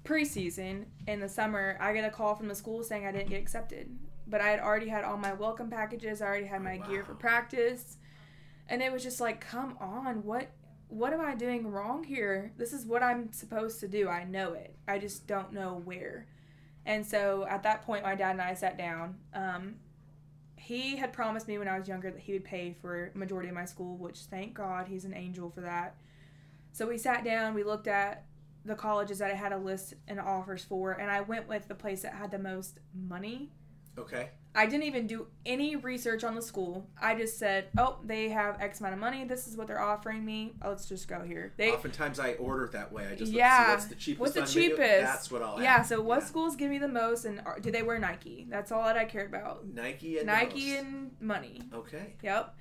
Preseason 0.06 0.86
in 1.08 1.20
the 1.20 1.30
summer, 1.30 1.78
I 1.80 1.94
get 1.94 2.06
a 2.06 2.10
call 2.10 2.36
from 2.36 2.48
the 2.48 2.56
school 2.56 2.84
saying 2.84 3.06
I 3.06 3.12
didn't 3.12 3.30
get 3.30 3.42
accepted, 3.42 3.96
but 4.28 4.40
I 4.42 4.48
had 4.48 4.60
already 4.60 4.88
had 4.88 5.04
all 5.04 5.18
my 5.18 5.34
welcome 5.34 5.70
packages. 5.70 6.22
I 6.22 6.26
already 6.26 6.46
had 6.46 6.64
my 6.64 6.78
gear 6.78 7.04
for 7.04 7.14
practice, 7.14 7.98
and 8.70 8.82
it 8.82 8.92
was 8.92 9.04
just 9.04 9.20
like, 9.20 9.42
come 9.42 9.78
on, 9.80 10.24
what 10.24 10.50
what 10.88 11.14
am 11.14 11.22
I 11.22 11.36
doing 11.36 11.70
wrong 11.70 12.04
here? 12.04 12.52
This 12.58 12.74
is 12.74 12.86
what 12.86 13.04
I'm 13.04 13.32
supposed 13.32 13.80
to 13.82 13.88
do. 13.88 14.08
I 14.08 14.24
know 14.24 14.54
it. 14.54 14.76
I 14.88 14.98
just 14.98 15.28
don't 15.28 15.54
know 15.54 15.82
where. 15.86 16.26
And 16.86 17.06
so 17.06 17.46
at 17.48 17.64
that 17.64 17.86
point, 17.86 18.04
my 18.04 18.16
dad 18.16 18.32
and 18.32 18.42
I 18.42 18.56
sat 18.56 18.78
down. 18.78 19.16
Um, 19.34 19.76
he 20.70 20.96
had 20.96 21.12
promised 21.12 21.48
me 21.48 21.58
when 21.58 21.68
I 21.68 21.80
was 21.80 21.88
younger 21.88 22.12
that 22.12 22.20
he 22.20 22.34
would 22.34 22.44
pay 22.44 22.76
for 22.80 23.10
majority 23.16 23.50
of 23.50 23.56
my 23.56 23.66
school, 23.66 23.98
which 23.98 24.20
thank 24.20 24.54
God 24.54 24.88
he's 24.88 25.04
an 25.04 25.16
angel 25.16 25.50
for 25.50 25.62
that. 25.62 25.96
So 26.74 26.88
we 26.88 27.00
sat 27.00 27.24
down, 27.24 27.56
we 27.56 27.64
looked 27.64 27.88
at 27.88 28.26
the 28.66 28.76
colleges 28.76 29.18
that 29.18 29.32
I 29.32 29.34
had 29.34 29.52
a 29.52 29.58
list 29.58 29.96
and 30.08 30.20
offers 30.20 30.64
for, 30.64 30.92
and 30.92 31.10
I 31.10 31.22
went 31.22 31.48
with 31.48 31.68
the 31.68 31.74
place 31.74 32.04
that 32.04 32.14
had 32.14 32.30
the 32.30 32.38
most 32.38 32.78
money. 32.94 33.50
Okay. 33.98 34.30
I 34.56 34.66
didn't 34.66 34.84
even 34.84 35.06
do 35.06 35.28
any 35.46 35.76
research 35.76 36.24
on 36.24 36.34
the 36.34 36.42
school. 36.42 36.90
I 37.00 37.14
just 37.16 37.38
said, 37.38 37.68
"Oh, 37.78 38.00
they 38.04 38.30
have 38.30 38.60
X 38.60 38.80
amount 38.80 38.96
of 38.96 39.00
money. 39.00 39.24
This 39.24 39.48
is 39.48 39.56
what 39.56 39.68
they're 39.68 39.80
offering 39.80 40.26
me. 40.26 40.54
Oh, 40.62 40.70
let's 40.70 40.88
just 40.88 41.08
go 41.08 41.22
here." 41.22 41.54
They 41.58 41.72
Oftentimes 41.72 42.20
I 42.20 42.34
order 42.34 42.66
it 42.66 42.72
that 42.72 42.92
way. 42.92 43.08
I 43.08 43.16
just 43.16 43.32
Yeah. 43.32 43.60
look 43.60 43.68
what's 43.70 43.86
the 43.86 43.96
cheapest. 43.96 44.20
What's 44.20 44.34
the 44.34 44.60
cheapest? 44.62 44.80
That's 45.02 45.32
what 45.32 45.44
I'll 45.44 45.62
yeah. 45.62 45.78
have. 45.78 45.86
So 45.86 46.02
what 46.02 46.22
Yeah. 46.22 46.26
schools 46.26 46.56
give 46.56 46.72
me 46.72 46.80
the 46.80 46.88
most, 46.88 47.26
and 47.26 47.42
are, 47.46 47.60
do 47.60 47.70
they 47.72 47.84
wear 47.84 48.00
Nike? 48.00 48.48
That's 48.50 48.72
all 48.72 48.84
that 48.86 48.98
I 48.98 49.06
cared 49.06 49.30
about. 49.30 49.68
Nike 49.68 50.18
and 50.18 50.28
Nike 50.28 50.76
and 50.76 51.16
money. 51.20 51.62
Okay. 51.74 52.16
Yep. 52.24 52.56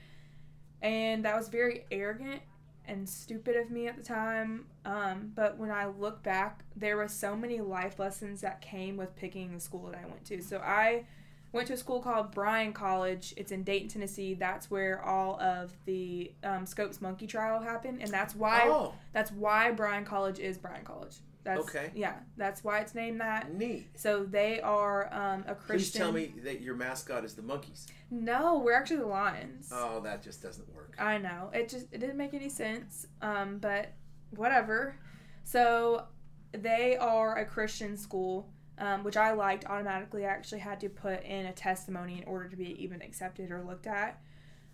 And 0.82 1.24
that 1.24 1.36
was 1.36 1.48
very 1.48 1.86
arrogant 1.90 2.42
and 2.88 3.08
stupid 3.08 3.56
of 3.56 3.70
me 3.70 3.86
at 3.86 3.96
the 3.96 4.02
time. 4.02 4.66
Um, 4.84 5.32
but 5.34 5.58
when 5.58 5.70
I 5.70 5.86
look 5.86 6.22
back, 6.22 6.64
there 6.74 6.96
were 6.96 7.08
so 7.08 7.36
many 7.36 7.60
life 7.60 7.98
lessons 7.98 8.40
that 8.40 8.60
came 8.60 8.96
with 8.96 9.14
picking 9.14 9.54
the 9.54 9.60
school 9.60 9.86
that 9.90 10.00
I 10.02 10.06
went 10.06 10.24
to. 10.26 10.42
So 10.42 10.58
I 10.58 11.04
went 11.52 11.68
to 11.68 11.74
a 11.74 11.76
school 11.76 12.00
called 12.00 12.32
Bryan 12.32 12.72
College. 12.72 13.34
It's 13.36 13.52
in 13.52 13.62
Dayton, 13.62 13.88
Tennessee. 13.88 14.34
That's 14.34 14.70
where 14.70 15.02
all 15.04 15.40
of 15.40 15.72
the 15.84 16.32
um, 16.42 16.66
Scopes 16.66 17.00
Monkey 17.00 17.26
Trial 17.26 17.60
happened, 17.60 18.00
and 18.02 18.10
that's 18.10 18.34
why 18.34 18.62
Oh, 18.64 18.94
that's 19.12 19.30
why 19.30 19.70
Bryan 19.70 20.04
College 20.04 20.38
is 20.38 20.58
Bryan 20.58 20.84
College. 20.84 21.16
That's, 21.44 21.60
Okay. 21.60 21.90
Yeah, 21.94 22.14
that's 22.36 22.62
why 22.62 22.80
it's 22.80 22.94
named 22.94 23.20
that. 23.20 23.54
neat. 23.54 23.88
So 23.96 24.24
they 24.24 24.60
are 24.60 25.12
um, 25.12 25.44
a 25.46 25.54
Christian. 25.54 25.76
Please 25.76 25.92
tell 25.92 26.12
me 26.12 26.34
that 26.44 26.60
your 26.60 26.74
mascot 26.74 27.24
is 27.24 27.34
the 27.34 27.42
monkeys. 27.42 27.86
No, 28.10 28.58
we're 28.58 28.74
actually 28.74 28.98
the 28.98 29.06
Lions. 29.06 29.70
Oh, 29.72 30.00
that 30.00 30.22
just 30.22 30.42
doesn't 30.42 30.68
work. 30.74 30.94
I 30.98 31.18
know. 31.18 31.50
It 31.54 31.68
just 31.68 31.86
it 31.92 31.98
didn't 31.98 32.16
make 32.16 32.34
any 32.34 32.48
sense. 32.48 33.06
Um, 33.22 33.58
but 33.58 33.92
whatever. 34.30 34.96
So 35.44 36.04
they 36.52 36.96
are 36.96 37.38
a 37.38 37.44
Christian 37.46 37.96
school, 37.96 38.50
um, 38.78 39.04
which 39.04 39.16
I 39.16 39.32
liked 39.32 39.64
automatically. 39.66 40.26
I 40.26 40.30
actually 40.30 40.60
had 40.60 40.80
to 40.80 40.88
put 40.88 41.22
in 41.22 41.46
a 41.46 41.52
testimony 41.52 42.18
in 42.18 42.24
order 42.24 42.48
to 42.48 42.56
be 42.56 42.82
even 42.82 43.00
accepted 43.00 43.50
or 43.50 43.62
looked 43.62 43.86
at. 43.86 44.20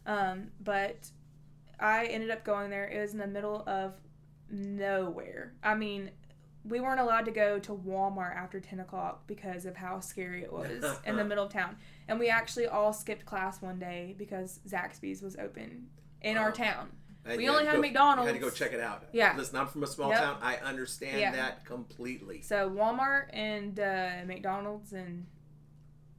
Um, 0.07 0.49
but 0.61 1.09
I 1.79 2.07
ended 2.07 2.31
up 2.31 2.45
going 2.45 2.71
there. 2.71 2.87
It 2.89 3.01
was 3.01 3.13
in 3.13 3.19
the 3.19 3.27
middle 3.27 3.63
of 3.67 3.95
nowhere. 4.51 5.55
I 5.63 5.75
mean, 5.75 6.11
we 6.65 6.81
weren't 6.81 7.01
allowed 7.01 7.27
to 7.27 7.31
go 7.31 7.59
to 7.59 7.73
Walmart 7.73 8.35
after 8.37 8.59
10 8.61 8.81
o'clock 8.81 9.27
because 9.27 9.67
of 9.67 9.77
how 9.77 10.01
scary 10.01 10.43
it 10.43 10.53
was 10.53 10.85
in 11.07 11.17
the 11.17 11.25
middle 11.25 11.45
of 11.45 11.53
town. 11.53 11.77
And 12.09 12.19
we 12.19 12.29
actually 12.31 12.67
all 12.67 12.93
skipped 12.93 13.27
class 13.27 13.61
one 13.61 13.79
day 13.79 14.15
because 14.19 14.61
Zaxby's 14.69 15.21
was 15.23 15.37
open 15.37 15.89
in 16.23 16.37
our 16.37 16.51
town. 16.53 16.91
And 17.27 17.39
We 17.39 17.49
only 17.49 17.65
had 17.65 17.77
go- 17.77 17.81
McDonald's. 17.81 18.29
You 18.29 18.35
had 18.35 18.41
to 18.43 18.51
go 18.51 18.55
check 18.55 18.73
it 18.73 18.81
out. 18.81 19.05
Yeah. 19.13 19.35
Listen, 19.37 19.57
I'm 19.59 19.67
from 19.67 19.83
a 19.83 19.87
small 19.87 20.11
Yep. 20.11 20.19
town. 20.21 20.39
I 20.43 20.57
understand 20.57 21.21
Yeah. 21.21 21.33
that 21.33 21.65
completely. 21.65 22.43
So 22.43 22.69
Walmart 22.71 23.27
and 23.33 23.79
uh, 23.81 24.11
McDonald's 24.27 24.93
and 24.93 25.27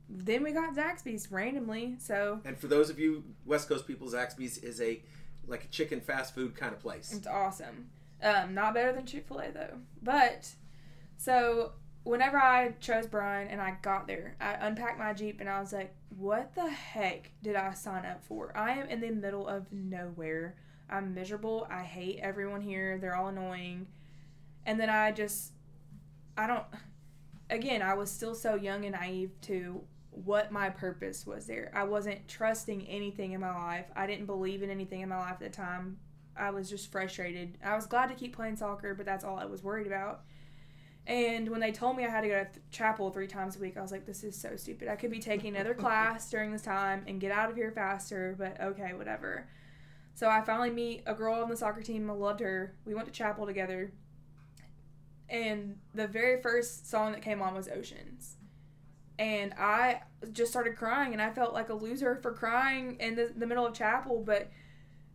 then 0.09 0.43
we 0.43 0.51
got 0.51 0.75
Zaxby's 0.75 1.31
randomly. 1.31 1.95
So 1.99 2.41
And 2.45 2.57
for 2.57 2.67
those 2.67 2.89
of 2.91 2.99
you 2.99 3.23
West 3.45 3.67
Coast 3.67 3.87
people, 3.87 4.07
Zaxby's 4.07 4.57
is 4.59 4.79
a 4.81 5.01
like 5.47 5.63
a 5.65 5.67
chicken 5.67 6.01
fast 6.01 6.33
food 6.33 6.55
kind 6.55 6.73
of 6.73 6.79
place. 6.79 7.13
It's 7.13 7.27
awesome. 7.27 7.89
Um, 8.21 8.53
not 8.53 8.73
better 8.73 8.93
than 8.93 9.05
Chick 9.05 9.27
Fil 9.27 9.39
A 9.39 9.51
though. 9.51 9.79
But 10.01 10.49
so 11.17 11.73
whenever 12.03 12.37
I 12.37 12.71
chose 12.79 13.07
Bryan 13.07 13.47
and 13.47 13.61
I 13.61 13.77
got 13.81 14.07
there, 14.07 14.35
I 14.39 14.53
unpacked 14.53 14.99
my 14.99 15.13
Jeep 15.13 15.39
and 15.39 15.49
I 15.49 15.59
was 15.59 15.73
like, 15.73 15.93
"What 16.17 16.55
the 16.55 16.69
heck 16.69 17.31
did 17.43 17.55
I 17.55 17.73
sign 17.73 18.05
up 18.05 18.23
for? 18.23 18.55
I 18.55 18.71
am 18.71 18.87
in 18.89 19.01
the 19.01 19.11
middle 19.11 19.47
of 19.47 19.71
nowhere. 19.71 20.55
I'm 20.89 21.13
miserable. 21.13 21.67
I 21.69 21.83
hate 21.83 22.19
everyone 22.21 22.61
here. 22.61 22.97
They're 22.97 23.15
all 23.15 23.27
annoying." 23.27 23.87
And 24.65 24.79
then 24.79 24.89
I 24.89 25.11
just, 25.11 25.51
I 26.37 26.47
don't. 26.47 26.65
Again, 27.49 27.83
I 27.83 27.93
was 27.93 28.09
still 28.09 28.33
so 28.33 28.55
young 28.55 28.85
and 28.85 28.95
naive 28.95 29.31
to 29.41 29.83
what 30.09 30.51
my 30.51 30.69
purpose 30.69 31.27
was 31.27 31.45
there. 31.45 31.71
I 31.75 31.83
wasn't 31.83 32.27
trusting 32.27 32.87
anything 32.87 33.33
in 33.33 33.41
my 33.41 33.53
life. 33.53 33.85
I 33.95 34.07
didn't 34.07 34.25
believe 34.25 34.63
in 34.63 34.69
anything 34.69 35.01
in 35.01 35.09
my 35.09 35.17
life 35.17 35.33
at 35.33 35.39
the 35.39 35.49
time. 35.49 35.97
I 36.37 36.49
was 36.51 36.69
just 36.69 36.91
frustrated. 36.91 37.57
I 37.63 37.75
was 37.75 37.85
glad 37.87 38.07
to 38.07 38.15
keep 38.15 38.35
playing 38.35 38.57
soccer, 38.57 38.93
but 38.93 39.05
that's 39.05 39.23
all 39.23 39.37
I 39.37 39.45
was 39.45 39.63
worried 39.63 39.87
about. 39.87 40.21
And 41.07 41.49
when 41.49 41.59
they 41.59 41.71
told 41.71 41.95
me 41.97 42.03
I 42.05 42.09
had 42.09 42.21
to 42.21 42.27
go 42.27 42.39
to 42.39 42.45
th- 42.45 42.65
chapel 42.71 43.11
three 43.11 43.27
times 43.27 43.55
a 43.55 43.59
week, 43.59 43.77
I 43.77 43.81
was 43.81 43.91
like, 43.91 44.05
this 44.07 44.23
is 44.23 44.35
so 44.35 44.55
stupid. 44.55 44.87
I 44.87 44.95
could 44.95 45.11
be 45.11 45.19
taking 45.19 45.55
another 45.55 45.73
class 45.83 46.29
during 46.31 46.51
this 46.51 46.63
time 46.63 47.03
and 47.07 47.21
get 47.21 47.31
out 47.31 47.49
of 47.51 47.55
here 47.55 47.71
faster, 47.71 48.35
but 48.37 48.59
okay, 48.59 48.93
whatever. 48.93 49.47
So 50.15 50.29
I 50.29 50.41
finally 50.41 50.71
meet 50.71 51.03
a 51.05 51.13
girl 51.13 51.41
on 51.43 51.49
the 51.49 51.57
soccer 51.57 51.81
team. 51.81 52.09
I 52.09 52.13
loved 52.13 52.39
her. 52.39 52.75
We 52.85 52.95
went 52.95 53.05
to 53.07 53.13
chapel 53.13 53.45
together. 53.45 53.91
And 55.29 55.77
the 55.93 56.07
very 56.07 56.41
first 56.41 56.89
song 56.89 57.11
that 57.13 57.21
came 57.21 57.41
on 57.41 57.53
was 57.55 57.67
Oceans. 57.67 58.37
and 59.17 59.53
I 59.57 60.01
just 60.33 60.51
started 60.51 60.75
crying, 60.75 61.13
and 61.13 61.21
I 61.21 61.31
felt 61.31 61.53
like 61.53 61.69
a 61.69 61.73
loser 61.73 62.15
for 62.15 62.31
crying 62.33 62.97
in 62.99 63.15
the, 63.15 63.31
the 63.35 63.45
middle 63.47 63.65
of 63.65 63.73
chapel. 63.73 64.23
But 64.25 64.49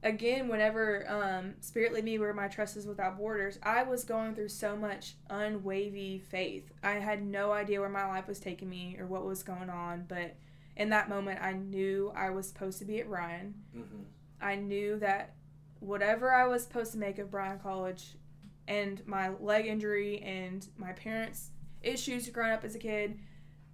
again, 0.03 0.49
whenever 0.49 1.09
um, 1.09 1.55
Spirit 1.61 1.93
lead 1.93 2.05
me 2.05 2.19
where 2.19 2.33
my 2.33 2.49
trust 2.49 2.77
is 2.77 2.87
without 2.87 3.19
borders, 3.19 3.59
I 3.63 3.83
was 3.83 4.05
going 4.05 4.35
through 4.35 4.49
so 4.49 4.77
much 4.77 5.15
unwavy 5.29 6.21
faith. 6.23 6.71
I 6.83 6.93
had 6.93 7.23
no 7.23 7.53
idea 7.53 7.81
where 7.81 7.89
my 7.89 8.07
life 8.07 8.29
was 8.29 8.41
taking 8.41 8.69
me 8.69 8.97
or 8.99 9.07
what 9.07 9.25
was 9.25 9.43
going 9.43 9.71
on, 9.71 10.05
but 10.09 10.37
in 10.77 10.91
that 10.91 11.09
moment, 11.09 11.41
I 11.43 11.53
knew 11.53 12.13
I 12.17 12.31
was 12.31 12.49
supposed 12.49 12.79
to 12.79 12.85
be 12.85 13.01
at 13.01 13.09
Ryan. 13.09 13.55
hmm 13.75 14.03
I 14.43 14.55
knew 14.55 14.99
that 15.01 15.35
whatever 15.81 16.33
I 16.33 16.47
was 16.47 16.63
supposed 16.63 16.93
to 16.93 16.99
make 16.99 17.19
of 17.19 17.31
Bryan 17.31 17.59
College 17.59 18.17
and 18.67 19.07
my 19.07 19.29
leg 19.29 19.67
injury 19.67 20.23
and 20.23 20.67
my 20.79 20.93
parents' 20.93 21.51
issues 21.83 22.27
growing 22.31 22.53
up 22.53 22.65
as 22.65 22.75
a 22.75 22.79
kid, 22.79 23.19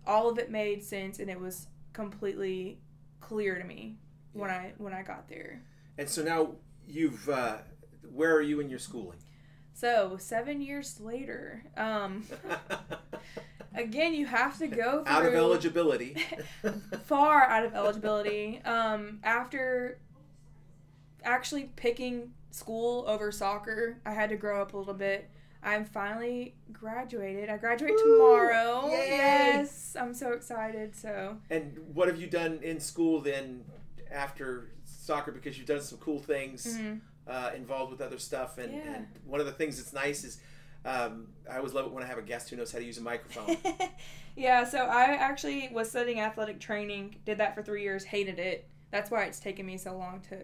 all 0.04 0.28
of 0.28 0.38
it 0.38 0.50
made 0.50 0.82
sense 0.82 1.20
and 1.20 1.30
it 1.30 1.38
was 1.38 1.68
completely 1.92 2.78
clear 3.20 3.56
to 3.56 3.64
me 3.64 3.96
when 4.32 4.50
I 4.50 4.72
when 4.78 4.92
I 4.92 5.02
got 5.02 5.28
there. 5.28 5.62
And 5.98 6.08
so 6.08 6.22
now 6.22 6.52
you've. 6.86 7.28
Uh, 7.28 7.58
where 8.12 8.34
are 8.34 8.42
you 8.42 8.60
in 8.60 8.70
your 8.70 8.78
schooling? 8.78 9.18
So 9.74 10.16
seven 10.18 10.62
years 10.62 11.00
later, 11.00 11.62
um, 11.76 12.24
again 13.74 14.14
you 14.14 14.24
have 14.24 14.58
to 14.58 14.66
go 14.66 15.04
through 15.04 15.14
Out 15.14 15.26
of 15.26 15.34
eligibility. 15.34 16.16
far 17.04 17.44
out 17.44 17.64
of 17.66 17.74
eligibility. 17.74 18.62
Um, 18.64 19.20
after 19.22 19.98
actually 21.24 21.64
picking 21.76 22.32
school 22.50 23.04
over 23.06 23.30
soccer, 23.30 23.98
I 24.06 24.12
had 24.12 24.30
to 24.30 24.36
grow 24.36 24.62
up 24.62 24.72
a 24.72 24.78
little 24.78 24.94
bit. 24.94 25.28
I'm 25.62 25.84
finally 25.84 26.54
graduated. 26.72 27.50
I 27.50 27.58
graduate 27.58 27.92
Woo! 27.96 28.16
tomorrow. 28.18 28.88
Yay! 28.88 29.08
Yes, 29.08 29.96
I'm 29.98 30.14
so 30.14 30.32
excited. 30.32 30.96
So 30.96 31.36
and 31.50 31.78
what 31.92 32.08
have 32.08 32.18
you 32.18 32.28
done 32.28 32.60
in 32.62 32.80
school 32.80 33.20
then 33.20 33.64
after 34.10 34.70
soccer? 35.06 35.32
Because 35.32 35.56
you've 35.56 35.66
done 35.66 35.80
some 35.80 35.98
cool 35.98 36.18
things. 36.18 36.66
mhm. 36.78 37.00
uh, 37.28 37.50
involved 37.56 37.90
with 37.90 38.00
other 38.00 38.18
stuff. 38.18 38.56
And, 38.58 38.72
Yeah. 38.72 38.94
and 38.94 39.06
one 39.24 39.40
of 39.40 39.46
the 39.46 39.52
things 39.52 39.78
that's 39.78 39.92
nice 39.92 40.22
is 40.22 40.38
um, 40.84 41.26
I 41.50 41.56
always 41.56 41.72
love 41.74 41.86
it 41.86 41.92
when 41.92 42.04
I 42.04 42.06
have 42.06 42.18
a 42.18 42.22
guest 42.22 42.48
who 42.50 42.54
knows 42.56 42.70
how 42.70 42.78
to 42.78 42.84
use 42.84 42.98
a 42.98 43.02
microphone. 43.02 43.56
yeah, 44.36 44.62
so 44.62 44.78
I 44.84 45.06
actually 45.14 45.68
was 45.72 45.90
studying 45.90 46.20
athletic 46.20 46.60
training, 46.60 47.16
did 47.24 47.38
that 47.38 47.56
for 47.56 47.62
three 47.64 47.82
years, 47.82 48.04
hated 48.04 48.38
it. 48.38 48.68
That's 48.92 49.10
why 49.10 49.24
it's 49.24 49.40
taken 49.40 49.66
me 49.66 49.76
so 49.76 49.96
long 49.96 50.20
to 50.28 50.36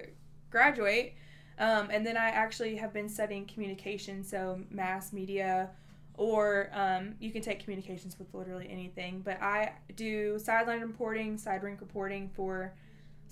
graduate. 0.50 1.14
Um, 1.60 1.88
and 1.92 2.04
then 2.04 2.16
I 2.16 2.30
actually 2.30 2.74
have 2.76 2.92
been 2.92 3.08
studying 3.08 3.46
communication, 3.46 4.24
so 4.24 4.58
mass 4.68 5.12
media, 5.12 5.70
or 6.16 6.70
um, 6.72 7.14
you 7.20 7.30
can 7.30 7.42
take 7.42 7.62
communications 7.62 8.18
with 8.18 8.34
literally 8.34 8.68
anything. 8.68 9.20
But 9.24 9.40
I 9.40 9.74
do 9.94 10.38
sideline 10.40 10.80
reporting, 10.80 11.38
side 11.38 11.62
rink 11.62 11.80
reporting 11.80 12.28
for 12.34 12.74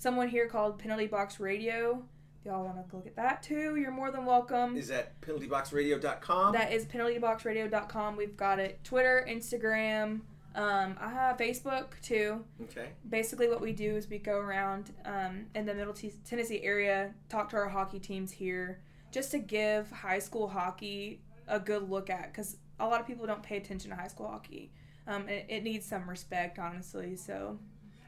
someone 0.01 0.27
here 0.27 0.47
called 0.47 0.79
Penalty 0.79 1.05
Box 1.05 1.39
Radio. 1.39 2.03
If 2.39 2.47
y'all 2.47 2.65
want 2.65 2.89
to 2.89 2.95
look 2.95 3.05
at 3.05 3.15
that 3.17 3.43
too, 3.43 3.75
you're 3.75 3.91
more 3.91 4.09
than 4.09 4.25
welcome. 4.25 4.75
is 4.75 4.87
that 4.87 5.21
penaltyboxradio.com. 5.21 6.53
That 6.53 6.71
is 6.73 6.85
penaltyboxradio.com. 6.85 8.15
We've 8.17 8.35
got 8.35 8.57
it 8.57 8.83
Twitter, 8.83 9.23
Instagram. 9.29 10.21
Um, 10.55 10.97
I 10.99 11.09
have 11.11 11.37
Facebook 11.37 11.99
too. 12.01 12.43
okay. 12.63 12.89
Basically, 13.07 13.47
what 13.47 13.61
we 13.61 13.73
do 13.73 13.95
is 13.95 14.09
we 14.09 14.17
go 14.17 14.39
around 14.39 14.91
um, 15.05 15.45
in 15.53 15.67
the 15.67 15.73
Middle 15.75 15.93
T- 15.93 16.11
Tennessee 16.25 16.61
area, 16.63 17.13
talk 17.29 17.49
to 17.51 17.57
our 17.57 17.69
hockey 17.69 17.99
teams 17.99 18.31
here, 18.31 18.81
just 19.11 19.29
to 19.31 19.39
give 19.39 19.91
high 19.91 20.19
school 20.19 20.47
hockey 20.47 21.21
a 21.47 21.59
good 21.59 21.89
look 21.89 22.09
at 22.09 22.33
because 22.33 22.57
a 22.79 22.87
lot 22.87 22.99
of 22.99 23.05
people 23.05 23.27
don't 23.27 23.43
pay 23.43 23.57
attention 23.57 23.91
to 23.91 23.95
high 23.95 24.07
school 24.07 24.27
hockey. 24.27 24.71
Um, 25.05 25.29
it, 25.29 25.45
it 25.47 25.63
needs 25.63 25.85
some 25.85 26.09
respect, 26.09 26.57
honestly. 26.57 27.15
So 27.15 27.59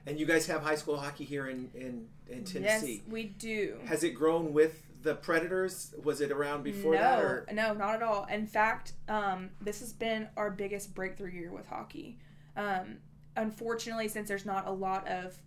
And 0.05 0.19
you 0.19 0.25
guys 0.25 0.47
have 0.47 0.61
high 0.61 0.75
school 0.75 0.97
hockey 0.97 1.23
here 1.23 1.47
in, 1.47 1.69
in, 1.73 2.07
in 2.27 2.43
Tennessee. 2.43 3.01
yes, 3.03 3.11
we 3.11 3.23
do. 3.23 3.77
Has 3.85 4.03
it 4.03 4.11
grown 4.11 4.51
with 4.51 4.83
the 5.01 5.15
Predators? 5.15 5.93
Was 6.03 6.19
it 6.19 6.31
around 6.31 6.63
before 6.63 6.93
no, 6.93 6.99
that? 6.99 7.19
Or? 7.19 7.47
No, 7.53 7.73
not 7.73 7.95
at 7.95 8.03
all. 8.03 8.25
In 8.25 8.45
fact, 8.45 8.93
um, 9.07 9.51
this 9.61 9.79
has 9.79 9.93
been 9.93 10.27
our 10.35 10.51
biggest 10.51 10.93
breakthrough 10.93 11.31
year 11.31 11.51
with 11.51 11.67
hockey. 11.67 12.19
Um, 12.57 12.97
unfortunately, 13.35 14.07
since 14.09 14.27
there's 14.27 14.45
not 14.45 14.67
a 14.67 14.71
lot 14.71 15.07
of 15.07 15.37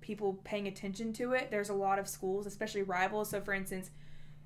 people 0.00 0.40
paying 0.44 0.68
attention 0.68 1.12
to 1.14 1.32
it, 1.32 1.50
there's 1.50 1.70
a 1.70 1.74
lot 1.74 1.98
of 1.98 2.06
schools, 2.06 2.46
especially 2.46 2.82
rivals. 2.82 3.30
So, 3.30 3.40
for 3.40 3.54
instance, 3.54 3.90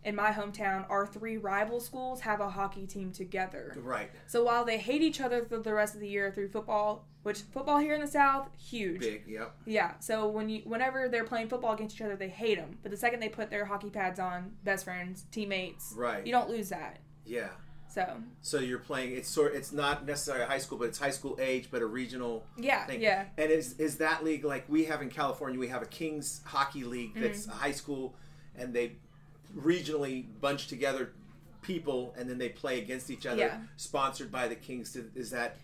in 0.05 0.15
my 0.17 0.31
hometown, 0.31 0.89
our 0.89 1.07
three 1.07 1.37
rival 1.37 1.79
schools 1.81 2.21
have 2.23 2.41
a 2.41 2.49
hockey 2.51 2.87
team 2.87 3.13
together. 3.13 3.77
Right. 3.83 4.11
So 4.27 4.43
while 4.45 4.65
they 4.65 4.79
hate 4.79 5.03
each 5.03 5.21
other 5.21 5.45
for 5.45 5.59
the 5.59 5.75
rest 5.75 5.95
of 5.95 6.01
the 6.01 6.09
year 6.09 6.31
through 6.31 6.49
football, 6.49 7.05
which 7.23 7.41
football 7.53 7.79
here 7.79 7.95
in 7.95 8.01
the 8.01 8.07
South, 8.07 8.49
huge. 8.57 9.01
Big, 9.01 9.25
yep. 9.29 9.55
Yeah. 9.67 9.93
So 10.01 10.27
when 10.29 10.49
you, 10.49 10.63
whenever 10.65 11.09
they're 11.09 11.25
playing 11.25 11.49
football 11.49 11.75
against 11.75 11.97
each 11.97 12.03
other, 12.03 12.17
they 12.17 12.31
hate 12.31 12.57
them. 12.57 12.79
But 12.83 12.91
the 12.93 12.97
second 12.97 13.21
they 13.21 13.29
put 13.29 13.51
their 13.51 13.67
hockey 13.67 13.91
pads 13.91 14.19
on, 14.19 14.53
best 14.65 14.85
friends, 14.85 15.27
teammates, 15.31 15.93
Right. 15.97 16.25
you 16.27 16.33
don't 16.33 16.49
lose 16.49 16.71
that. 16.71 16.99
Yeah. 17.27 17.49
So 17.89 18.07
So 18.41 18.59
you're 18.61 18.79
playing. 18.79 19.15
It's 19.17 19.29
sort. 19.29 19.55
It's 19.55 19.73
not 19.73 20.07
necessarily 20.07 20.47
high 20.47 20.59
school, 20.59 20.79
but 20.79 20.85
it's 20.89 20.99
high 20.99 21.11
school 21.11 21.37
age, 21.43 21.69
but 21.71 21.83
a 21.83 21.87
regional 21.87 22.47
yeah, 22.57 22.87
thing. 22.87 23.03
yeah, 23.03 23.25
And 23.37 23.51
is 23.51 23.75
is 23.81 23.97
that 23.99 24.23
league 24.25 24.45
like 24.45 24.65
we 24.69 24.85
have 24.85 25.03
in 25.03 25.11
California? 25.11 25.59
We 25.59 25.69
have 25.69 25.83
a 25.83 25.87
Kings 25.87 26.41
hockey 26.47 26.85
league 26.85 27.15
that's 27.17 27.43
Mm-hmm. 27.43 27.51
a 27.51 27.55
high 27.55 27.73
school, 27.73 28.15
and 28.57 28.73
they 28.73 28.93
regionally 29.57 30.27
bunched 30.41 30.69
together 30.69 31.13
people, 31.63 32.15
and 32.17 32.29
then 32.29 32.39
they 32.39 32.49
play 32.49 32.79
against 32.81 33.11
each 33.11 33.27
other. 33.27 33.39
Yeah. 33.39 33.59
Sponsored 33.77 34.33
by 34.33 34.49
the 34.49 34.55
Kings. 34.55 34.97
Is 35.15 35.31
that 35.31 35.57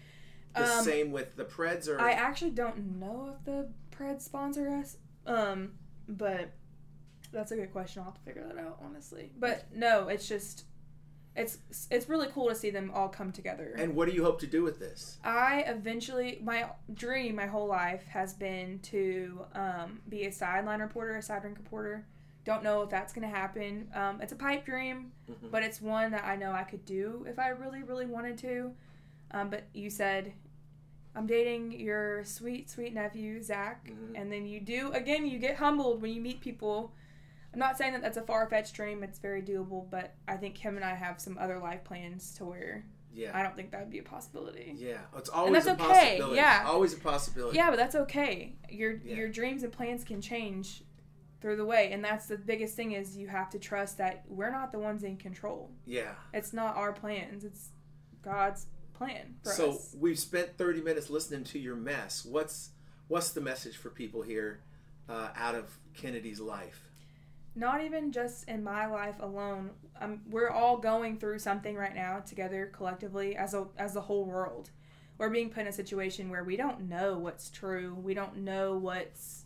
the 0.55 0.65
Um, 0.65 0.85
same 0.85 1.13
with 1.13 1.37
the 1.37 1.45
Preds? 1.45 1.89
Or 1.89 2.01
I 2.01 2.13
actually 2.13 2.51
don't 2.53 2.99
know 2.99 3.35
if 3.37 3.45
the 3.45 3.69
Preds 3.91 4.23
sponsor 4.23 4.69
us, 4.69 4.99
um, 5.27 5.73
but 6.09 6.51
that's 7.33 7.53
a 7.53 7.57
good 7.57 7.73
question. 7.73 8.01
I'll 8.01 8.07
have 8.11 8.15
to 8.15 8.21
figure 8.21 8.47
that 8.47 8.59
out 8.59 8.79
honestly. 8.83 9.33
But 9.39 9.67
no, 9.75 10.09
it's 10.09 10.29
just 10.29 10.65
it's 11.35 11.59
it's 11.91 12.09
really 12.09 12.29
cool 12.29 12.49
to 12.49 12.55
see 12.55 12.71
them 12.71 12.91
all 12.95 13.09
come 13.09 13.31
together. 13.33 13.75
and 13.77 13.95
what 13.95 14.09
do 14.09 14.15
you 14.15 14.25
hope 14.25 14.41
to 14.41 14.47
do 14.47 14.63
with 14.63 14.79
this? 14.79 15.19
I 15.23 15.65
eventually, 15.67 16.41
my 16.43 16.71
dream 16.93 17.37
my 17.37 17.47
whole 17.47 17.67
life 17.67 18.07
has 18.09 18.33
been 18.33 18.79
to 18.85 19.45
um, 19.55 20.01
be 20.09 20.25
a 20.25 20.33
sideline 20.33 20.81
reporter, 20.81 21.17
a 21.17 21.23
side 21.23 21.45
reporter. 21.45 22.07
Don't 22.47 22.63
know 22.63 22.83
if 22.83 22.91
that's 22.91 23.13
going 23.13 23.29
to 23.29 23.37
happen. 23.37 23.89
Um, 23.93 24.21
it's 24.23 24.33
a 24.33 24.37
pipe 24.37 24.65
dream, 24.65 25.11
Mhm. 25.29 25.51
but 25.51 25.65
it's 25.65 25.83
one 25.83 26.13
that 26.13 26.25
I 26.25 26.37
know 26.37 26.53
I 26.53 26.63
could 26.63 26.85
do 26.85 27.27
if 27.29 27.41
I 27.41 27.49
really, 27.49 27.83
really 27.83 28.07
wanted 28.07 28.39
to. 28.39 28.73
Um, 29.33 29.51
but 29.51 29.65
you 29.75 29.91
said, 29.91 30.33
I'm 31.17 31.27
dating 31.27 31.73
your 31.73 32.23
sweet, 32.25 32.71
sweet 32.71 32.95
nephew, 32.95 33.43
Zach. 33.43 33.87
Mhm. 33.89 34.13
And 34.15 34.33
then 34.33 34.47
you 34.47 34.61
do, 34.61 34.93
again, 34.93 35.27
you 35.27 35.41
get 35.41 35.57
humbled 35.57 36.01
when 36.01 36.13
you 36.15 36.21
meet 36.21 36.41
people. 36.41 36.95
I'm 37.53 37.59
not 37.59 37.77
saying 37.77 37.95
that 37.95 38.03
that's 38.03 38.17
a 38.17 38.23
far 38.23 38.49
fetched 38.49 38.75
dream, 38.75 39.03
it's 39.03 39.19
very 39.19 39.43
doable, 39.43 39.91
but 39.91 40.15
I 40.29 40.37
think 40.37 40.57
him 40.59 40.77
and 40.77 40.85
I 40.85 40.95
have 40.95 41.21
some 41.21 41.37
other 41.39 41.59
life 41.59 41.83
plans 41.83 42.33
to 42.35 42.45
where 42.45 42.85
Yeah. 43.13 43.37
I 43.37 43.43
don't 43.43 43.57
think 43.57 43.73
that 43.73 43.81
would 43.81 43.91
be 43.91 43.99
a 43.99 44.03
possibility. 44.05 44.75
Yeah, 44.77 45.01
it's 45.17 45.31
always 45.31 45.65
that's 45.65 45.81
a 45.81 45.83
okay, 45.85 45.93
possibility. 46.19 46.37
yeah. 46.37 46.63
always 46.67 46.93
a 46.95 46.99
possibility. 46.99 47.57
Yeah, 47.57 47.71
but 47.71 47.77
that's 47.77 47.95
okay. 47.97 48.55
Your 48.69 48.93
Yeah. 48.93 49.17
your 49.17 49.29
dreams 49.31 49.65
and 49.65 49.73
plans 49.73 50.05
can 50.05 50.21
change 50.21 50.85
through 51.41 51.57
the 51.57 51.65
way, 51.65 51.93
and 51.93 52.03
that's 52.05 52.27
the 52.27 52.37
biggest 52.39 52.75
thing 52.77 52.93
is 52.93 53.17
you 53.17 53.29
have 53.29 53.51
to 53.51 53.59
trust 53.59 53.99
that 53.99 54.25
we're 54.29 54.51
not 54.51 54.73
the 54.73 54.79
ones 54.79 55.03
in 55.05 55.17
control. 55.17 55.71
Yeah. 55.85 56.13
It's 56.33 56.53
not 56.53 56.77
our 56.77 56.93
plans. 56.93 57.45
It's 57.45 57.71
God's 58.23 58.67
plan 58.95 59.37
for 59.45 59.51
So 59.53 59.71
us. 59.73 59.95
we've 59.99 60.19
spent 60.19 60.57
30 60.57 60.81
minutes 60.81 61.11
listening 61.11 61.45
to 61.45 61.59
your 61.59 61.77
mess. 61.77 62.25
What's 62.25 62.71
what's 63.09 63.31
the 63.31 63.41
message 63.41 63.77
for 63.77 63.91
people 63.91 64.23
here 64.23 64.61
uh, 65.09 65.29
out 65.37 65.55
of 65.55 65.79
Kennedy's 65.95 66.41
life? 66.41 66.89
Not 67.55 67.83
even 67.85 68.13
just 68.13 68.49
in 68.49 68.63
my 68.65 68.87
life 68.87 69.15
alone. 69.21 69.71
Um, 70.01 70.21
we're 70.29 70.51
all 70.51 70.77
going 70.79 71.19
through 71.19 71.39
something 71.39 71.75
right 71.75 71.95
now 71.95 72.21
together 72.21 72.71
collectively 72.73 73.37
as 73.37 73.55
a 73.55 73.67
as 73.79 73.95
the 73.95 74.01
whole 74.03 74.25
world. 74.25 74.71
We're 75.19 75.31
being 75.31 75.49
put 75.49 75.63
in 75.63 75.69
a 75.69 75.73
situation 75.73 76.29
where 76.29 76.45
we 76.45 76.57
don't 76.59 76.89
know 76.89 77.17
what's 77.19 77.49
true. 77.51 77.95
We 77.95 78.13
don't 78.13 78.39
know 78.39 78.77
what's 78.77 79.46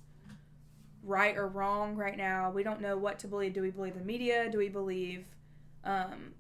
right 1.03 1.37
or 1.37 1.49
wrong 1.49 1.97
right 1.97 2.17
now. 2.17 2.51
We 2.51 2.63
don't 2.63 2.81
know 2.81 2.97
what 2.97 3.19
to 3.21 3.29
believe. 3.29 3.53
Do 3.55 3.63
we 3.63 3.71
believe 3.71 3.95
the 3.95 4.05
media? 4.05 4.51
Do 4.51 4.59
we 4.59 4.69
believe 4.69 5.25
um, 5.85 6.33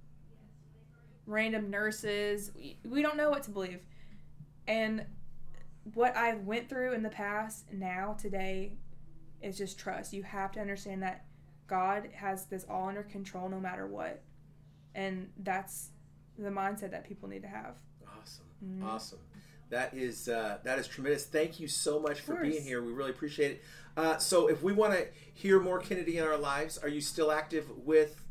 random 1.27 1.71
nurses? 1.71 2.51
We, 2.55 2.79
we 2.85 3.03
don't 3.03 3.17
know 3.17 3.31
what 3.31 3.43
to 3.45 3.51
believe. 3.51 3.81
And 4.67 5.05
what 5.95 6.17
I've 6.17 6.41
went 6.45 6.69
through 6.69 6.93
in 6.93 7.03
the 7.03 7.09
past, 7.11 7.73
now, 7.73 8.15
today, 8.19 8.75
is 9.43 9.57
just 9.57 9.79
trust. 9.79 10.13
You 10.13 10.23
have 10.23 10.53
to 10.53 10.61
understand 10.61 11.03
that 11.03 11.25
God 11.67 12.09
has 12.15 12.47
this 12.47 12.65
all 12.69 12.89
under 12.89 13.03
control 13.03 13.49
no 13.49 13.59
matter 13.61 13.87
what. 13.87 14.23
And 14.95 15.31
that's 15.39 15.91
the 16.39 16.51
mindset 16.51 16.91
that 16.91 17.05
people 17.05 17.29
need 17.29 17.43
to 17.43 17.49
have. 17.49 17.77
Awesome, 18.19 18.45
Mhm. 18.65 18.85
awesome. 18.85 19.19
That 19.71 19.95
is 19.95 20.29
uh, 20.29 20.59
that 20.65 20.79
is 20.79 20.87
tremendous. 20.87 21.25
Thank 21.25 21.61
you 21.61 21.69
so 21.69 21.99
much 22.01 22.21
for 22.21 22.37
being 22.37 22.63
here. 22.63 22.83
We 22.83 22.93
really 22.93 23.11
appreciate 23.11 23.53
it. 23.53 23.63
Uh, 23.97 24.19
so, 24.19 24.49
if 24.49 24.63
we 24.63 24.73
want 24.73 24.93
to 24.95 25.07
hear 25.35 25.61
more 25.61 25.79
Kennedy 25.79 26.19
in 26.19 26.25
our 26.25 26.37
lives, 26.37 26.79
are 26.79 26.89
you 26.89 27.01
still 27.01 27.33
active 27.33 27.67
with 27.85 28.23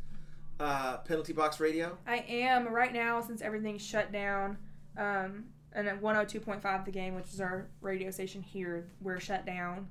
uh, 0.60 0.98
Penalty 0.98 1.34
Box 1.34 1.60
Radio? 1.60 1.98
I 2.06 2.26
am 2.28 2.68
right 2.68 2.94
now 2.94 3.22
since 3.22 3.42
everything's 3.42 3.86
shut 3.86 4.12
down. 4.12 4.58
Um, 4.98 5.46
and 5.74 5.88
at 5.88 6.02
102.5 6.02 6.86
the 6.86 6.92
game, 6.92 7.16
which 7.16 7.28
is 7.34 7.40
our 7.40 7.68
radio 7.82 8.12
station 8.12 8.42
here, 8.42 8.88
we're 9.02 9.20
shut 9.20 9.46
down. 9.46 9.88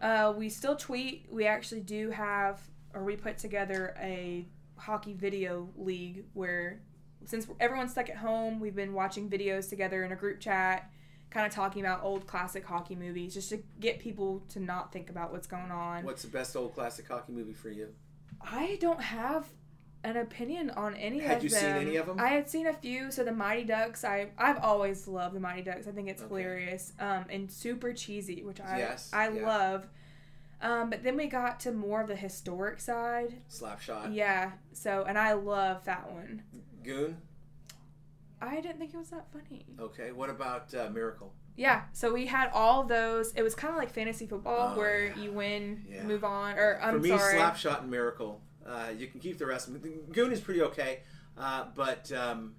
Uh, 0.00 0.32
we 0.36 0.48
still 0.48 0.76
tweet. 0.76 1.26
We 1.30 1.46
actually 1.46 1.80
do 1.80 2.10
have, 2.10 2.60
or 2.94 3.04
we 3.04 3.16
put 3.16 3.38
together 3.38 3.94
a 4.00 4.46
hockey 4.76 5.14
video 5.14 5.68
league 5.76 6.24
where, 6.34 6.80
since 7.24 7.46
everyone's 7.60 7.92
stuck 7.92 8.08
at 8.10 8.16
home, 8.16 8.60
we've 8.60 8.74
been 8.76 8.92
watching 8.92 9.28
videos 9.28 9.68
together 9.68 10.04
in 10.04 10.12
a 10.12 10.16
group 10.16 10.40
chat, 10.40 10.90
kind 11.30 11.46
of 11.46 11.52
talking 11.52 11.84
about 11.84 12.02
old 12.02 12.26
classic 12.26 12.64
hockey 12.64 12.94
movies, 12.96 13.34
just 13.34 13.50
to 13.50 13.62
get 13.78 13.98
people 14.00 14.42
to 14.50 14.60
not 14.60 14.92
think 14.92 15.10
about 15.10 15.32
what's 15.32 15.46
going 15.46 15.70
on. 15.70 16.04
What's 16.04 16.22
the 16.22 16.28
best 16.28 16.56
old 16.56 16.74
classic 16.74 17.06
hockey 17.08 17.32
movie 17.32 17.52
for 17.54 17.68
you? 17.70 17.88
I 18.40 18.78
don't 18.80 19.00
have 19.02 19.46
an 20.02 20.16
opinion 20.16 20.70
on 20.70 20.94
any 20.94 21.18
Had 21.20 21.36
of 21.38 21.44
you 21.44 21.50
them. 21.50 21.60
seen 21.60 21.88
any 21.88 21.96
of 21.96 22.08
'em? 22.08 22.18
I 22.18 22.28
had 22.28 22.48
seen 22.48 22.66
a 22.66 22.72
few. 22.72 23.10
So 23.12 23.22
the 23.22 23.32
Mighty 23.32 23.64
Ducks, 23.64 24.02
I 24.02 24.30
I've 24.38 24.56
always 24.64 25.06
loved 25.06 25.34
the 25.36 25.40
Mighty 25.40 25.60
Ducks. 25.62 25.86
I 25.86 25.90
think 25.92 26.08
it's 26.08 26.22
Okay. 26.22 26.28
hilarious 26.42 26.94
um, 26.98 27.26
and 27.28 27.50
super 27.52 27.92
cheesy, 27.92 28.42
which 28.42 28.60
I 28.62 28.78
Yes, 28.78 29.10
I 29.12 29.28
yeah. 29.28 29.46
love. 29.46 29.88
Um, 30.62 30.88
but 30.90 31.02
then 31.02 31.16
we 31.18 31.26
got 31.26 31.60
to 31.60 31.72
more 31.72 32.00
of 32.00 32.08
the 32.08 32.16
historic 32.16 32.80
side. 32.80 33.42
Slapshot. 33.50 34.14
Yeah. 34.14 34.52
So 34.72 35.04
and 35.06 35.18
I 35.18 35.34
love 35.34 35.84
that 35.84 36.10
one. 36.10 36.44
Goon. 36.82 37.18
I 38.42 38.60
didn't 38.60 38.78
think 38.78 38.94
it 38.94 38.96
was 38.96 39.10
that 39.10 39.26
funny. 39.32 39.66
Okay. 39.78 40.12
What 40.12 40.30
about 40.30 40.74
uh, 40.74 40.88
Miracle? 40.90 41.34
Yeah. 41.56 41.82
So 41.92 42.12
we 42.12 42.26
had 42.26 42.50
all 42.54 42.84
those. 42.84 43.32
It 43.34 43.42
was 43.42 43.54
kind 43.54 43.72
of 43.72 43.78
like 43.78 43.90
fantasy 43.90 44.26
football 44.26 44.72
Oh, 44.74 44.78
where 44.78 45.06
yeah. 45.08 45.22
you 45.22 45.32
win, 45.32 45.84
Yeah. 45.88 46.04
move 46.04 46.24
on, 46.24 46.56
or 46.56 46.80
I'm 46.82 46.94
for 46.94 47.00
me, 47.00 47.08
sorry. 47.10 47.34
Slapshot 47.34 47.82
and 47.82 47.90
Miracle. 47.90 48.40
Uh, 48.64 48.86
you 48.96 49.06
can 49.08 49.20
keep 49.20 49.38
the 49.38 49.46
rest. 49.46 49.68
Goon 50.12 50.32
is 50.32 50.40
pretty 50.40 50.62
okay, 50.62 51.00
uh, 51.36 51.66
but 51.74 52.10
um, 52.12 52.54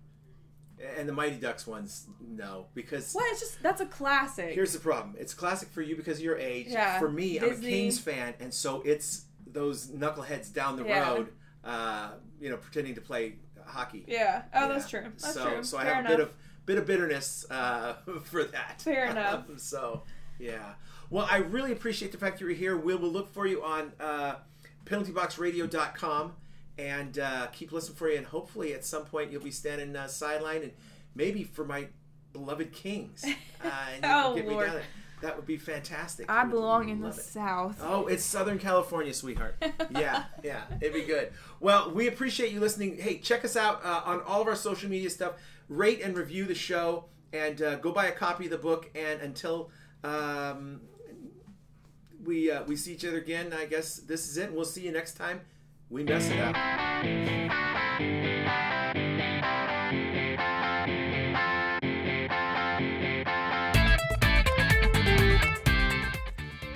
and 0.98 1.08
the 1.08 1.14
Mighty 1.14 1.38
Ducks 1.38 1.66
ones, 1.66 2.08
no, 2.20 2.68
because 2.76 3.14
What? 3.14 3.32
It's 3.32 3.40
just 3.40 3.62
that's 3.64 3.82
a 3.82 3.86
classic. 3.86 4.54
here's 4.54 4.74
the 4.74 4.80
problem. 4.80 5.16
It's 5.18 5.34
classic 5.34 5.70
for 5.70 5.82
you 5.82 5.96
because 5.96 6.18
of 6.18 6.24
your 6.24 6.38
age. 6.38 6.68
Yeah, 6.70 7.00
For 7.00 7.10
me, 7.10 7.40
I'm 7.40 7.52
a 7.54 7.56
Kings 7.56 7.98
fan, 8.00 8.34
and 8.40 8.54
so 8.54 8.82
it's 8.84 9.26
those 9.48 9.88
knuckleheads 9.88 10.54
down 10.54 10.76
the 10.76 10.86
Yeah. 10.86 11.10
road, 11.12 11.30
uh, 11.64 12.12
you 12.40 12.50
know, 12.50 12.58
pretending 12.58 12.96
to 12.96 13.02
play 13.02 13.36
hockey. 13.72 14.06
yeah. 14.08 14.44
Oh, 14.54 14.68
that's 14.70 14.90
true. 14.90 15.02
That's 15.04 15.34
so, 15.34 15.46
true. 15.50 15.64
So 15.64 15.78
I 15.78 15.84
Fair 15.84 15.96
have 15.96 16.06
enough. 16.06 16.14
a 16.14 16.18
bit 16.18 16.28
of 16.28 16.34
bit 16.66 16.78
of 16.78 16.86
bitterness 16.86 17.46
uh, 17.50 17.94
for 18.24 18.44
that. 18.46 18.82
Fair 18.82 19.06
enough. 19.10 19.46
so 19.58 20.04
yeah. 20.40 20.74
Well, 21.10 21.28
I 21.30 21.38
really 21.38 21.72
appreciate 21.72 22.12
the 22.12 22.18
fact 22.18 22.40
you 22.40 22.48
were 22.48 22.54
here. 22.54 22.78
We 22.78 22.96
will 22.96 23.10
look 23.10 23.34
for 23.34 23.46
you 23.46 23.64
on 23.64 23.92
uh, 24.00 24.36
penaltyboxradio.com 24.86 26.34
and 26.78 27.20
uh, 27.20 27.48
keep 27.48 27.72
listening 27.72 27.96
for 27.98 28.10
you. 28.10 28.18
And 28.18 28.26
hopefully, 28.26 28.74
at 28.74 28.86
some 28.86 29.04
point, 29.06 29.32
you'll 29.32 29.44
be 29.44 29.52
standing 29.52 29.96
uh, 29.96 30.08
sideline 30.08 30.64
and 30.64 30.72
maybe 31.16 31.44
for 31.44 31.66
my 31.66 31.88
beloved 32.34 32.72
Kings. 32.74 33.26
Uh, 33.64 33.70
and 33.94 34.04
Oh, 34.04 34.42
Lord. 34.44 34.72
Me 35.22 35.28
down 35.28 35.30
there. 35.30 35.30
That 35.30 35.38
would 35.38 35.46
be 35.46 35.58
fantastic. 35.58 36.30
I 36.30 36.46
belong 36.46 36.90
in 36.90 37.02
the 37.02 37.10
it. 37.10 37.16
South. 37.16 37.80
Oh, 37.82 38.08
it's 38.08 38.24
Southern 38.24 38.60
California, 38.60 39.14
sweetheart. 39.14 39.56
yeah, 39.92 40.26
yeah, 40.44 40.64
it'd 40.82 40.94
be 40.94 41.04
good. 41.04 41.32
Well, 41.60 41.92
we 41.92 42.08
appreciate 42.08 42.52
you 42.52 42.60
listening. 42.60 42.98
Hey, 42.98 43.18
check 43.20 43.46
us 43.46 43.56
out 43.56 43.84
uh, 43.84 44.02
on 44.06 44.22
all 44.22 44.42
of 44.42 44.48
our 44.48 44.56
social 44.56 44.90
media 44.90 45.10
stuff. 45.10 45.34
Rate 45.70 46.02
and 46.02 46.18
review 46.18 46.46
the 46.46 46.56
show, 46.56 47.06
and 47.34 47.62
uh, 47.62 47.76
go 47.78 47.92
buy 47.92 48.08
a 48.08 48.12
copy 48.12 48.46
of 48.46 48.52
the 48.52 48.58
book. 48.58 48.90
And 48.96 49.22
until 49.22 49.70
um, 50.04 50.82
we 52.24 52.52
uh, 52.52 52.64
we 52.64 52.76
see 52.76 52.94
each 52.94 53.06
other 53.06 53.18
again, 53.18 53.54
I 53.54 53.66
guess 53.66 53.98
this 53.98 54.28
is 54.28 54.38
it. 54.38 54.52
We'll 54.52 54.66
see 54.66 54.82
you 54.82 54.92
next 54.92 55.14
time. 55.14 55.42
We 55.90 56.04
mess 56.04 56.30
it 56.30 56.40
up. 56.40 56.56